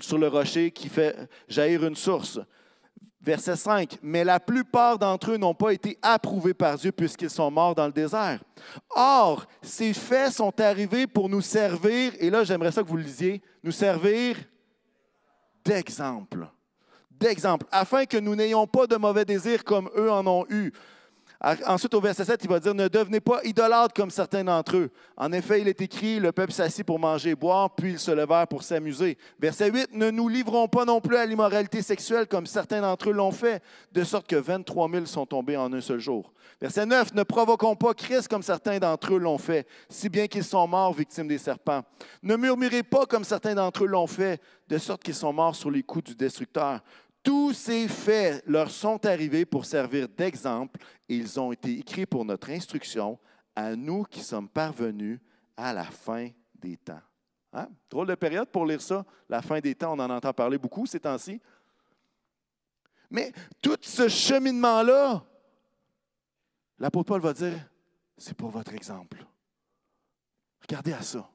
sur 0.00 0.18
le 0.18 0.28
rocher 0.28 0.70
qui 0.70 0.88
fait 0.88 1.16
jaillir 1.48 1.84
une 1.84 1.96
source. 1.96 2.38
Verset 3.20 3.56
5, 3.56 3.98
mais 4.02 4.22
la 4.22 4.38
plupart 4.38 4.98
d'entre 4.98 5.32
eux 5.32 5.36
n'ont 5.36 5.54
pas 5.54 5.72
été 5.72 5.98
approuvés 6.00 6.54
par 6.54 6.76
Dieu 6.76 6.92
puisqu'ils 6.92 7.30
sont 7.30 7.50
morts 7.50 7.74
dans 7.74 7.86
le 7.86 7.92
désert. 7.92 8.38
Or, 8.94 9.46
ces 9.62 9.92
faits 9.92 10.32
sont 10.34 10.60
arrivés 10.60 11.08
pour 11.08 11.28
nous 11.28 11.40
servir, 11.40 12.12
et 12.20 12.30
là 12.30 12.44
j'aimerais 12.44 12.70
ça 12.70 12.84
que 12.84 12.88
vous 12.88 12.96
le 12.96 13.02
lisiez, 13.02 13.42
nous 13.64 13.72
servir 13.72 14.36
d'exemple. 15.64 16.46
D'exemple, 17.18 17.66
afin 17.70 18.04
que 18.04 18.18
nous 18.18 18.34
n'ayons 18.34 18.66
pas 18.66 18.86
de 18.86 18.96
mauvais 18.96 19.24
désirs 19.24 19.64
comme 19.64 19.90
eux 19.96 20.10
en 20.10 20.26
ont 20.26 20.44
eu. 20.50 20.72
Ensuite, 21.66 21.92
au 21.92 22.00
verset 22.00 22.24
7, 22.24 22.40
il 22.44 22.48
va 22.48 22.58
dire 22.58 22.74
Ne 22.74 22.88
devenez 22.88 23.20
pas 23.20 23.40
idolâtres 23.44 23.94
comme 23.94 24.10
certains 24.10 24.42
d'entre 24.42 24.76
eux. 24.76 24.90
En 25.16 25.32
effet, 25.32 25.60
il 25.60 25.68
est 25.68 25.80
écrit 25.80 26.18
Le 26.18 26.32
peuple 26.32 26.52
s'assit 26.52 26.84
pour 26.84 26.98
manger 26.98 27.30
et 27.30 27.34
boire, 27.34 27.74
puis 27.74 27.92
ils 27.92 27.98
se 27.98 28.10
levèrent 28.10 28.48
pour 28.48 28.62
s'amuser. 28.62 29.18
Verset 29.38 29.70
8 29.70 29.90
Ne 29.92 30.10
nous 30.10 30.28
livrons 30.28 30.66
pas 30.66 30.84
non 30.84 31.00
plus 31.00 31.16
à 31.16 31.26
l'immoralité 31.26 31.82
sexuelle 31.82 32.26
comme 32.26 32.46
certains 32.46 32.80
d'entre 32.80 33.10
eux 33.10 33.12
l'ont 33.12 33.32
fait, 33.32 33.62
de 33.92 34.02
sorte 34.02 34.26
que 34.26 34.36
23 34.36 34.90
000 34.90 35.06
sont 35.06 35.26
tombés 35.26 35.56
en 35.56 35.72
un 35.72 35.80
seul 35.80 36.00
jour. 36.00 36.32
Verset 36.60 36.86
9 36.86 37.12
Ne 37.12 37.22
provoquons 37.22 37.76
pas 37.76 37.92
Christ 37.92 38.28
comme 38.28 38.42
certains 38.42 38.78
d'entre 38.78 39.14
eux 39.14 39.18
l'ont 39.18 39.38
fait, 39.38 39.66
si 39.90 40.08
bien 40.08 40.26
qu'ils 40.26 40.44
sont 40.44 40.66
morts 40.66 40.94
victimes 40.94 41.28
des 41.28 41.38
serpents. 41.38 41.82
Ne 42.22 42.36
murmurez 42.36 42.82
pas 42.82 43.04
comme 43.04 43.24
certains 43.24 43.54
d'entre 43.54 43.84
eux 43.84 43.88
l'ont 43.88 44.06
fait, 44.06 44.40
de 44.68 44.78
sorte 44.78 45.02
qu'ils 45.02 45.14
sont 45.14 45.34
morts 45.34 45.54
sur 45.54 45.70
les 45.70 45.82
coups 45.82 46.04
du 46.04 46.14
destructeur. 46.14 46.80
Tous 47.26 47.52
ces 47.52 47.88
faits 47.88 48.44
leur 48.46 48.70
sont 48.70 49.04
arrivés 49.04 49.44
pour 49.44 49.64
servir 49.64 50.08
d'exemple 50.08 50.78
et 51.08 51.16
ils 51.16 51.40
ont 51.40 51.50
été 51.50 51.76
écrits 51.76 52.06
pour 52.06 52.24
notre 52.24 52.50
instruction 52.50 53.18
à 53.56 53.74
nous 53.74 54.04
qui 54.04 54.20
sommes 54.20 54.48
parvenus 54.48 55.18
à 55.56 55.72
la 55.72 55.82
fin 55.82 56.28
des 56.54 56.76
temps. 56.76 57.00
Hein? 57.52 57.66
Drôle 57.90 58.06
de 58.06 58.14
période 58.14 58.48
pour 58.48 58.64
lire 58.64 58.80
ça. 58.80 59.04
La 59.28 59.42
fin 59.42 59.58
des 59.58 59.74
temps, 59.74 59.94
on 59.94 59.98
en 59.98 60.08
entend 60.08 60.32
parler 60.32 60.56
beaucoup 60.56 60.86
ces 60.86 61.00
temps-ci. 61.00 61.40
Mais 63.10 63.32
tout 63.60 63.78
ce 63.80 64.06
cheminement-là, 64.06 65.26
l'apôtre 66.78 67.08
Paul 67.08 67.22
va 67.22 67.32
dire, 67.32 67.58
c'est 68.16 68.36
pour 68.36 68.50
votre 68.50 68.72
exemple. 68.72 69.26
Regardez 70.62 70.92
à 70.92 71.02
ça. 71.02 71.28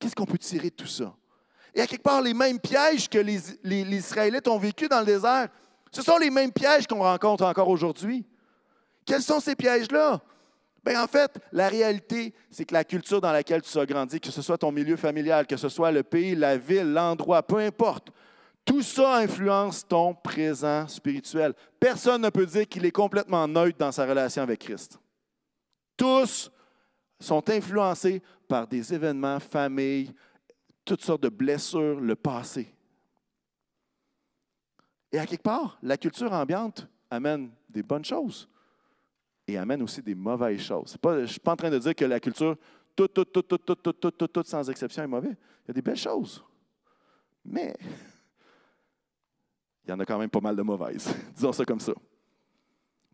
Qu'est-ce 0.00 0.16
qu'on 0.16 0.26
peut 0.26 0.38
tirer 0.38 0.70
de 0.70 0.74
tout 0.74 0.88
ça? 0.88 1.16
Et 1.76 1.82
à 1.82 1.86
quelque 1.86 2.02
part, 2.02 2.22
les 2.22 2.32
mêmes 2.32 2.58
pièges 2.58 3.06
que 3.06 3.18
les, 3.18 3.94
Israélites 3.94 4.48
ont 4.48 4.58
vécu 4.58 4.88
dans 4.88 5.00
le 5.00 5.04
désert, 5.04 5.48
ce 5.92 6.00
sont 6.00 6.16
les 6.16 6.30
mêmes 6.30 6.50
pièges 6.50 6.86
qu'on 6.86 7.02
rencontre 7.02 7.44
encore 7.44 7.68
aujourd'hui. 7.68 8.24
Quels 9.04 9.20
sont 9.20 9.40
ces 9.40 9.54
pièges-là? 9.54 10.22
Bien, 10.82 11.04
en 11.04 11.06
fait, 11.06 11.38
la 11.52 11.68
réalité, 11.68 12.32
c'est 12.50 12.64
que 12.64 12.72
la 12.72 12.82
culture 12.82 13.20
dans 13.20 13.30
laquelle 13.30 13.60
tu 13.60 13.78
as 13.78 13.84
grandi, 13.84 14.18
que 14.18 14.30
ce 14.30 14.40
soit 14.40 14.56
ton 14.56 14.72
milieu 14.72 14.96
familial, 14.96 15.46
que 15.46 15.58
ce 15.58 15.68
soit 15.68 15.92
le 15.92 16.02
pays, 16.02 16.34
la 16.34 16.56
ville, 16.56 16.94
l'endroit, 16.94 17.42
peu 17.42 17.58
importe, 17.58 18.08
tout 18.64 18.82
ça 18.82 19.16
influence 19.16 19.86
ton 19.86 20.14
présent 20.14 20.88
spirituel. 20.88 21.52
Personne 21.78 22.22
ne 22.22 22.30
peut 22.30 22.46
dire 22.46 22.66
qu'il 22.66 22.86
est 22.86 22.90
complètement 22.90 23.46
neutre 23.46 23.76
dans 23.78 23.92
sa 23.92 24.06
relation 24.06 24.42
avec 24.42 24.60
Christ. 24.60 24.98
Tous 25.94 26.50
sont 27.20 27.50
influencés 27.50 28.22
par 28.48 28.66
des 28.66 28.94
événements, 28.94 29.40
familles, 29.40 30.14
toutes 30.86 31.02
sortes 31.02 31.22
de 31.24 31.28
blessures, 31.28 32.00
le 32.00 32.14
passé. 32.14 32.72
Et 35.12 35.18
à 35.18 35.26
quelque 35.26 35.42
part, 35.42 35.78
la 35.82 35.98
culture 35.98 36.32
ambiante 36.32 36.88
amène 37.10 37.50
des 37.68 37.82
bonnes 37.82 38.04
choses 38.04 38.48
et 39.46 39.58
amène 39.58 39.82
aussi 39.82 40.00
des 40.00 40.14
mauvaises 40.14 40.60
choses. 40.60 40.96
je 41.02 41.08
ne 41.08 41.26
suis 41.26 41.40
pas 41.40 41.52
en 41.52 41.56
train 41.56 41.70
de 41.70 41.78
dire 41.78 41.94
que 41.94 42.04
la 42.04 42.20
culture, 42.20 42.56
tout, 42.94 43.08
tout, 43.08 43.24
tout, 43.24 43.42
tout, 43.42 43.58
tout, 43.58 43.74
tout, 43.74 43.92
tout, 43.92 44.10
tout, 44.10 44.28
tout, 44.28 44.42
sans 44.44 44.68
exception, 44.70 45.02
est 45.02 45.08
mauvais. 45.08 45.36
Il 45.64 45.68
y 45.68 45.70
a 45.70 45.74
des 45.74 45.82
belles 45.82 45.96
choses. 45.96 46.42
Mais 47.44 47.76
il 49.84 49.90
y 49.90 49.92
en 49.92 50.00
a 50.00 50.04
quand 50.04 50.18
même 50.18 50.30
pas 50.30 50.40
mal 50.40 50.56
de 50.56 50.62
mauvaises. 50.62 51.12
Disons 51.34 51.52
ça 51.52 51.64
comme 51.64 51.80
ça. 51.80 51.92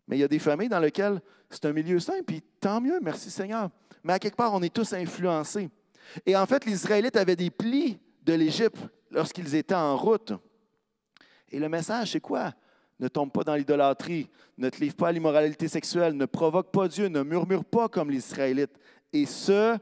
Mais 0.07 0.17
il 0.17 0.19
y 0.19 0.23
a 0.23 0.27
des 0.27 0.39
familles 0.39 0.69
dans 0.69 0.79
lesquelles 0.79 1.21
c'est 1.49 1.65
un 1.65 1.73
milieu 1.73 1.99
sain, 1.99 2.21
puis 2.25 2.41
tant 2.59 2.81
mieux, 2.81 2.99
merci 3.01 3.29
Seigneur. 3.29 3.69
Mais 4.03 4.13
à 4.13 4.19
quelque 4.19 4.35
part, 4.35 4.53
on 4.53 4.61
est 4.61 4.73
tous 4.73 4.93
influencés. 4.93 5.69
Et 6.25 6.35
en 6.35 6.45
fait, 6.45 6.65
les 6.65 6.73
Israélites 6.73 7.15
avaient 7.15 7.35
des 7.35 7.49
plis 7.49 7.99
de 8.23 8.33
l'Égypte. 8.33 8.79
lorsqu'ils 9.13 9.55
étaient 9.55 9.75
en 9.75 9.95
route. 9.95 10.33
Et 11.49 11.59
le 11.59 11.69
message, 11.69 12.11
c'est 12.11 12.19
quoi? 12.19 12.53
Ne 12.99 13.07
tombe 13.07 13.31
pas 13.31 13.43
dans 13.43 13.55
l'idolâtrie, 13.55 14.29
ne 14.57 14.69
te 14.69 14.79
livre 14.79 14.95
pas 14.95 15.09
à 15.09 15.11
l'immoralité 15.11 15.67
sexuelle, 15.67 16.15
ne 16.15 16.25
provoque 16.25 16.71
pas 16.71 16.87
Dieu, 16.87 17.07
ne 17.07 17.23
murmure 17.23 17.65
pas 17.65 17.87
comme 17.89 18.09
les 18.09 18.17
Israélites. 18.17 18.77
Et 19.11 19.25
ce, 19.25 19.77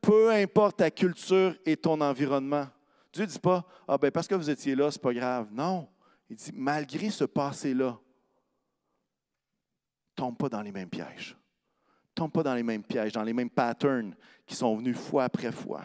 peu 0.00 0.30
importe 0.30 0.78
ta 0.78 0.90
culture 0.90 1.54
et 1.64 1.76
ton 1.76 2.00
environnement. 2.00 2.66
Dieu 3.12 3.24
ne 3.24 3.28
dit 3.28 3.38
pas, 3.38 3.64
ah 3.88 3.98
ben 3.98 4.10
parce 4.10 4.28
que 4.28 4.34
vous 4.34 4.50
étiez 4.50 4.74
là, 4.74 4.90
c'est 4.90 5.02
pas 5.02 5.14
grave. 5.14 5.48
Non. 5.52 5.88
Il 6.28 6.36
dit, 6.36 6.50
malgré 6.54 7.10
ce 7.10 7.24
passé-là, 7.24 7.98
tombe 10.14 10.36
pas 10.36 10.48
dans 10.48 10.62
les 10.62 10.72
mêmes 10.72 10.90
pièges. 10.90 11.35
Tombe 12.16 12.32
pas 12.32 12.42
dans 12.42 12.54
les 12.54 12.62
mêmes 12.62 12.82
pièges, 12.82 13.12
dans 13.12 13.22
les 13.22 13.34
mêmes 13.34 13.50
patterns 13.50 14.16
qui 14.46 14.56
sont 14.56 14.74
venus 14.74 14.96
fois 14.96 15.24
après 15.24 15.52
fois. 15.52 15.84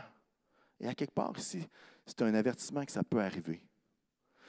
Et 0.79 0.87
à 0.87 0.95
quelque 0.95 1.13
part 1.13 1.33
ici, 1.37 1.67
c'est 2.05 2.21
un 2.21 2.33
avertissement 2.33 2.85
que 2.85 2.91
ça 2.91 3.03
peut 3.03 3.21
arriver. 3.21 3.61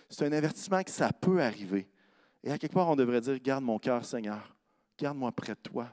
C'est 0.08 0.24
un 0.24 0.32
avertissement 0.32 0.82
que 0.84 0.92
ça 0.92 1.12
peut 1.12 1.42
arriver. 1.42 1.90
Et 2.44 2.52
à 2.52 2.58
quelque 2.58 2.72
part, 2.72 2.88
on 2.88 2.94
devrait 2.94 3.20
dire, 3.20 3.36
garde 3.40 3.64
mon 3.64 3.80
cœur, 3.80 4.04
Seigneur. 4.04 4.54
Garde-moi 4.96 5.32
près 5.32 5.54
de 5.54 5.58
toi. 5.58 5.88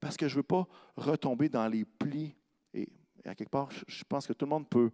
Parce 0.00 0.16
que 0.16 0.26
je 0.26 0.34
ne 0.34 0.38
veux 0.38 0.42
pas 0.44 0.66
retomber 0.96 1.50
dans 1.50 1.68
les 1.68 1.84
plis. 1.84 2.34
Et, 2.72 2.88
à 3.26 3.34
quelque 3.34 3.50
part, 3.50 3.68
je 3.86 4.04
pense 4.04 4.26
que 4.26 4.32
tout 4.32 4.46
le 4.46 4.50
monde 4.50 4.68
peut 4.68 4.90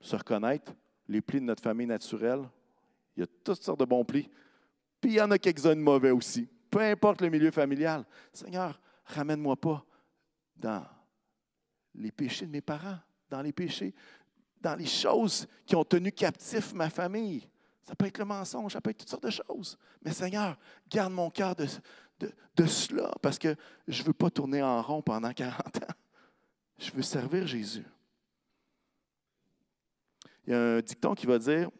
se 0.00 0.16
reconnaître. 0.16 0.72
Les 1.06 1.20
plis 1.20 1.40
de 1.40 1.44
notre 1.44 1.62
famille 1.62 1.86
naturelle, 1.86 2.48
il 3.14 3.20
y 3.20 3.22
a 3.24 3.26
toutes 3.44 3.62
sortes 3.62 3.80
de 3.80 3.84
bons 3.84 4.06
plis. 4.06 4.30
Puis 5.02 5.12
il 5.12 5.16
y 5.16 5.20
en 5.20 5.30
a 5.30 5.38
quelques-uns 5.38 5.76
de 5.76 5.80
mauvais 5.80 6.12
aussi. 6.12 6.48
Peu 6.70 6.80
importe 6.80 7.20
le 7.20 7.28
milieu 7.28 7.50
familial. 7.50 8.06
Seigneur, 8.32 8.80
ramène-moi 9.04 9.56
pas 9.56 9.84
dans 10.56 10.84
les 11.94 12.10
péchés 12.10 12.46
de 12.46 12.50
mes 12.50 12.60
parents, 12.60 12.98
dans 13.28 13.42
les 13.42 13.52
péchés, 13.52 13.94
dans 14.60 14.74
les 14.74 14.86
choses 14.86 15.46
qui 15.66 15.76
ont 15.76 15.84
tenu 15.84 16.10
captif 16.10 16.72
ma 16.72 16.90
famille. 16.90 17.48
Ça 17.82 17.94
peut 17.94 18.06
être 18.06 18.18
le 18.18 18.24
mensonge, 18.24 18.72
ça 18.72 18.80
peut 18.80 18.90
être 18.90 18.98
toutes 18.98 19.10
sortes 19.10 19.24
de 19.24 19.30
choses. 19.30 19.78
Mais 20.02 20.12
Seigneur, 20.12 20.58
garde 20.88 21.12
mon 21.12 21.30
cœur 21.30 21.54
de, 21.54 21.66
de, 22.56 22.66
cela 22.66 23.12
parce 23.20 23.38
que 23.38 23.54
je 23.86 24.00
ne 24.02 24.06
veux 24.06 24.12
pas 24.14 24.30
tourner 24.30 24.62
en 24.62 24.80
rond 24.82 25.02
pendant 25.02 25.32
40 25.34 25.76
ans. 25.76 25.94
Je 26.78 26.90
veux 26.92 27.02
servir 27.02 27.46
Jésus. 27.46 27.84
Il 30.46 30.52
y 30.52 30.56
a 30.56 30.60
un 30.60 30.80
dicton 30.80 31.14
qui 31.14 31.26
va 31.26 31.38
dire 31.38 31.70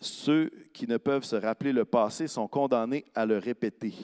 Ceux 0.00 0.50
qui 0.72 0.86
ne 0.86 0.96
peuvent 0.96 1.24
se 1.24 1.36
rappeler 1.36 1.72
le 1.72 1.84
passé 1.84 2.28
sont 2.28 2.48
condamnés 2.48 3.04
à 3.14 3.26
le 3.26 3.38
répéter. 3.38 3.94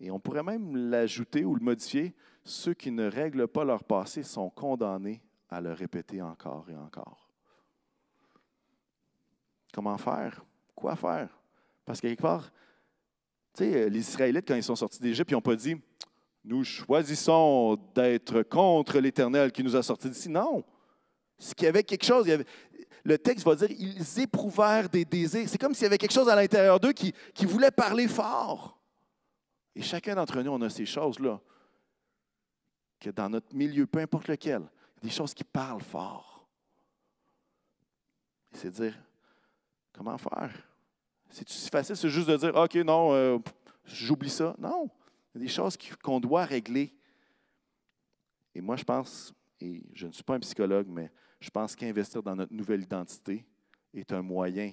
Et 0.00 0.10
on 0.10 0.20
pourrait 0.20 0.42
même 0.42 0.76
l'ajouter 0.76 1.44
ou 1.44 1.54
le 1.54 1.64
modifier 1.64 2.14
Ceux 2.44 2.74
qui 2.74 2.90
ne 2.90 3.10
règlent 3.10 3.48
pas 3.48 3.64
leur 3.64 3.84
passé 3.84 4.22
sont 4.22 4.50
condamnés 4.50 5.22
à 5.50 5.60
le 5.60 5.72
répéter 5.72 6.22
encore 6.22 6.68
et 6.70 6.76
encore. 6.76 7.28
Comment 9.72 9.98
faire? 9.98 10.44
Quoi 10.74 10.96
faire? 10.96 11.28
Parce 11.84 12.00
que 12.00 12.08
quelque 12.08 12.22
part, 12.22 12.50
tu 13.54 13.64
sais, 13.64 13.88
les 13.90 14.00
Israélites, 14.00 14.46
quand 14.46 14.54
ils 14.54 14.62
sont 14.62 14.76
sortis 14.76 15.00
d'Égypte, 15.00 15.30
ils 15.30 15.34
n'ont 15.34 15.40
pas 15.40 15.56
dit 15.56 15.76
Nous 16.44 16.64
choisissons 16.64 17.76
d'être 17.94 18.42
contre 18.42 18.98
l'Éternel 18.98 19.50
qui 19.50 19.64
nous 19.64 19.74
a 19.74 19.82
sortis 19.82 20.10
d'ici. 20.10 20.28
Non. 20.28 20.64
C'est 21.38 21.54
qu'il 21.54 21.66
y 21.66 21.68
avait 21.68 21.82
quelque 21.82 22.04
chose. 22.04 22.26
le 23.04 23.18
texte 23.18 23.44
va 23.44 23.54
dire 23.56 23.70
Ils 23.70 24.20
éprouvèrent 24.20 24.88
des 24.88 25.04
désirs. 25.04 25.48
C'est 25.48 25.58
comme 25.58 25.74
s'il 25.74 25.84
y 25.84 25.86
avait 25.86 25.98
quelque 25.98 26.12
chose 26.12 26.28
à 26.28 26.36
l'intérieur 26.36 26.78
d'eux 26.78 26.92
qui, 26.92 27.12
qui 27.34 27.46
voulait 27.46 27.70
parler 27.70 28.06
fort. 28.06 28.77
Et 29.78 29.82
chacun 29.82 30.16
d'entre 30.16 30.42
nous, 30.42 30.50
on 30.50 30.60
a 30.62 30.68
ces 30.68 30.84
choses-là. 30.84 31.40
Que 32.98 33.10
dans 33.10 33.28
notre 33.28 33.54
milieu, 33.54 33.86
peu 33.86 34.00
importe 34.00 34.26
lequel, 34.26 34.62
il 34.62 35.04
y 35.04 35.06
a 35.06 35.08
des 35.08 35.14
choses 35.14 35.32
qui 35.32 35.44
parlent 35.44 35.80
fort. 35.80 36.44
C'est 38.50 38.72
dire 38.72 38.98
Comment 39.92 40.18
faire? 40.18 40.52
C'est 41.30 41.48
si 41.48 41.70
facile, 41.70 41.96
c'est 41.96 42.08
juste 42.08 42.28
de 42.28 42.36
dire 42.36 42.56
OK, 42.56 42.74
non, 42.74 43.12
euh, 43.12 43.38
j'oublie 43.84 44.30
ça? 44.30 44.56
Non. 44.58 44.90
Il 45.32 45.40
y 45.40 45.44
a 45.44 45.46
des 45.46 45.52
choses 45.52 45.78
qu'on 46.02 46.18
doit 46.18 46.44
régler. 46.44 46.92
Et 48.56 48.60
moi, 48.60 48.74
je 48.74 48.82
pense, 48.82 49.32
et 49.60 49.84
je 49.94 50.08
ne 50.08 50.12
suis 50.12 50.24
pas 50.24 50.34
un 50.34 50.40
psychologue, 50.40 50.88
mais 50.88 51.12
je 51.38 51.50
pense 51.50 51.76
qu'investir 51.76 52.20
dans 52.20 52.34
notre 52.34 52.52
nouvelle 52.52 52.82
identité 52.82 53.46
est 53.94 54.12
un 54.12 54.22
moyen 54.22 54.72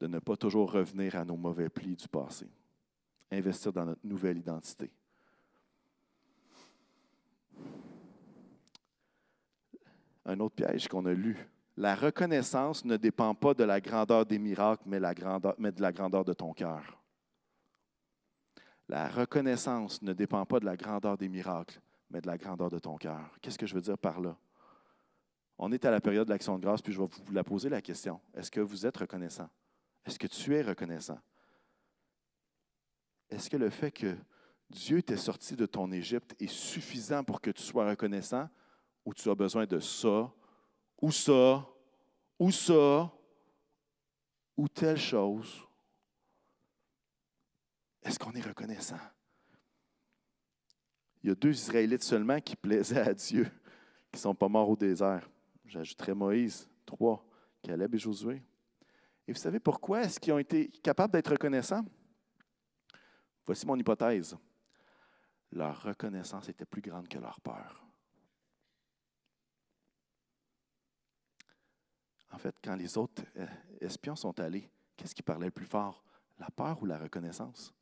de 0.00 0.06
ne 0.06 0.20
pas 0.20 0.38
toujours 0.38 0.72
revenir 0.72 1.16
à 1.16 1.24
nos 1.26 1.36
mauvais 1.36 1.68
plis 1.68 1.96
du 1.96 2.08
passé. 2.08 2.48
Investir 3.32 3.72
dans 3.72 3.86
notre 3.86 4.06
nouvelle 4.06 4.38
identité. 4.38 4.92
Un 10.24 10.38
autre 10.38 10.54
piège 10.54 10.86
qu'on 10.86 11.04
a 11.06 11.12
lu 11.12 11.48
la 11.76 11.94
reconnaissance 11.94 12.84
ne 12.84 12.96
dépend 12.96 13.34
pas 13.34 13.54
de 13.54 13.64
la 13.64 13.80
grandeur 13.80 14.26
des 14.26 14.38
miracles, 14.38 14.82
mais, 14.86 14.98
de 14.98 15.82
la 15.82 15.92
grandeur 15.92 16.24
de 16.24 16.32
ton 16.32 16.52
cœur. 16.52 16.98
La 18.88 19.08
reconnaissance 19.08 20.02
ne 20.02 20.12
dépend 20.12 20.44
pas 20.44 20.60
de 20.60 20.66
la 20.66 20.76
grandeur 20.76 21.16
des 21.16 21.28
miracles, 21.28 21.80
mais 22.10 22.20
de 22.20 22.26
la 22.26 22.36
grandeur 22.36 22.68
de 22.68 22.78
ton 22.78 22.96
cœur. 22.96 23.30
Qu'est-ce 23.40 23.58
que 23.58 23.66
je 23.66 23.74
veux 23.74 23.80
dire 23.80 23.96
par 23.96 24.20
là? 24.20 24.36
On 25.58 25.72
est 25.72 25.84
à 25.84 25.90
la 25.90 26.00
période 26.00 26.26
de 26.26 26.32
l'action 26.32 26.58
de 26.58 26.62
grâce, 26.62 26.82
puis 26.82 26.92
je 26.92 27.00
vais 27.00 27.06
vous 27.06 27.32
la 27.32 27.44
poser 27.44 27.70
la 27.70 27.80
question. 27.80 28.20
Est-ce 28.34 28.50
que 28.50 28.60
vous 28.60 28.84
êtes 28.84 28.96
reconnaissant? 28.98 29.48
Est-ce 30.04 30.18
que 30.18 30.26
tu 30.26 30.54
es 30.54 30.62
reconnaissant? 30.62 31.18
Est-ce 33.32 33.48
que 33.48 33.56
le 33.56 33.70
fait 33.70 33.90
que 33.90 34.14
Dieu 34.68 35.02
t'ait 35.02 35.16
sorti 35.16 35.56
de 35.56 35.66
ton 35.66 35.90
Égypte 35.90 36.34
est 36.38 36.50
suffisant 36.50 37.24
pour 37.24 37.40
que 37.40 37.50
tu 37.50 37.62
sois 37.62 37.88
reconnaissant 37.88 38.48
ou 39.04 39.14
tu 39.14 39.28
as 39.30 39.34
besoin 39.34 39.66
de 39.66 39.80
ça 39.80 40.32
ou 41.00 41.10
ça, 41.10 41.66
ou 42.38 42.50
ça, 42.52 43.12
ou 44.56 44.68
telle 44.68 44.98
chose, 44.98 45.66
est-ce 48.02 48.18
qu'on 48.18 48.32
est 48.32 48.46
reconnaissant? 48.46 49.00
Il 51.22 51.28
y 51.30 51.32
a 51.32 51.34
deux 51.34 51.52
Israélites 51.52 52.04
seulement 52.04 52.40
qui 52.40 52.54
plaisaient 52.54 53.00
à 53.00 53.14
Dieu, 53.14 53.44
qui 54.12 54.18
ne 54.18 54.20
sont 54.20 54.34
pas 54.34 54.48
morts 54.48 54.70
au 54.70 54.76
désert. 54.76 55.28
J'ajouterai 55.64 56.14
Moïse, 56.14 56.68
trois, 56.84 57.24
Caleb 57.62 57.94
et 57.94 57.98
Josué. 57.98 58.42
Et 59.26 59.32
vous 59.32 59.38
savez 59.38 59.58
pourquoi 59.58 60.02
est-ce 60.02 60.20
qu'ils 60.20 60.32
ont 60.32 60.38
été 60.38 60.68
capables 60.68 61.12
d'être 61.12 61.30
reconnaissants? 61.30 61.84
Voici 63.44 63.66
mon 63.66 63.76
hypothèse. 63.76 64.36
Leur 65.50 65.82
reconnaissance 65.82 66.48
était 66.48 66.64
plus 66.64 66.80
grande 66.80 67.08
que 67.08 67.18
leur 67.18 67.40
peur. 67.40 67.84
En 72.30 72.38
fait, 72.38 72.56
quand 72.64 72.74
les 72.76 72.96
autres 72.96 73.22
euh, 73.36 73.46
espions 73.80 74.16
sont 74.16 74.38
allés, 74.40 74.70
qu'est-ce 74.96 75.14
qui 75.14 75.22
parlait 75.22 75.46
le 75.46 75.52
plus 75.52 75.66
fort? 75.66 76.02
La 76.38 76.50
peur 76.50 76.82
ou 76.82 76.86
la 76.86 76.98
reconnaissance? 76.98 77.74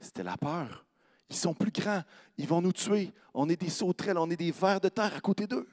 C'était 0.00 0.22
la 0.22 0.36
peur. 0.36 0.86
Ils 1.28 1.36
sont 1.36 1.52
plus 1.52 1.70
grands, 1.70 2.02
ils 2.38 2.48
vont 2.48 2.62
nous 2.62 2.72
tuer. 2.72 3.12
On 3.34 3.48
est 3.50 3.60
des 3.60 3.68
sauterelles, 3.68 4.16
on 4.16 4.30
est 4.30 4.36
des 4.36 4.50
vers 4.50 4.80
de 4.80 4.88
terre 4.88 5.14
à 5.14 5.20
côté 5.20 5.46
d'eux. 5.46 5.68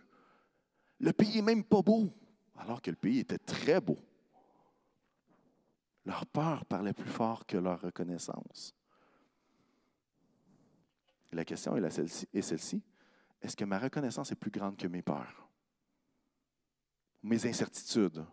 Le 1.00 1.14
pays 1.14 1.36
n'est 1.36 1.42
même 1.42 1.64
pas 1.64 1.82
beau, 1.82 2.12
alors 2.58 2.82
que 2.82 2.90
le 2.90 2.98
pays 2.98 3.20
était 3.20 3.38
très 3.38 3.80
beau. 3.80 3.98
Leur 6.06 6.26
peur 6.26 6.66
parlait 6.66 6.94
plus 6.94 7.10
fort 7.10 7.46
que 7.46 7.58
leur 7.58 7.82
reconnaissance. 7.82 8.76
La 11.36 11.46
question 11.46 11.76
est 11.76 12.42
celle-ci. 12.42 12.82
Est-ce 13.42 13.56
que 13.56 13.66
ma 13.66 13.78
reconnaissance 13.78 14.32
est 14.32 14.36
plus 14.36 14.52
grande 14.52 14.78
que 14.78 14.88
mes 14.88 15.02
peurs? 15.02 15.46
mes 17.26 17.44
incertitudes, 17.48 18.24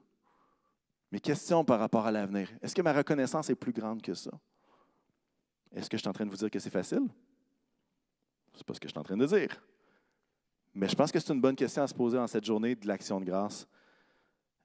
mes 1.11 1.19
questions 1.21 1.65
par 1.65 1.81
rapport 1.81 2.07
à 2.07 2.13
l'avenir. 2.13 2.51
Est-ce 2.61 2.75
que 2.75 2.83
ma 2.83 2.93
reconnaissance 2.93 3.49
est 3.49 3.55
plus 3.55 3.73
grande 3.73 4.03
que 4.03 4.13
ça? 4.13 4.31
Est-ce 5.75 5.89
que 5.89 5.97
je 5.97 6.03
suis 6.03 6.09
en 6.09 6.13
train 6.13 6.27
de 6.27 6.31
vous 6.31 6.37
dire 6.37 6.51
que 6.51 6.59
c'est 6.59 6.71
facile? 6.71 7.09
C'est 8.55 8.65
pas 8.65 8.75
ce 8.75 8.81
que 8.81 8.89
je 8.89 8.93
suis 8.93 8.99
en 8.99 9.03
train 9.03 9.17
de 9.17 9.25
dire. 9.25 9.65
Mais 10.75 10.89
je 10.89 10.95
pense 10.95 11.11
que 11.11 11.19
c'est 11.19 11.33
une 11.33 11.41
bonne 11.41 11.57
question 11.57 11.83
à 11.83 11.87
se 11.87 11.95
poser 11.95 12.19
en 12.19 12.27
cette 12.27 12.45
journée 12.45 12.75
de 12.75 12.87
l'action 12.87 13.19
de 13.19 13.25
grâce. 13.25 13.67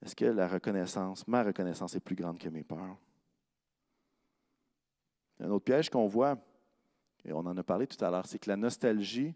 Est-ce 0.01 0.15
que 0.15 0.25
la 0.25 0.47
reconnaissance, 0.47 1.25
ma 1.25 1.43
reconnaissance 1.43 1.95
est 1.95 2.01
plus 2.01 2.15
grande 2.15 2.37
que 2.37 2.49
mes 2.49 2.63
peurs? 2.63 2.97
Un 5.39 5.49
autre 5.51 5.63
piège 5.63 5.89
qu'on 5.89 6.07
voit, 6.07 6.37
et 7.27 7.33
on 7.33 7.39
en 7.39 7.57
a 7.57 7.63
parlé 7.63 7.85
tout 7.85 8.03
à 8.03 8.09
l'heure, 8.09 8.25
c'est 8.25 8.39
que 8.39 8.49
la 8.49 8.57
nostalgie 8.57 9.35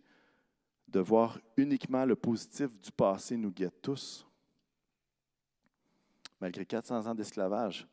de 0.88 1.00
voir 1.00 1.40
uniquement 1.58 2.06
le 2.06 2.16
positif 2.16 2.76
du 2.80 2.92
passé 2.92 3.38
nous 3.38 3.52
guette 3.52 3.82
tous 3.82 4.26
malgré 6.42 6.66
400 6.66 7.06
ans 7.06 7.16
d'esclavage, 7.16 7.88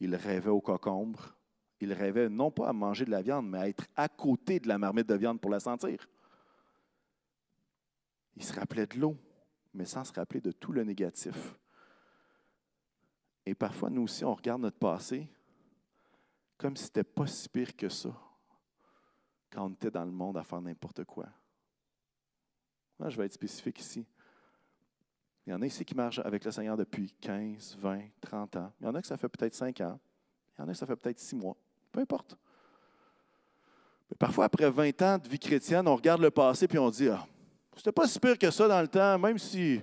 il 0.00 0.14
rêvait 0.16 0.50
au 0.50 0.60
cocombre. 0.60 1.34
Il 1.80 1.92
rêvait 1.92 2.28
non 2.28 2.50
pas 2.50 2.68
à 2.68 2.72
manger 2.72 3.04
de 3.04 3.10
la 3.10 3.22
viande, 3.22 3.48
mais 3.48 3.58
à 3.58 3.68
être 3.68 3.86
à 3.96 4.08
côté 4.08 4.58
de 4.58 4.68
la 4.68 4.78
marmite 4.78 5.08
de 5.08 5.14
viande 5.14 5.40
pour 5.40 5.50
la 5.50 5.60
sentir. 5.60 6.08
Il 8.36 8.42
se 8.42 8.52
rappelait 8.52 8.86
de 8.86 8.98
l'eau, 8.98 9.16
mais 9.72 9.84
sans 9.84 10.04
se 10.04 10.12
rappeler 10.12 10.40
de 10.40 10.50
tout 10.50 10.72
le 10.72 10.82
négatif. 10.82 11.56
Et 13.46 13.54
parfois, 13.54 13.90
nous 13.90 14.02
aussi, 14.02 14.24
on 14.24 14.34
regarde 14.34 14.62
notre 14.62 14.78
passé 14.78 15.28
comme 16.56 16.76
si 16.76 16.84
ce 16.84 16.88
n'était 16.88 17.04
pas 17.04 17.26
si 17.26 17.48
pire 17.48 17.76
que 17.76 17.88
ça 17.88 18.23
quand 19.54 19.66
on 19.66 19.70
était 19.70 19.90
dans 19.90 20.04
le 20.04 20.10
monde 20.10 20.36
à 20.36 20.42
faire 20.42 20.60
n'importe 20.60 21.04
quoi. 21.04 21.28
Moi, 22.98 23.08
je 23.08 23.16
vais 23.16 23.26
être 23.26 23.32
spécifique 23.32 23.78
ici. 23.80 24.04
Il 25.46 25.50
y 25.50 25.52
en 25.54 25.62
a 25.62 25.66
ici 25.66 25.84
qui 25.84 25.94
marchent 25.94 26.20
avec 26.20 26.44
le 26.44 26.50
Seigneur 26.50 26.76
depuis 26.76 27.12
15, 27.20 27.76
20, 27.78 28.00
30 28.20 28.56
ans. 28.56 28.72
Il 28.80 28.86
y 28.86 28.88
en 28.88 28.94
a 28.94 29.00
que 29.00 29.06
ça 29.06 29.16
fait 29.16 29.28
peut-être 29.28 29.54
5 29.54 29.80
ans. 29.82 30.00
Il 30.56 30.62
y 30.62 30.64
en 30.64 30.68
a 30.68 30.72
que 30.72 30.78
ça 30.78 30.86
fait 30.86 30.96
peut-être 30.96 31.18
6 31.18 31.36
mois. 31.36 31.56
Peu 31.92 32.00
importe. 32.00 32.36
Mais 34.10 34.16
parfois, 34.16 34.46
après 34.46 34.70
20 34.70 35.02
ans 35.02 35.18
de 35.18 35.28
vie 35.28 35.38
chrétienne, 35.38 35.86
on 35.86 35.96
regarde 35.96 36.20
le 36.20 36.30
passé 36.30 36.66
et 36.70 36.78
on 36.78 36.90
dit 36.90 37.08
Ah, 37.08 37.26
c'était 37.76 37.92
pas 37.92 38.08
si 38.08 38.18
pire 38.18 38.38
que 38.38 38.50
ça 38.50 38.66
dans 38.66 38.80
le 38.80 38.88
temps, 38.88 39.18
même 39.18 39.38
si. 39.38 39.80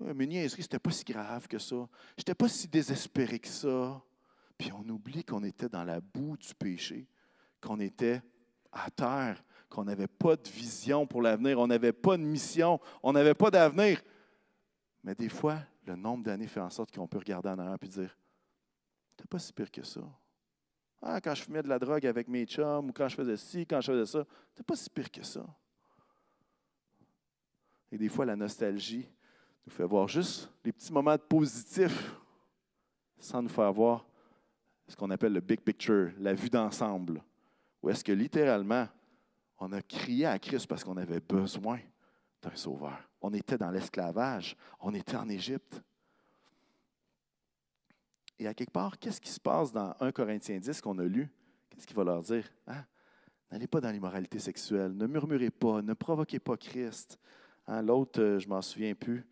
Mes 0.00 0.26
niaiseries, 0.26 0.62
c'était 0.62 0.78
pas 0.78 0.92
si 0.92 1.04
grave 1.04 1.48
que 1.48 1.58
ça. 1.58 1.88
Je 2.16 2.20
n'étais 2.20 2.34
pas 2.34 2.48
si 2.48 2.68
désespéré 2.68 3.40
que 3.40 3.48
ça. 3.48 4.00
Puis 4.56 4.70
on 4.72 4.88
oublie 4.88 5.24
qu'on 5.24 5.42
était 5.42 5.68
dans 5.68 5.82
la 5.82 6.00
boue 6.00 6.36
du 6.36 6.54
péché, 6.54 7.08
qu'on 7.60 7.80
était 7.80 8.22
à 8.72 8.90
terre, 8.90 9.42
qu'on 9.68 9.84
n'avait 9.84 10.06
pas 10.06 10.36
de 10.36 10.48
vision 10.48 11.06
pour 11.06 11.22
l'avenir, 11.22 11.58
on 11.58 11.66
n'avait 11.66 11.92
pas 11.92 12.16
de 12.16 12.22
mission, 12.22 12.80
on 13.02 13.12
n'avait 13.12 13.34
pas 13.34 13.50
d'avenir. 13.50 14.00
Mais 15.04 15.14
des 15.14 15.28
fois, 15.28 15.58
le 15.86 15.96
nombre 15.96 16.24
d'années 16.24 16.46
fait 16.46 16.60
en 16.60 16.70
sorte 16.70 16.94
qu'on 16.94 17.06
peut 17.06 17.18
regarder 17.18 17.48
en 17.48 17.58
arrière 17.58 17.78
et 17.80 17.88
dire 17.88 18.16
C'était 19.10 19.28
pas 19.28 19.38
si 19.38 19.52
pire 19.52 19.70
que 19.70 19.82
ça. 19.82 20.00
Ah, 21.00 21.20
quand 21.20 21.34
je 21.34 21.42
fumais 21.42 21.62
de 21.62 21.68
la 21.68 21.78
drogue 21.78 22.04
avec 22.06 22.28
mes 22.28 22.44
chums, 22.44 22.88
ou 22.88 22.92
quand 22.92 23.08
je 23.08 23.14
faisais 23.14 23.36
ci, 23.36 23.66
quand 23.66 23.80
je 23.80 23.92
faisais 23.92 24.06
ça, 24.06 24.24
c'était 24.50 24.64
pas 24.64 24.76
si 24.76 24.90
pire 24.90 25.10
que 25.10 25.22
ça. 25.22 25.46
Et 27.90 27.96
des 27.96 28.08
fois, 28.08 28.26
la 28.26 28.36
nostalgie 28.36 29.08
nous 29.64 29.72
fait 29.72 29.84
voir 29.84 30.08
juste 30.08 30.50
les 30.64 30.72
petits 30.72 30.92
moments 30.92 31.16
positifs 31.16 32.14
sans 33.18 33.42
nous 33.42 33.48
faire 33.48 33.72
voir 33.72 34.06
ce 34.86 34.96
qu'on 34.96 35.10
appelle 35.10 35.32
le 35.32 35.40
big 35.40 35.60
picture, 35.60 36.10
la 36.18 36.34
vue 36.34 36.50
d'ensemble. 36.50 37.22
Ou 37.82 37.90
est-ce 37.90 38.04
que 38.04 38.12
littéralement, 38.12 38.88
on 39.58 39.72
a 39.72 39.82
crié 39.82 40.26
à 40.26 40.38
Christ 40.38 40.66
parce 40.66 40.84
qu'on 40.84 40.96
avait 40.96 41.20
besoin 41.20 41.78
d'un 42.42 42.54
sauveur? 42.54 42.98
On 43.20 43.32
était 43.32 43.58
dans 43.58 43.70
l'esclavage, 43.70 44.56
on 44.80 44.94
était 44.94 45.16
en 45.16 45.28
Égypte. 45.28 45.82
Et 48.38 48.46
à 48.46 48.54
quelque 48.54 48.72
part, 48.72 48.98
qu'est-ce 48.98 49.20
qui 49.20 49.30
se 49.30 49.40
passe 49.40 49.72
dans 49.72 49.94
1 50.00 50.12
Corinthiens 50.12 50.58
10 50.58 50.80
qu'on 50.80 50.98
a 50.98 51.04
lu? 51.04 51.28
Qu'est-ce 51.70 51.86
qu'il 51.86 51.96
va 51.96 52.04
leur 52.04 52.22
dire? 52.22 52.48
Hein? 52.66 52.84
N'allez 53.50 53.66
pas 53.66 53.80
dans 53.80 53.90
l'immoralité 53.90 54.38
sexuelle, 54.38 54.96
ne 54.96 55.06
murmurez 55.06 55.50
pas, 55.50 55.82
ne 55.82 55.94
provoquez 55.94 56.38
pas 56.38 56.56
Christ. 56.56 57.18
Hein, 57.66 57.82
l'autre, 57.82 58.20
euh, 58.20 58.38
je 58.38 58.48
m'en 58.48 58.62
souviens 58.62 58.94
plus. 58.94 59.26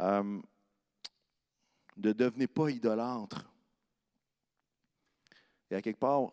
Euh, 0.00 0.40
ne 1.96 2.12
devenez 2.12 2.46
pas 2.46 2.70
idolâtres. 2.70 3.50
Et 5.70 5.74
à 5.74 5.82
quelque 5.82 6.00
part, 6.00 6.32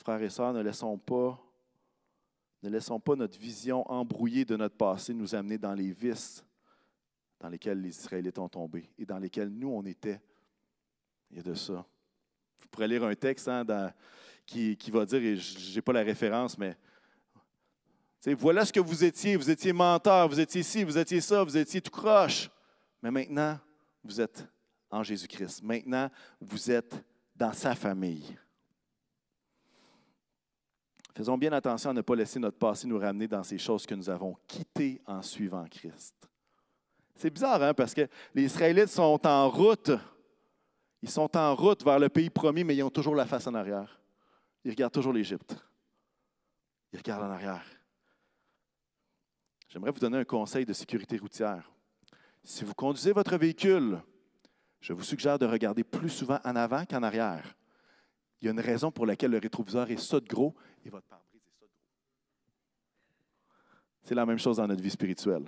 frères 0.00 0.22
et 0.22 0.30
sœurs, 0.30 0.52
ne 0.52 0.62
laissons 0.62 0.98
pas, 0.98 1.38
notre 3.16 3.38
vision 3.38 3.90
embrouillée 3.90 4.44
de 4.44 4.56
notre 4.56 4.76
passé 4.76 5.14
nous 5.14 5.34
amener 5.34 5.58
dans 5.58 5.74
les 5.74 5.92
vices 5.92 6.44
dans 7.38 7.48
lesquels 7.48 7.80
les 7.80 7.88
Israélites 7.88 8.38
ont 8.38 8.48
tombé 8.48 8.90
et 8.98 9.06
dans 9.06 9.18
lesquels 9.18 9.48
nous, 9.48 9.68
on 9.68 9.84
était 9.84 10.20
il 11.30 11.36
y 11.36 11.40
a 11.40 11.42
de 11.42 11.54
ça. 11.54 11.86
Vous 12.60 12.68
pourrez 12.70 12.88
lire 12.88 13.04
un 13.04 13.14
texte 13.14 13.48
hein, 13.48 13.64
qui, 14.44 14.76
va 14.90 15.06
dire, 15.06 15.22
et 15.22 15.36
je 15.36 15.74
n'ai 15.74 15.82
pas 15.82 15.92
la 15.92 16.02
référence, 16.02 16.58
mais 16.58 16.76
voilà 18.36 18.64
ce 18.64 18.72
que 18.72 18.80
vous 18.80 19.04
étiez. 19.04 19.36
Vous 19.36 19.48
étiez 19.48 19.72
menteur, 19.72 20.28
vous 20.28 20.40
étiez 20.40 20.62
ci, 20.62 20.84
vous 20.84 20.98
étiez 20.98 21.20
ça, 21.20 21.42
vous 21.42 21.56
étiez 21.56 21.80
tout 21.80 21.90
croche. 21.90 22.50
Mais 23.02 23.10
maintenant, 23.10 23.58
vous 24.02 24.20
êtes 24.20 24.46
en 24.90 25.02
Jésus-Christ. 25.02 25.62
Maintenant, 25.62 26.10
vous 26.40 26.70
êtes 26.70 27.02
dans 27.34 27.52
sa 27.52 27.74
famille. 27.74 28.36
Faisons 31.14 31.36
bien 31.36 31.52
attention 31.52 31.90
à 31.90 31.92
ne 31.92 32.00
pas 32.02 32.14
laisser 32.14 32.38
notre 32.38 32.58
passé 32.58 32.86
nous 32.86 32.98
ramener 32.98 33.28
dans 33.28 33.42
ces 33.42 33.58
choses 33.58 33.86
que 33.86 33.94
nous 33.94 34.08
avons 34.08 34.36
quittées 34.46 35.00
en 35.06 35.22
suivant 35.22 35.64
Christ. 35.70 36.14
C'est 37.14 37.30
bizarre, 37.30 37.62
hein, 37.62 37.74
parce 37.74 37.92
que 37.92 38.08
les 38.34 38.44
Israélites 38.44 38.88
sont 38.88 39.26
en 39.26 39.50
route 39.50 39.90
ils 41.02 41.10
sont 41.10 41.34
en 41.36 41.54
route 41.54 41.82
vers 41.82 41.98
le 41.98 42.08
pays 42.08 42.30
promis, 42.30 42.64
mais 42.64 42.76
ils 42.76 42.82
ont 42.82 42.90
toujours 42.90 43.14
la 43.14 43.26
face 43.26 43.46
en 43.46 43.54
arrière. 43.54 44.00
Ils 44.64 44.70
regardent 44.70 44.92
toujours 44.92 45.12
l'Égypte. 45.12 45.56
Ils 46.92 46.98
regardent 46.98 47.24
en 47.24 47.30
arrière. 47.30 47.64
J'aimerais 49.68 49.92
vous 49.92 50.00
donner 50.00 50.18
un 50.18 50.24
conseil 50.24 50.66
de 50.66 50.72
sécurité 50.72 51.16
routière. 51.16 51.70
Si 52.42 52.64
vous 52.64 52.74
conduisez 52.74 53.12
votre 53.12 53.36
véhicule, 53.36 54.02
je 54.80 54.92
vous 54.92 55.04
suggère 55.04 55.38
de 55.38 55.46
regarder 55.46 55.84
plus 55.84 56.10
souvent 56.10 56.40
en 56.44 56.56
avant 56.56 56.84
qu'en 56.84 57.02
arrière. 57.02 57.54
Il 58.40 58.46
y 58.46 58.48
a 58.48 58.52
une 58.52 58.60
raison 58.60 58.90
pour 58.90 59.06
laquelle 59.06 59.30
le 59.30 59.38
rétroviseur 59.38 59.90
est 59.90 59.98
ça 59.98 60.18
de 60.18 60.26
gros 60.26 60.54
et 60.84 60.88
votre 60.88 61.06
pare-brise 61.06 61.42
est 61.42 61.60
ça 61.60 61.66
de 61.66 61.70
gros. 61.70 61.78
C'est 64.02 64.14
la 64.14 64.24
même 64.24 64.38
chose 64.38 64.56
dans 64.56 64.66
notre 64.66 64.82
vie 64.82 64.90
spirituelle. 64.90 65.44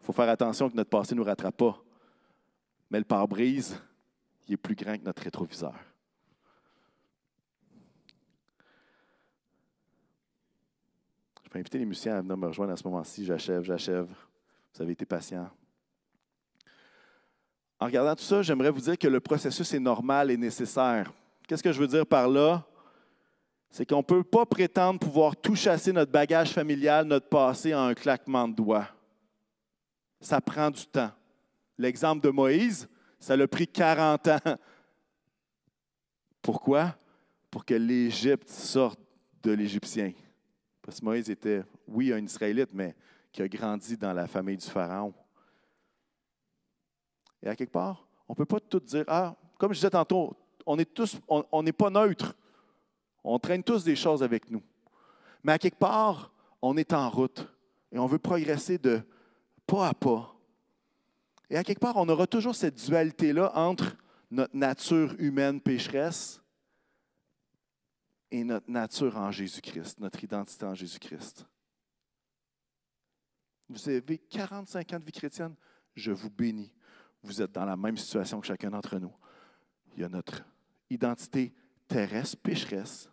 Il 0.00 0.06
faut 0.06 0.12
faire 0.12 0.28
attention 0.28 0.70
que 0.70 0.76
notre 0.76 0.90
passé 0.90 1.14
ne 1.14 1.20
nous 1.20 1.26
rattrape 1.26 1.56
pas. 1.56 1.82
Mais 2.90 2.98
le 2.98 3.04
pare-brise, 3.04 3.80
il 4.46 4.54
est 4.54 4.56
plus 4.56 4.76
grand 4.76 4.96
que 4.96 5.02
notre 5.02 5.22
rétroviseur. 5.22 5.74
Je 11.44 11.50
vais 11.50 11.60
inviter 11.60 11.78
les 11.78 11.86
musiciens 11.86 12.16
à 12.16 12.20
venir 12.20 12.36
me 12.36 12.46
rejoindre 12.46 12.72
à 12.72 12.76
ce 12.76 12.84
moment-ci. 12.84 13.24
J'achève, 13.24 13.62
j'achève. 13.64 14.06
Vous 14.74 14.82
avez 14.82 14.92
été 14.92 15.04
patient. 15.04 15.50
En 17.80 17.86
regardant 17.86 18.14
tout 18.14 18.22
ça, 18.22 18.42
j'aimerais 18.42 18.70
vous 18.70 18.80
dire 18.80 18.96
que 18.96 19.08
le 19.08 19.20
processus 19.20 19.74
est 19.74 19.80
normal 19.80 20.30
et 20.30 20.36
nécessaire. 20.36 21.12
Qu'est-ce 21.46 21.62
que 21.62 21.72
je 21.72 21.80
veux 21.80 21.86
dire 21.86 22.06
par 22.06 22.28
là? 22.28 22.66
C'est 23.70 23.86
qu'on 23.86 23.98
ne 23.98 24.02
peut 24.02 24.24
pas 24.24 24.46
prétendre 24.46 24.98
pouvoir 24.98 25.36
tout 25.36 25.54
chasser 25.54 25.92
notre 25.92 26.10
bagage 26.10 26.52
familial, 26.52 27.06
notre 27.06 27.28
passé 27.28 27.74
en 27.74 27.84
un 27.86 27.94
claquement 27.94 28.48
de 28.48 28.54
doigts. 28.54 28.88
Ça 30.20 30.40
prend 30.40 30.70
du 30.70 30.86
temps. 30.86 31.10
L'exemple 31.78 32.24
de 32.24 32.30
Moïse, 32.30 32.88
ça 33.18 33.36
l'a 33.36 33.46
pris 33.46 33.68
40 33.68 34.28
ans. 34.28 34.38
Pourquoi? 36.42 36.96
Pour 37.50 37.64
que 37.64 37.74
l'Égypte 37.74 38.48
sorte 38.48 38.98
de 39.42 39.52
l'Égyptien. 39.52 40.12
Parce 40.82 41.00
que 41.00 41.04
Moïse 41.04 41.28
était, 41.28 41.62
oui, 41.86 42.12
un 42.12 42.24
Israélite, 42.24 42.70
mais 42.72 42.94
qui 43.30 43.42
a 43.42 43.48
grandi 43.48 43.96
dans 43.96 44.12
la 44.12 44.26
famille 44.26 44.56
du 44.56 44.66
Pharaon. 44.66 45.12
Et 47.42 47.48
à 47.48 47.54
quelque 47.54 47.72
part, 47.72 48.06
on 48.28 48.32
ne 48.32 48.36
peut 48.36 48.46
pas 48.46 48.60
tout 48.60 48.80
dire, 48.80 49.04
ah, 49.08 49.36
comme 49.58 49.72
je 49.72 49.78
disais 49.78 49.90
tantôt, 49.90 50.34
on 50.66 50.78
est 50.78 51.00
n'est 51.62 51.72
pas 51.72 51.90
neutre. 51.90 52.36
On 53.24 53.38
traîne 53.38 53.62
tous 53.62 53.84
des 53.84 53.96
choses 53.96 54.22
avec 54.22 54.50
nous. 54.50 54.62
Mais 55.42 55.52
à 55.52 55.58
quelque 55.58 55.78
part, 55.78 56.32
on 56.60 56.76
est 56.76 56.92
en 56.92 57.08
route 57.08 57.48
et 57.92 57.98
on 57.98 58.06
veut 58.06 58.18
progresser 58.18 58.78
de 58.78 59.00
pas 59.66 59.88
à 59.88 59.94
pas. 59.94 60.34
Et 61.48 61.56
à 61.56 61.64
quelque 61.64 61.80
part, 61.80 61.96
on 61.96 62.08
aura 62.08 62.26
toujours 62.26 62.54
cette 62.54 62.74
dualité-là 62.84 63.52
entre 63.54 63.96
notre 64.30 64.56
nature 64.56 65.14
humaine 65.18 65.60
pécheresse 65.60 66.40
et 68.30 68.42
notre 68.42 68.68
nature 68.70 69.16
en 69.16 69.30
Jésus-Christ, 69.30 70.00
notre 70.00 70.22
identité 70.22 70.66
en 70.66 70.74
Jésus-Christ. 70.74 71.46
Vous 73.68 73.88
avez 73.88 74.18
45 74.18 74.92
ans 74.92 74.98
de 74.98 75.04
vie 75.04 75.12
chrétienne, 75.12 75.54
je 75.94 76.12
vous 76.12 76.30
bénis. 76.30 76.72
Vous 77.22 77.42
êtes 77.42 77.52
dans 77.52 77.64
la 77.64 77.76
même 77.76 77.96
situation 77.96 78.40
que 78.40 78.46
chacun 78.46 78.70
d'entre 78.70 78.98
nous. 78.98 79.12
Il 79.94 80.02
y 80.02 80.04
a 80.04 80.08
notre 80.08 80.44
identité 80.90 81.52
terrestre, 81.88 82.36
pécheresse, 82.42 83.10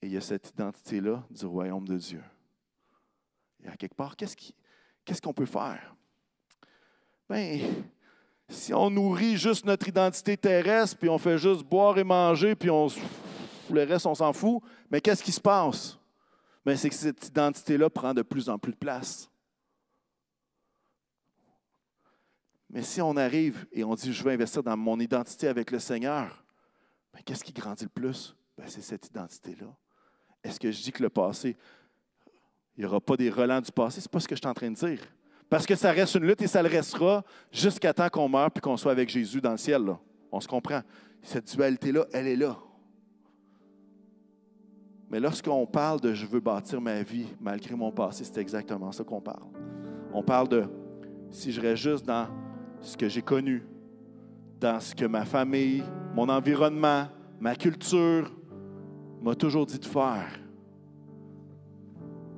et 0.00 0.06
il 0.06 0.12
y 0.12 0.16
a 0.16 0.20
cette 0.20 0.48
identité-là 0.50 1.24
du 1.30 1.46
royaume 1.46 1.86
de 1.86 1.96
Dieu. 1.96 2.22
Et 3.64 3.68
à 3.68 3.76
quelque 3.76 3.94
part, 3.94 4.16
qu'est-ce 4.16 5.22
qu'on 5.22 5.32
peut 5.32 5.46
faire? 5.46 5.94
Bien, 7.30 7.60
si 8.48 8.74
on 8.74 8.90
nourrit 8.90 9.36
juste 9.36 9.64
notre 9.64 9.88
identité 9.88 10.36
terrestre, 10.36 10.98
puis 10.98 11.08
on 11.08 11.18
fait 11.18 11.38
juste 11.38 11.62
boire 11.62 11.96
et 11.98 12.04
manger, 12.04 12.56
puis 12.56 12.68
on, 12.68 12.88
le 13.70 13.84
reste, 13.84 14.06
on 14.06 14.14
s'en 14.14 14.32
fout, 14.32 14.60
mais 14.90 15.00
qu'est-ce 15.00 15.22
qui 15.22 15.32
se 15.32 15.40
passe? 15.40 15.98
Bien, 16.66 16.76
c'est 16.76 16.88
que 16.88 16.94
cette 16.94 17.28
identité-là 17.28 17.88
prend 17.88 18.12
de 18.12 18.22
plus 18.22 18.48
en 18.48 18.58
plus 18.58 18.72
de 18.72 18.76
place. 18.76 19.30
Mais 22.72 22.82
si 22.82 23.02
on 23.02 23.16
arrive 23.18 23.66
et 23.70 23.84
on 23.84 23.94
dit, 23.94 24.12
je 24.12 24.24
veux 24.24 24.32
investir 24.32 24.62
dans 24.62 24.76
mon 24.76 24.98
identité 24.98 25.46
avec 25.46 25.70
le 25.70 25.78
Seigneur, 25.78 26.42
bien, 27.12 27.22
qu'est-ce 27.22 27.44
qui 27.44 27.52
grandit 27.52 27.84
le 27.84 27.90
plus? 27.90 28.34
Bien, 28.56 28.66
c'est 28.66 28.80
cette 28.80 29.06
identité-là. 29.06 29.66
Est-ce 30.42 30.58
que 30.58 30.72
je 30.72 30.82
dis 30.82 30.90
que 30.90 31.02
le 31.02 31.10
passé, 31.10 31.54
il 32.76 32.80
n'y 32.80 32.86
aura 32.86 33.00
pas 33.00 33.16
des 33.16 33.28
relents 33.28 33.60
du 33.60 33.70
passé? 33.70 34.00
Ce 34.00 34.08
n'est 34.08 34.10
pas 34.10 34.20
ce 34.20 34.26
que 34.26 34.34
je 34.34 34.40
suis 34.40 34.48
en 34.48 34.54
train 34.54 34.70
de 34.70 34.76
dire. 34.76 35.00
Parce 35.50 35.66
que 35.66 35.74
ça 35.74 35.92
reste 35.92 36.14
une 36.14 36.24
lutte 36.24 36.40
et 36.40 36.46
ça 36.46 36.62
le 36.62 36.68
restera 36.70 37.22
jusqu'à 37.50 37.92
temps 37.92 38.08
qu'on 38.08 38.26
meure 38.26 38.50
puis 38.50 38.62
qu'on 38.62 38.78
soit 38.78 38.92
avec 38.92 39.10
Jésus 39.10 39.42
dans 39.42 39.50
le 39.50 39.58
ciel. 39.58 39.94
On 40.32 40.40
se 40.40 40.48
comprend. 40.48 40.80
Cette 41.20 41.54
dualité-là, 41.54 42.06
elle 42.10 42.26
est 42.26 42.36
là. 42.36 42.56
Mais 45.10 45.20
lorsqu'on 45.20 45.66
parle 45.66 46.00
de 46.00 46.14
je 46.14 46.24
veux 46.24 46.40
bâtir 46.40 46.80
ma 46.80 47.02
vie 47.02 47.26
malgré 47.38 47.74
mon 47.74 47.92
passé, 47.92 48.24
c'est 48.24 48.40
exactement 48.40 48.90
ça 48.92 49.04
qu'on 49.04 49.20
parle. 49.20 49.44
On 50.14 50.22
parle 50.22 50.48
de 50.48 50.64
si 51.30 51.52
je 51.52 51.60
reste 51.60 51.82
juste 51.82 52.06
dans 52.06 52.28
ce 52.82 52.96
que 52.96 53.08
j'ai 53.08 53.22
connu, 53.22 53.64
dans 54.60 54.80
ce 54.80 54.94
que 54.94 55.04
ma 55.04 55.24
famille, 55.24 55.82
mon 56.14 56.28
environnement, 56.28 57.06
ma 57.40 57.54
culture 57.54 58.30
m'a 59.22 59.34
toujours 59.34 59.66
dit 59.66 59.78
de 59.78 59.84
faire. 59.84 60.38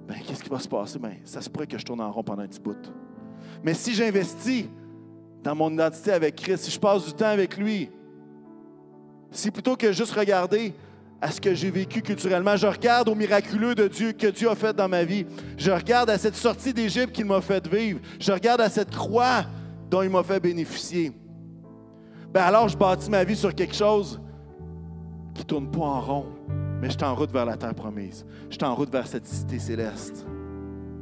ben, 0.06 0.16
qu'est-ce 0.26 0.42
qui 0.42 0.50
va 0.50 0.58
se 0.58 0.68
passer? 0.68 0.98
Ben, 0.98 1.16
ça 1.24 1.40
se 1.40 1.48
pourrait 1.48 1.66
que 1.66 1.78
je 1.78 1.84
tourne 1.84 2.00
en 2.00 2.12
rond 2.12 2.22
pendant 2.22 2.42
un 2.42 2.46
petit 2.46 2.60
bout. 2.60 2.92
Mais 3.62 3.74
si 3.74 3.94
j'investis 3.94 4.66
dans 5.42 5.54
mon 5.54 5.72
identité 5.72 6.12
avec 6.12 6.36
Christ, 6.36 6.64
si 6.64 6.70
je 6.70 6.78
passe 6.78 7.06
du 7.06 7.12
temps 7.12 7.26
avec 7.26 7.56
lui, 7.56 7.90
si 9.30 9.50
plutôt 9.50 9.76
que 9.76 9.92
juste 9.92 10.12
regarder 10.12 10.74
à 11.20 11.30
ce 11.30 11.40
que 11.40 11.54
j'ai 11.54 11.70
vécu 11.70 12.02
culturellement, 12.02 12.56
je 12.56 12.66
regarde 12.66 13.08
au 13.08 13.14
miraculeux 13.14 13.74
de 13.74 13.88
Dieu 13.88 14.12
que 14.12 14.26
Dieu 14.26 14.50
a 14.50 14.54
fait 14.54 14.74
dans 14.74 14.88
ma 14.88 15.04
vie, 15.04 15.24
je 15.56 15.70
regarde 15.70 16.10
à 16.10 16.18
cette 16.18 16.36
sortie 16.36 16.74
d'Égypte 16.74 17.12
qu'il 17.12 17.24
m'a 17.24 17.40
fait 17.40 17.66
vivre, 17.66 18.00
je 18.20 18.30
regarde 18.30 18.60
à 18.60 18.68
cette 18.68 18.94
croix 18.94 19.44
dont 19.94 20.02
il 20.02 20.10
m'a 20.10 20.24
fait 20.24 20.40
bénéficier, 20.40 21.12
ben 22.32 22.42
alors 22.42 22.68
je 22.68 22.76
bâtis 22.76 23.08
ma 23.08 23.22
vie 23.22 23.36
sur 23.36 23.54
quelque 23.54 23.76
chose 23.76 24.20
qui 25.34 25.42
ne 25.42 25.46
tourne 25.46 25.70
pas 25.70 25.82
en 25.82 26.00
rond, 26.00 26.26
mais 26.80 26.88
je 26.90 26.94
suis 26.94 27.04
en 27.04 27.14
route 27.14 27.30
vers 27.30 27.46
la 27.46 27.56
terre 27.56 27.76
promise. 27.76 28.26
Je 28.50 28.54
suis 28.54 28.64
en 28.64 28.74
route 28.74 28.90
vers 28.90 29.06
cette 29.06 29.24
cité 29.24 29.60
céleste. 29.60 30.26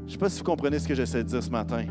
Je 0.00 0.04
ne 0.04 0.10
sais 0.10 0.18
pas 0.18 0.28
si 0.28 0.40
vous 0.40 0.44
comprenez 0.44 0.78
ce 0.78 0.86
que 0.86 0.94
j'essaie 0.94 1.24
de 1.24 1.28
dire 1.28 1.42
ce 1.42 1.48
matin. 1.48 1.86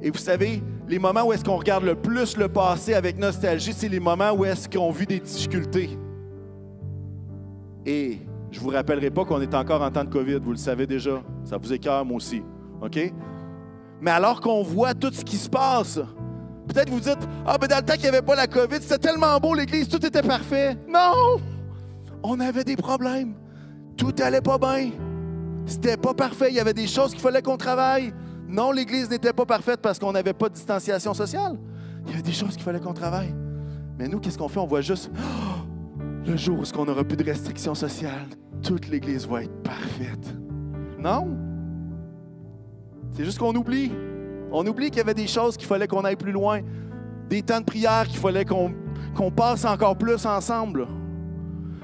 Et 0.00 0.10
vous 0.10 0.16
savez, 0.16 0.62
les 0.88 0.98
moments 0.98 1.24
où 1.24 1.34
est-ce 1.34 1.44
qu'on 1.44 1.58
regarde 1.58 1.84
le 1.84 1.96
plus 1.96 2.38
le 2.38 2.48
passé 2.48 2.94
avec 2.94 3.18
nostalgie, 3.18 3.74
c'est 3.74 3.90
les 3.90 4.00
moments 4.00 4.32
où 4.32 4.46
est-ce 4.46 4.66
qu'on 4.66 4.90
vit 4.90 5.06
des 5.06 5.20
difficultés. 5.20 5.90
Et 7.84 8.20
je 8.50 8.58
ne 8.58 8.64
vous 8.64 8.70
rappellerai 8.70 9.10
pas 9.10 9.26
qu'on 9.26 9.42
est 9.42 9.54
encore 9.54 9.82
en 9.82 9.90
temps 9.90 10.04
de 10.04 10.08
COVID, 10.08 10.38
vous 10.38 10.52
le 10.52 10.56
savez 10.56 10.86
déjà. 10.86 11.22
Ça 11.44 11.58
vous 11.58 11.70
écœure, 11.70 12.02
moi 12.06 12.16
aussi. 12.16 12.42
OK? 12.82 13.12
Mais 14.00 14.10
alors 14.10 14.40
qu'on 14.40 14.62
voit 14.62 14.94
tout 14.94 15.12
ce 15.12 15.24
qui 15.24 15.36
se 15.36 15.48
passe, 15.48 16.00
peut-être 16.68 16.90
vous 16.90 17.00
dites 17.00 17.28
Ah, 17.46 17.58
ben 17.58 17.66
dans 17.66 17.76
le 17.76 17.82
temps 17.82 17.94
qu'il 17.94 18.02
n'y 18.02 18.08
avait 18.08 18.22
pas 18.22 18.34
la 18.34 18.46
COVID, 18.46 18.78
c'était 18.80 18.98
tellement 18.98 19.38
beau, 19.38 19.54
l'Église, 19.54 19.88
tout 19.88 20.04
était 20.04 20.22
parfait. 20.22 20.76
Non! 20.88 21.40
On 22.22 22.40
avait 22.40 22.64
des 22.64 22.76
problèmes. 22.76 23.34
Tout 23.96 24.14
allait 24.22 24.40
pas 24.40 24.58
bien. 24.58 24.90
C'était 25.66 25.96
pas 25.96 26.14
parfait. 26.14 26.48
Il 26.50 26.56
y 26.56 26.60
avait 26.60 26.74
des 26.74 26.86
choses 26.86 27.12
qu'il 27.12 27.20
fallait 27.20 27.42
qu'on 27.42 27.56
travaille. 27.56 28.12
Non, 28.48 28.72
l'Église 28.72 29.08
n'était 29.10 29.32
pas 29.32 29.46
parfaite 29.46 29.80
parce 29.80 29.98
qu'on 29.98 30.12
n'avait 30.12 30.32
pas 30.32 30.48
de 30.48 30.54
distanciation 30.54 31.14
sociale. 31.14 31.58
Il 32.06 32.10
y 32.10 32.14
avait 32.14 32.22
des 32.22 32.32
choses 32.32 32.54
qu'il 32.54 32.62
fallait 32.62 32.80
qu'on 32.80 32.94
travaille. 32.94 33.34
Mais 33.98 34.08
nous, 34.08 34.18
qu'est-ce 34.18 34.38
qu'on 34.38 34.48
fait? 34.48 34.60
On 34.60 34.66
voit 34.66 34.80
juste 34.80 35.10
le 36.26 36.36
jour 36.36 36.58
où 36.58 36.78
on 36.78 36.84
n'aura 36.84 37.04
plus 37.04 37.16
de 37.16 37.24
restrictions 37.24 37.74
sociales, 37.74 38.28
toute 38.62 38.88
l'Église 38.88 39.26
va 39.26 39.44
être 39.44 39.62
parfaite. 39.62 40.34
Non? 40.98 41.49
C'est 43.12 43.24
juste 43.24 43.38
qu'on 43.38 43.54
oublie. 43.54 43.92
On 44.52 44.66
oublie 44.66 44.86
qu'il 44.86 44.98
y 44.98 45.00
avait 45.00 45.14
des 45.14 45.26
choses 45.26 45.56
qu'il 45.56 45.66
fallait 45.66 45.86
qu'on 45.86 46.04
aille 46.04 46.16
plus 46.16 46.32
loin, 46.32 46.60
des 47.28 47.42
temps 47.42 47.60
de 47.60 47.64
prière 47.64 48.06
qu'il 48.06 48.18
fallait 48.18 48.44
qu'on 48.44 49.30
passe 49.30 49.64
encore 49.64 49.96
plus 49.96 50.26
ensemble. 50.26 50.86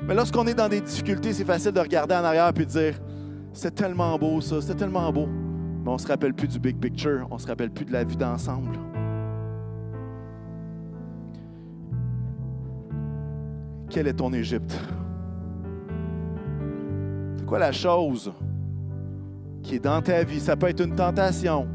Mais 0.07 0.15
lorsqu'on 0.15 0.47
est 0.47 0.55
dans 0.55 0.69
des 0.69 0.81
difficultés, 0.81 1.33
c'est 1.33 1.45
facile 1.45 1.73
de 1.73 1.81
regarder 1.81 2.15
en 2.15 2.25
arrière 2.25 2.49
et 2.49 2.53
de 2.53 2.65
dire 2.65 2.95
C'est 3.53 3.75
tellement 3.75 4.19
beau 4.19 4.41
ça, 4.41 4.61
c'était 4.61 4.75
tellement 4.75 5.13
beau. 5.13 5.27
Mais 5.27 5.91
on 5.91 5.99
se 5.99 6.07
rappelle 6.07 6.35
plus 6.35 6.49
du 6.49 6.59
big 6.59 6.79
picture, 6.79 7.27
on 7.31 7.39
se 7.39 7.47
rappelle 7.47 7.71
plus 7.71 7.85
de 7.85 7.93
la 7.93 8.05
vie 8.05 8.17
d'ensemble. 8.17 8.79
Quelle 13.91 14.09
est 14.09 14.15
ton 14.15 14.33
Égypte? 14.33 14.77
C'est 17.37 17.47
quoi 17.47 17.59
la 17.59 17.73
chose 17.73 18.33
qui 19.67 19.77
est 19.77 19.81
dans 19.81 20.01
ta 20.01 20.23
vie? 20.23 20.41
Ça 20.41 20.57
peut 20.57 20.69
être 20.69 20.81
une 20.81 20.95
tentation. 20.95 21.67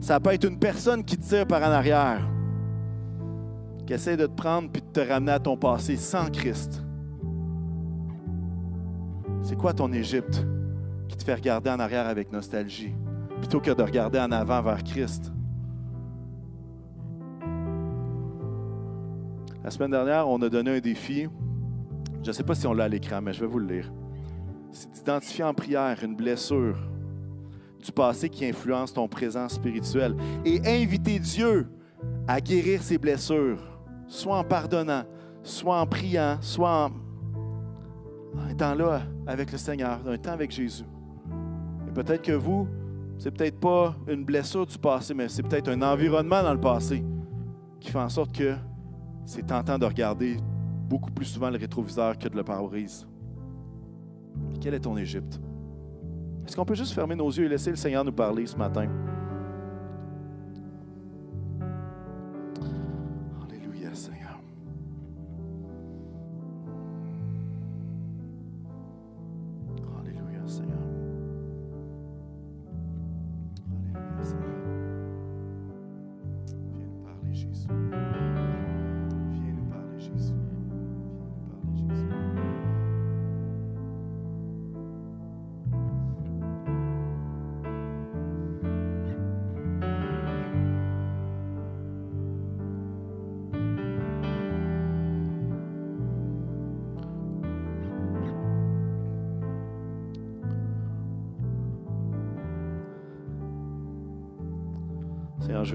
Ça 0.00 0.18
peut 0.20 0.32
être 0.32 0.44
une 0.44 0.58
personne 0.58 1.04
qui 1.04 1.16
te 1.16 1.24
tire 1.24 1.46
par 1.46 1.62
en 1.62 1.72
arrière, 1.72 2.28
qui 3.86 3.92
essaie 3.92 4.16
de 4.16 4.26
te 4.26 4.34
prendre 4.34 4.70
puis 4.70 4.82
de 4.82 4.86
te 4.88 5.00
ramener 5.00 5.32
à 5.32 5.38
ton 5.38 5.56
passé 5.56 5.96
sans 5.96 6.30
Christ. 6.30 6.82
C'est 9.42 9.56
quoi 9.56 9.72
ton 9.72 9.92
Égypte 9.92 10.44
qui 11.08 11.16
te 11.16 11.24
fait 11.24 11.34
regarder 11.34 11.70
en 11.70 11.80
arrière 11.80 12.06
avec 12.06 12.32
nostalgie? 12.32 12.94
plutôt 13.38 13.60
que 13.60 13.70
de 13.70 13.82
regarder 13.82 14.18
en 14.18 14.32
avant 14.32 14.60
vers 14.62 14.82
Christ? 14.82 15.32
La 19.62 19.70
semaine 19.70 19.90
dernière, 19.90 20.28
on 20.28 20.40
a 20.42 20.48
donné 20.48 20.76
un 20.76 20.80
défi. 20.80 21.28
Je 22.22 22.28
ne 22.28 22.32
sais 22.32 22.42
pas 22.42 22.54
si 22.54 22.66
on 22.66 22.72
l'a 22.72 22.84
à 22.84 22.88
l'écran, 22.88 23.20
mais 23.22 23.32
je 23.32 23.40
vais 23.40 23.46
vous 23.46 23.58
le 23.58 23.74
lire. 23.74 23.92
C'est 24.70 24.90
d'identifier 24.90 25.44
en 25.44 25.54
prière 25.54 26.02
une 26.02 26.14
blessure 26.14 26.76
du 27.82 27.92
passé 27.92 28.28
qui 28.28 28.44
influence 28.44 28.92
ton 28.92 29.08
présent 29.08 29.48
spirituel 29.48 30.14
et 30.44 30.60
inviter 30.66 31.18
Dieu 31.18 31.68
à 32.26 32.40
guérir 32.40 32.82
ces 32.82 32.98
blessures, 32.98 33.58
soit 34.06 34.38
en 34.38 34.44
pardonnant, 34.44 35.04
soit 35.42 35.80
en 35.80 35.86
priant, 35.86 36.38
soit 36.40 36.86
en, 36.86 36.90
en 38.38 38.48
étant 38.50 38.74
là 38.74 39.02
avec 39.26 39.50
le 39.52 39.58
Seigneur, 39.58 40.00
un 40.06 40.18
temps 40.18 40.32
avec 40.32 40.50
Jésus. 40.50 40.84
Et 41.86 41.90
peut-être 41.90 42.22
que 42.22 42.32
vous, 42.32 42.68
c'est 43.18 43.30
peut-être 43.30 43.58
pas 43.58 43.96
une 44.06 44.24
blessure 44.24 44.66
du 44.66 44.78
passé, 44.78 45.14
mais 45.14 45.28
c'est 45.28 45.42
peut-être 45.42 45.68
un 45.68 45.82
environnement 45.82 46.42
dans 46.42 46.52
le 46.52 46.60
passé 46.60 47.04
qui 47.80 47.90
fait 47.90 47.98
en 47.98 48.08
sorte 48.08 48.36
que 48.36 48.54
c'est 49.24 49.46
tentant 49.46 49.78
de 49.78 49.86
regarder 49.86 50.36
beaucoup 50.88 51.10
plus 51.10 51.26
souvent 51.26 51.50
le 51.50 51.58
rétroviseur 51.58 52.18
que 52.18 52.28
de 52.28 52.36
le 52.36 52.44
pare-brise. 52.44 53.06
Quel 54.60 54.74
est 54.74 54.80
ton 54.80 54.96
Égypte? 54.96 55.40
Est-ce 56.46 56.56
qu'on 56.56 56.64
peut 56.64 56.74
juste 56.74 56.92
fermer 56.92 57.14
nos 57.14 57.28
yeux 57.28 57.44
et 57.44 57.48
laisser 57.48 57.70
le 57.70 57.76
Seigneur 57.76 58.04
nous 58.04 58.12
parler 58.12 58.46
ce 58.46 58.56
matin? 58.56 58.88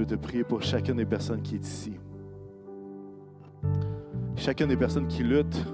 Veux 0.04 0.18
te 0.18 0.22
prier 0.22 0.44
pour 0.44 0.62
chacune 0.62 0.98
des 0.98 1.06
personnes 1.06 1.42
qui 1.42 1.56
est 1.56 1.66
ici. 1.66 1.94
Chacune 4.36 4.68
des 4.68 4.76
personnes 4.76 5.08
qui 5.08 5.24
luttent 5.24 5.66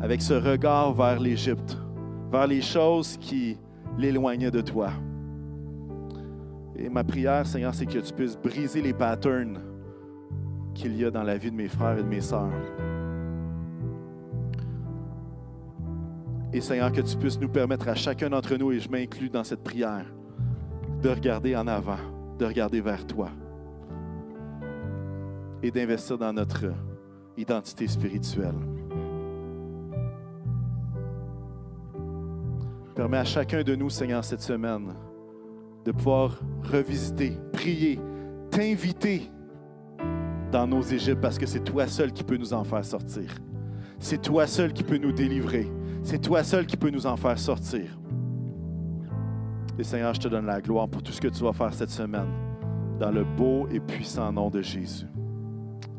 avec 0.00 0.20
ce 0.20 0.34
regard 0.34 0.92
vers 0.92 1.20
l'Égypte, 1.20 1.78
vers 2.30 2.46
les 2.46 2.62
choses 2.62 3.16
qui 3.18 3.58
l'éloignaient 3.96 4.50
de 4.50 4.60
toi. 4.60 4.90
Et 6.74 6.88
ma 6.88 7.04
prière, 7.04 7.46
Seigneur, 7.46 7.74
c'est 7.74 7.86
que 7.86 7.98
tu 7.98 8.12
puisses 8.12 8.36
briser 8.36 8.82
les 8.82 8.92
patterns 8.92 9.60
qu'il 10.74 10.96
y 10.96 11.04
a 11.04 11.10
dans 11.10 11.22
la 11.22 11.38
vie 11.38 11.50
de 11.50 11.56
mes 11.56 11.68
frères 11.68 11.96
et 11.96 12.02
de 12.02 12.08
mes 12.08 12.20
sœurs. 12.20 12.50
Et 16.52 16.60
Seigneur, 16.60 16.90
que 16.90 17.00
tu 17.00 17.16
puisses 17.16 17.40
nous 17.40 17.48
permettre 17.48 17.88
à 17.88 17.94
chacun 17.94 18.30
d'entre 18.30 18.56
nous, 18.56 18.72
et 18.72 18.80
je 18.80 18.90
m'inclus 18.90 19.30
dans 19.30 19.44
cette 19.44 19.62
prière, 19.62 20.06
de 21.02 21.08
regarder 21.08 21.56
en 21.56 21.66
avant, 21.66 22.15
de 22.38 22.44
regarder 22.44 22.80
vers 22.80 23.06
toi 23.06 23.30
et 25.62 25.70
d'investir 25.70 26.18
dans 26.18 26.32
notre 26.32 26.66
identité 27.36 27.86
spirituelle. 27.86 28.54
Permets 32.94 33.18
à 33.18 33.24
chacun 33.24 33.62
de 33.62 33.74
nous, 33.74 33.90
Seigneur, 33.90 34.24
cette 34.24 34.40
semaine, 34.40 34.94
de 35.84 35.92
pouvoir 35.92 36.40
revisiter, 36.64 37.36
prier, 37.52 38.00
t'inviter 38.50 39.30
dans 40.50 40.66
nos 40.66 40.82
Égyptes 40.82 41.20
parce 41.20 41.38
que 41.38 41.46
c'est 41.46 41.64
toi 41.64 41.86
seul 41.86 42.12
qui 42.12 42.24
peux 42.24 42.36
nous 42.36 42.54
en 42.54 42.64
faire 42.64 42.84
sortir. 42.84 43.34
C'est 43.98 44.22
toi 44.22 44.46
seul 44.46 44.72
qui 44.72 44.82
peux 44.82 44.98
nous 44.98 45.12
délivrer. 45.12 45.70
C'est 46.02 46.20
toi 46.20 46.42
seul 46.42 46.66
qui 46.66 46.76
peux 46.76 46.90
nous 46.90 47.06
en 47.06 47.16
faire 47.16 47.38
sortir. 47.38 47.98
Et 49.78 49.84
Seigneur, 49.84 50.14
je 50.14 50.20
te 50.20 50.28
donne 50.28 50.46
la 50.46 50.60
gloire 50.60 50.88
pour 50.88 51.02
tout 51.02 51.12
ce 51.12 51.20
que 51.20 51.28
tu 51.28 51.42
vas 51.44 51.52
faire 51.52 51.72
cette 51.74 51.90
semaine, 51.90 52.28
dans 52.98 53.10
le 53.10 53.24
beau 53.24 53.66
et 53.70 53.78
puissant 53.78 54.32
nom 54.32 54.48
de 54.48 54.62
Jésus. 54.62 55.06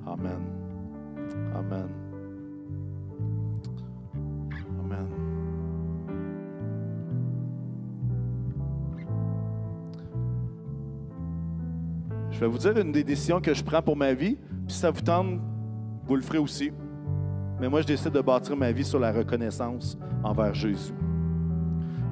Amen. 0.05 0.39
Amen. 1.53 1.87
Amen. 4.79 5.07
Je 12.31 12.39
vais 12.39 12.47
vous 12.47 12.57
dire 12.57 12.77
une 12.77 12.91
des 12.91 13.03
décisions 13.03 13.39
que 13.39 13.53
je 13.53 13.63
prends 13.63 13.81
pour 13.83 13.95
ma 13.95 14.13
vie, 14.13 14.37
puis 14.65 14.73
si 14.73 14.79
ça 14.79 14.89
vous 14.89 15.01
tente, 15.01 15.39
vous 16.05 16.15
le 16.15 16.21
ferez 16.21 16.39
aussi. 16.39 16.71
mais 17.59 17.69
moi, 17.69 17.81
je 17.81 17.87
décide 17.87 18.11
de 18.11 18.21
bâtir 18.21 18.57
ma 18.57 18.71
vie 18.71 18.85
sur 18.85 18.99
la 18.99 19.11
reconnaissance 19.11 19.97
envers 20.23 20.53
Jésus. 20.53 20.93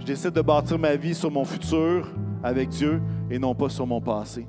Je 0.05 0.11
décide 0.11 0.33
de 0.33 0.41
bâtir 0.41 0.77
ma 0.77 0.95
vie 0.95 1.15
sur 1.15 1.31
mon 1.31 1.43
futur 1.43 2.07
avec 2.43 2.69
Dieu 2.69 3.01
et 3.31 3.39
non 3.39 3.55
pas 3.55 3.69
sur 3.69 3.87
mon 3.87 3.99
passé. 3.99 4.47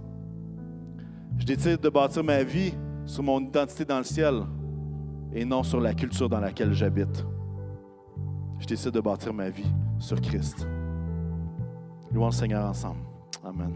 Je 1.38 1.46
décide 1.46 1.80
de 1.80 1.88
bâtir 1.88 2.22
ma 2.22 2.42
vie 2.42 2.74
sur 3.07 3.22
mon 3.22 3.40
identité 3.40 3.86
dans 3.86 3.96
le 3.96 4.04
ciel 4.04 4.42
et 5.32 5.46
non 5.46 5.62
sur 5.62 5.80
la 5.80 5.94
culture 5.94 6.28
dans 6.28 6.40
laquelle 6.40 6.74
j'habite. 6.74 7.24
Je 8.59 8.66
décide 8.66 8.90
de 8.90 9.00
bâtir 9.00 9.32
ma 9.32 9.48
vie 9.48 9.72
sur 9.98 10.20
Christ. 10.20 10.68
Louons 12.12 12.26
le 12.26 12.32
Seigneur 12.32 12.68
ensemble. 12.68 13.00
Amen. 13.42 13.72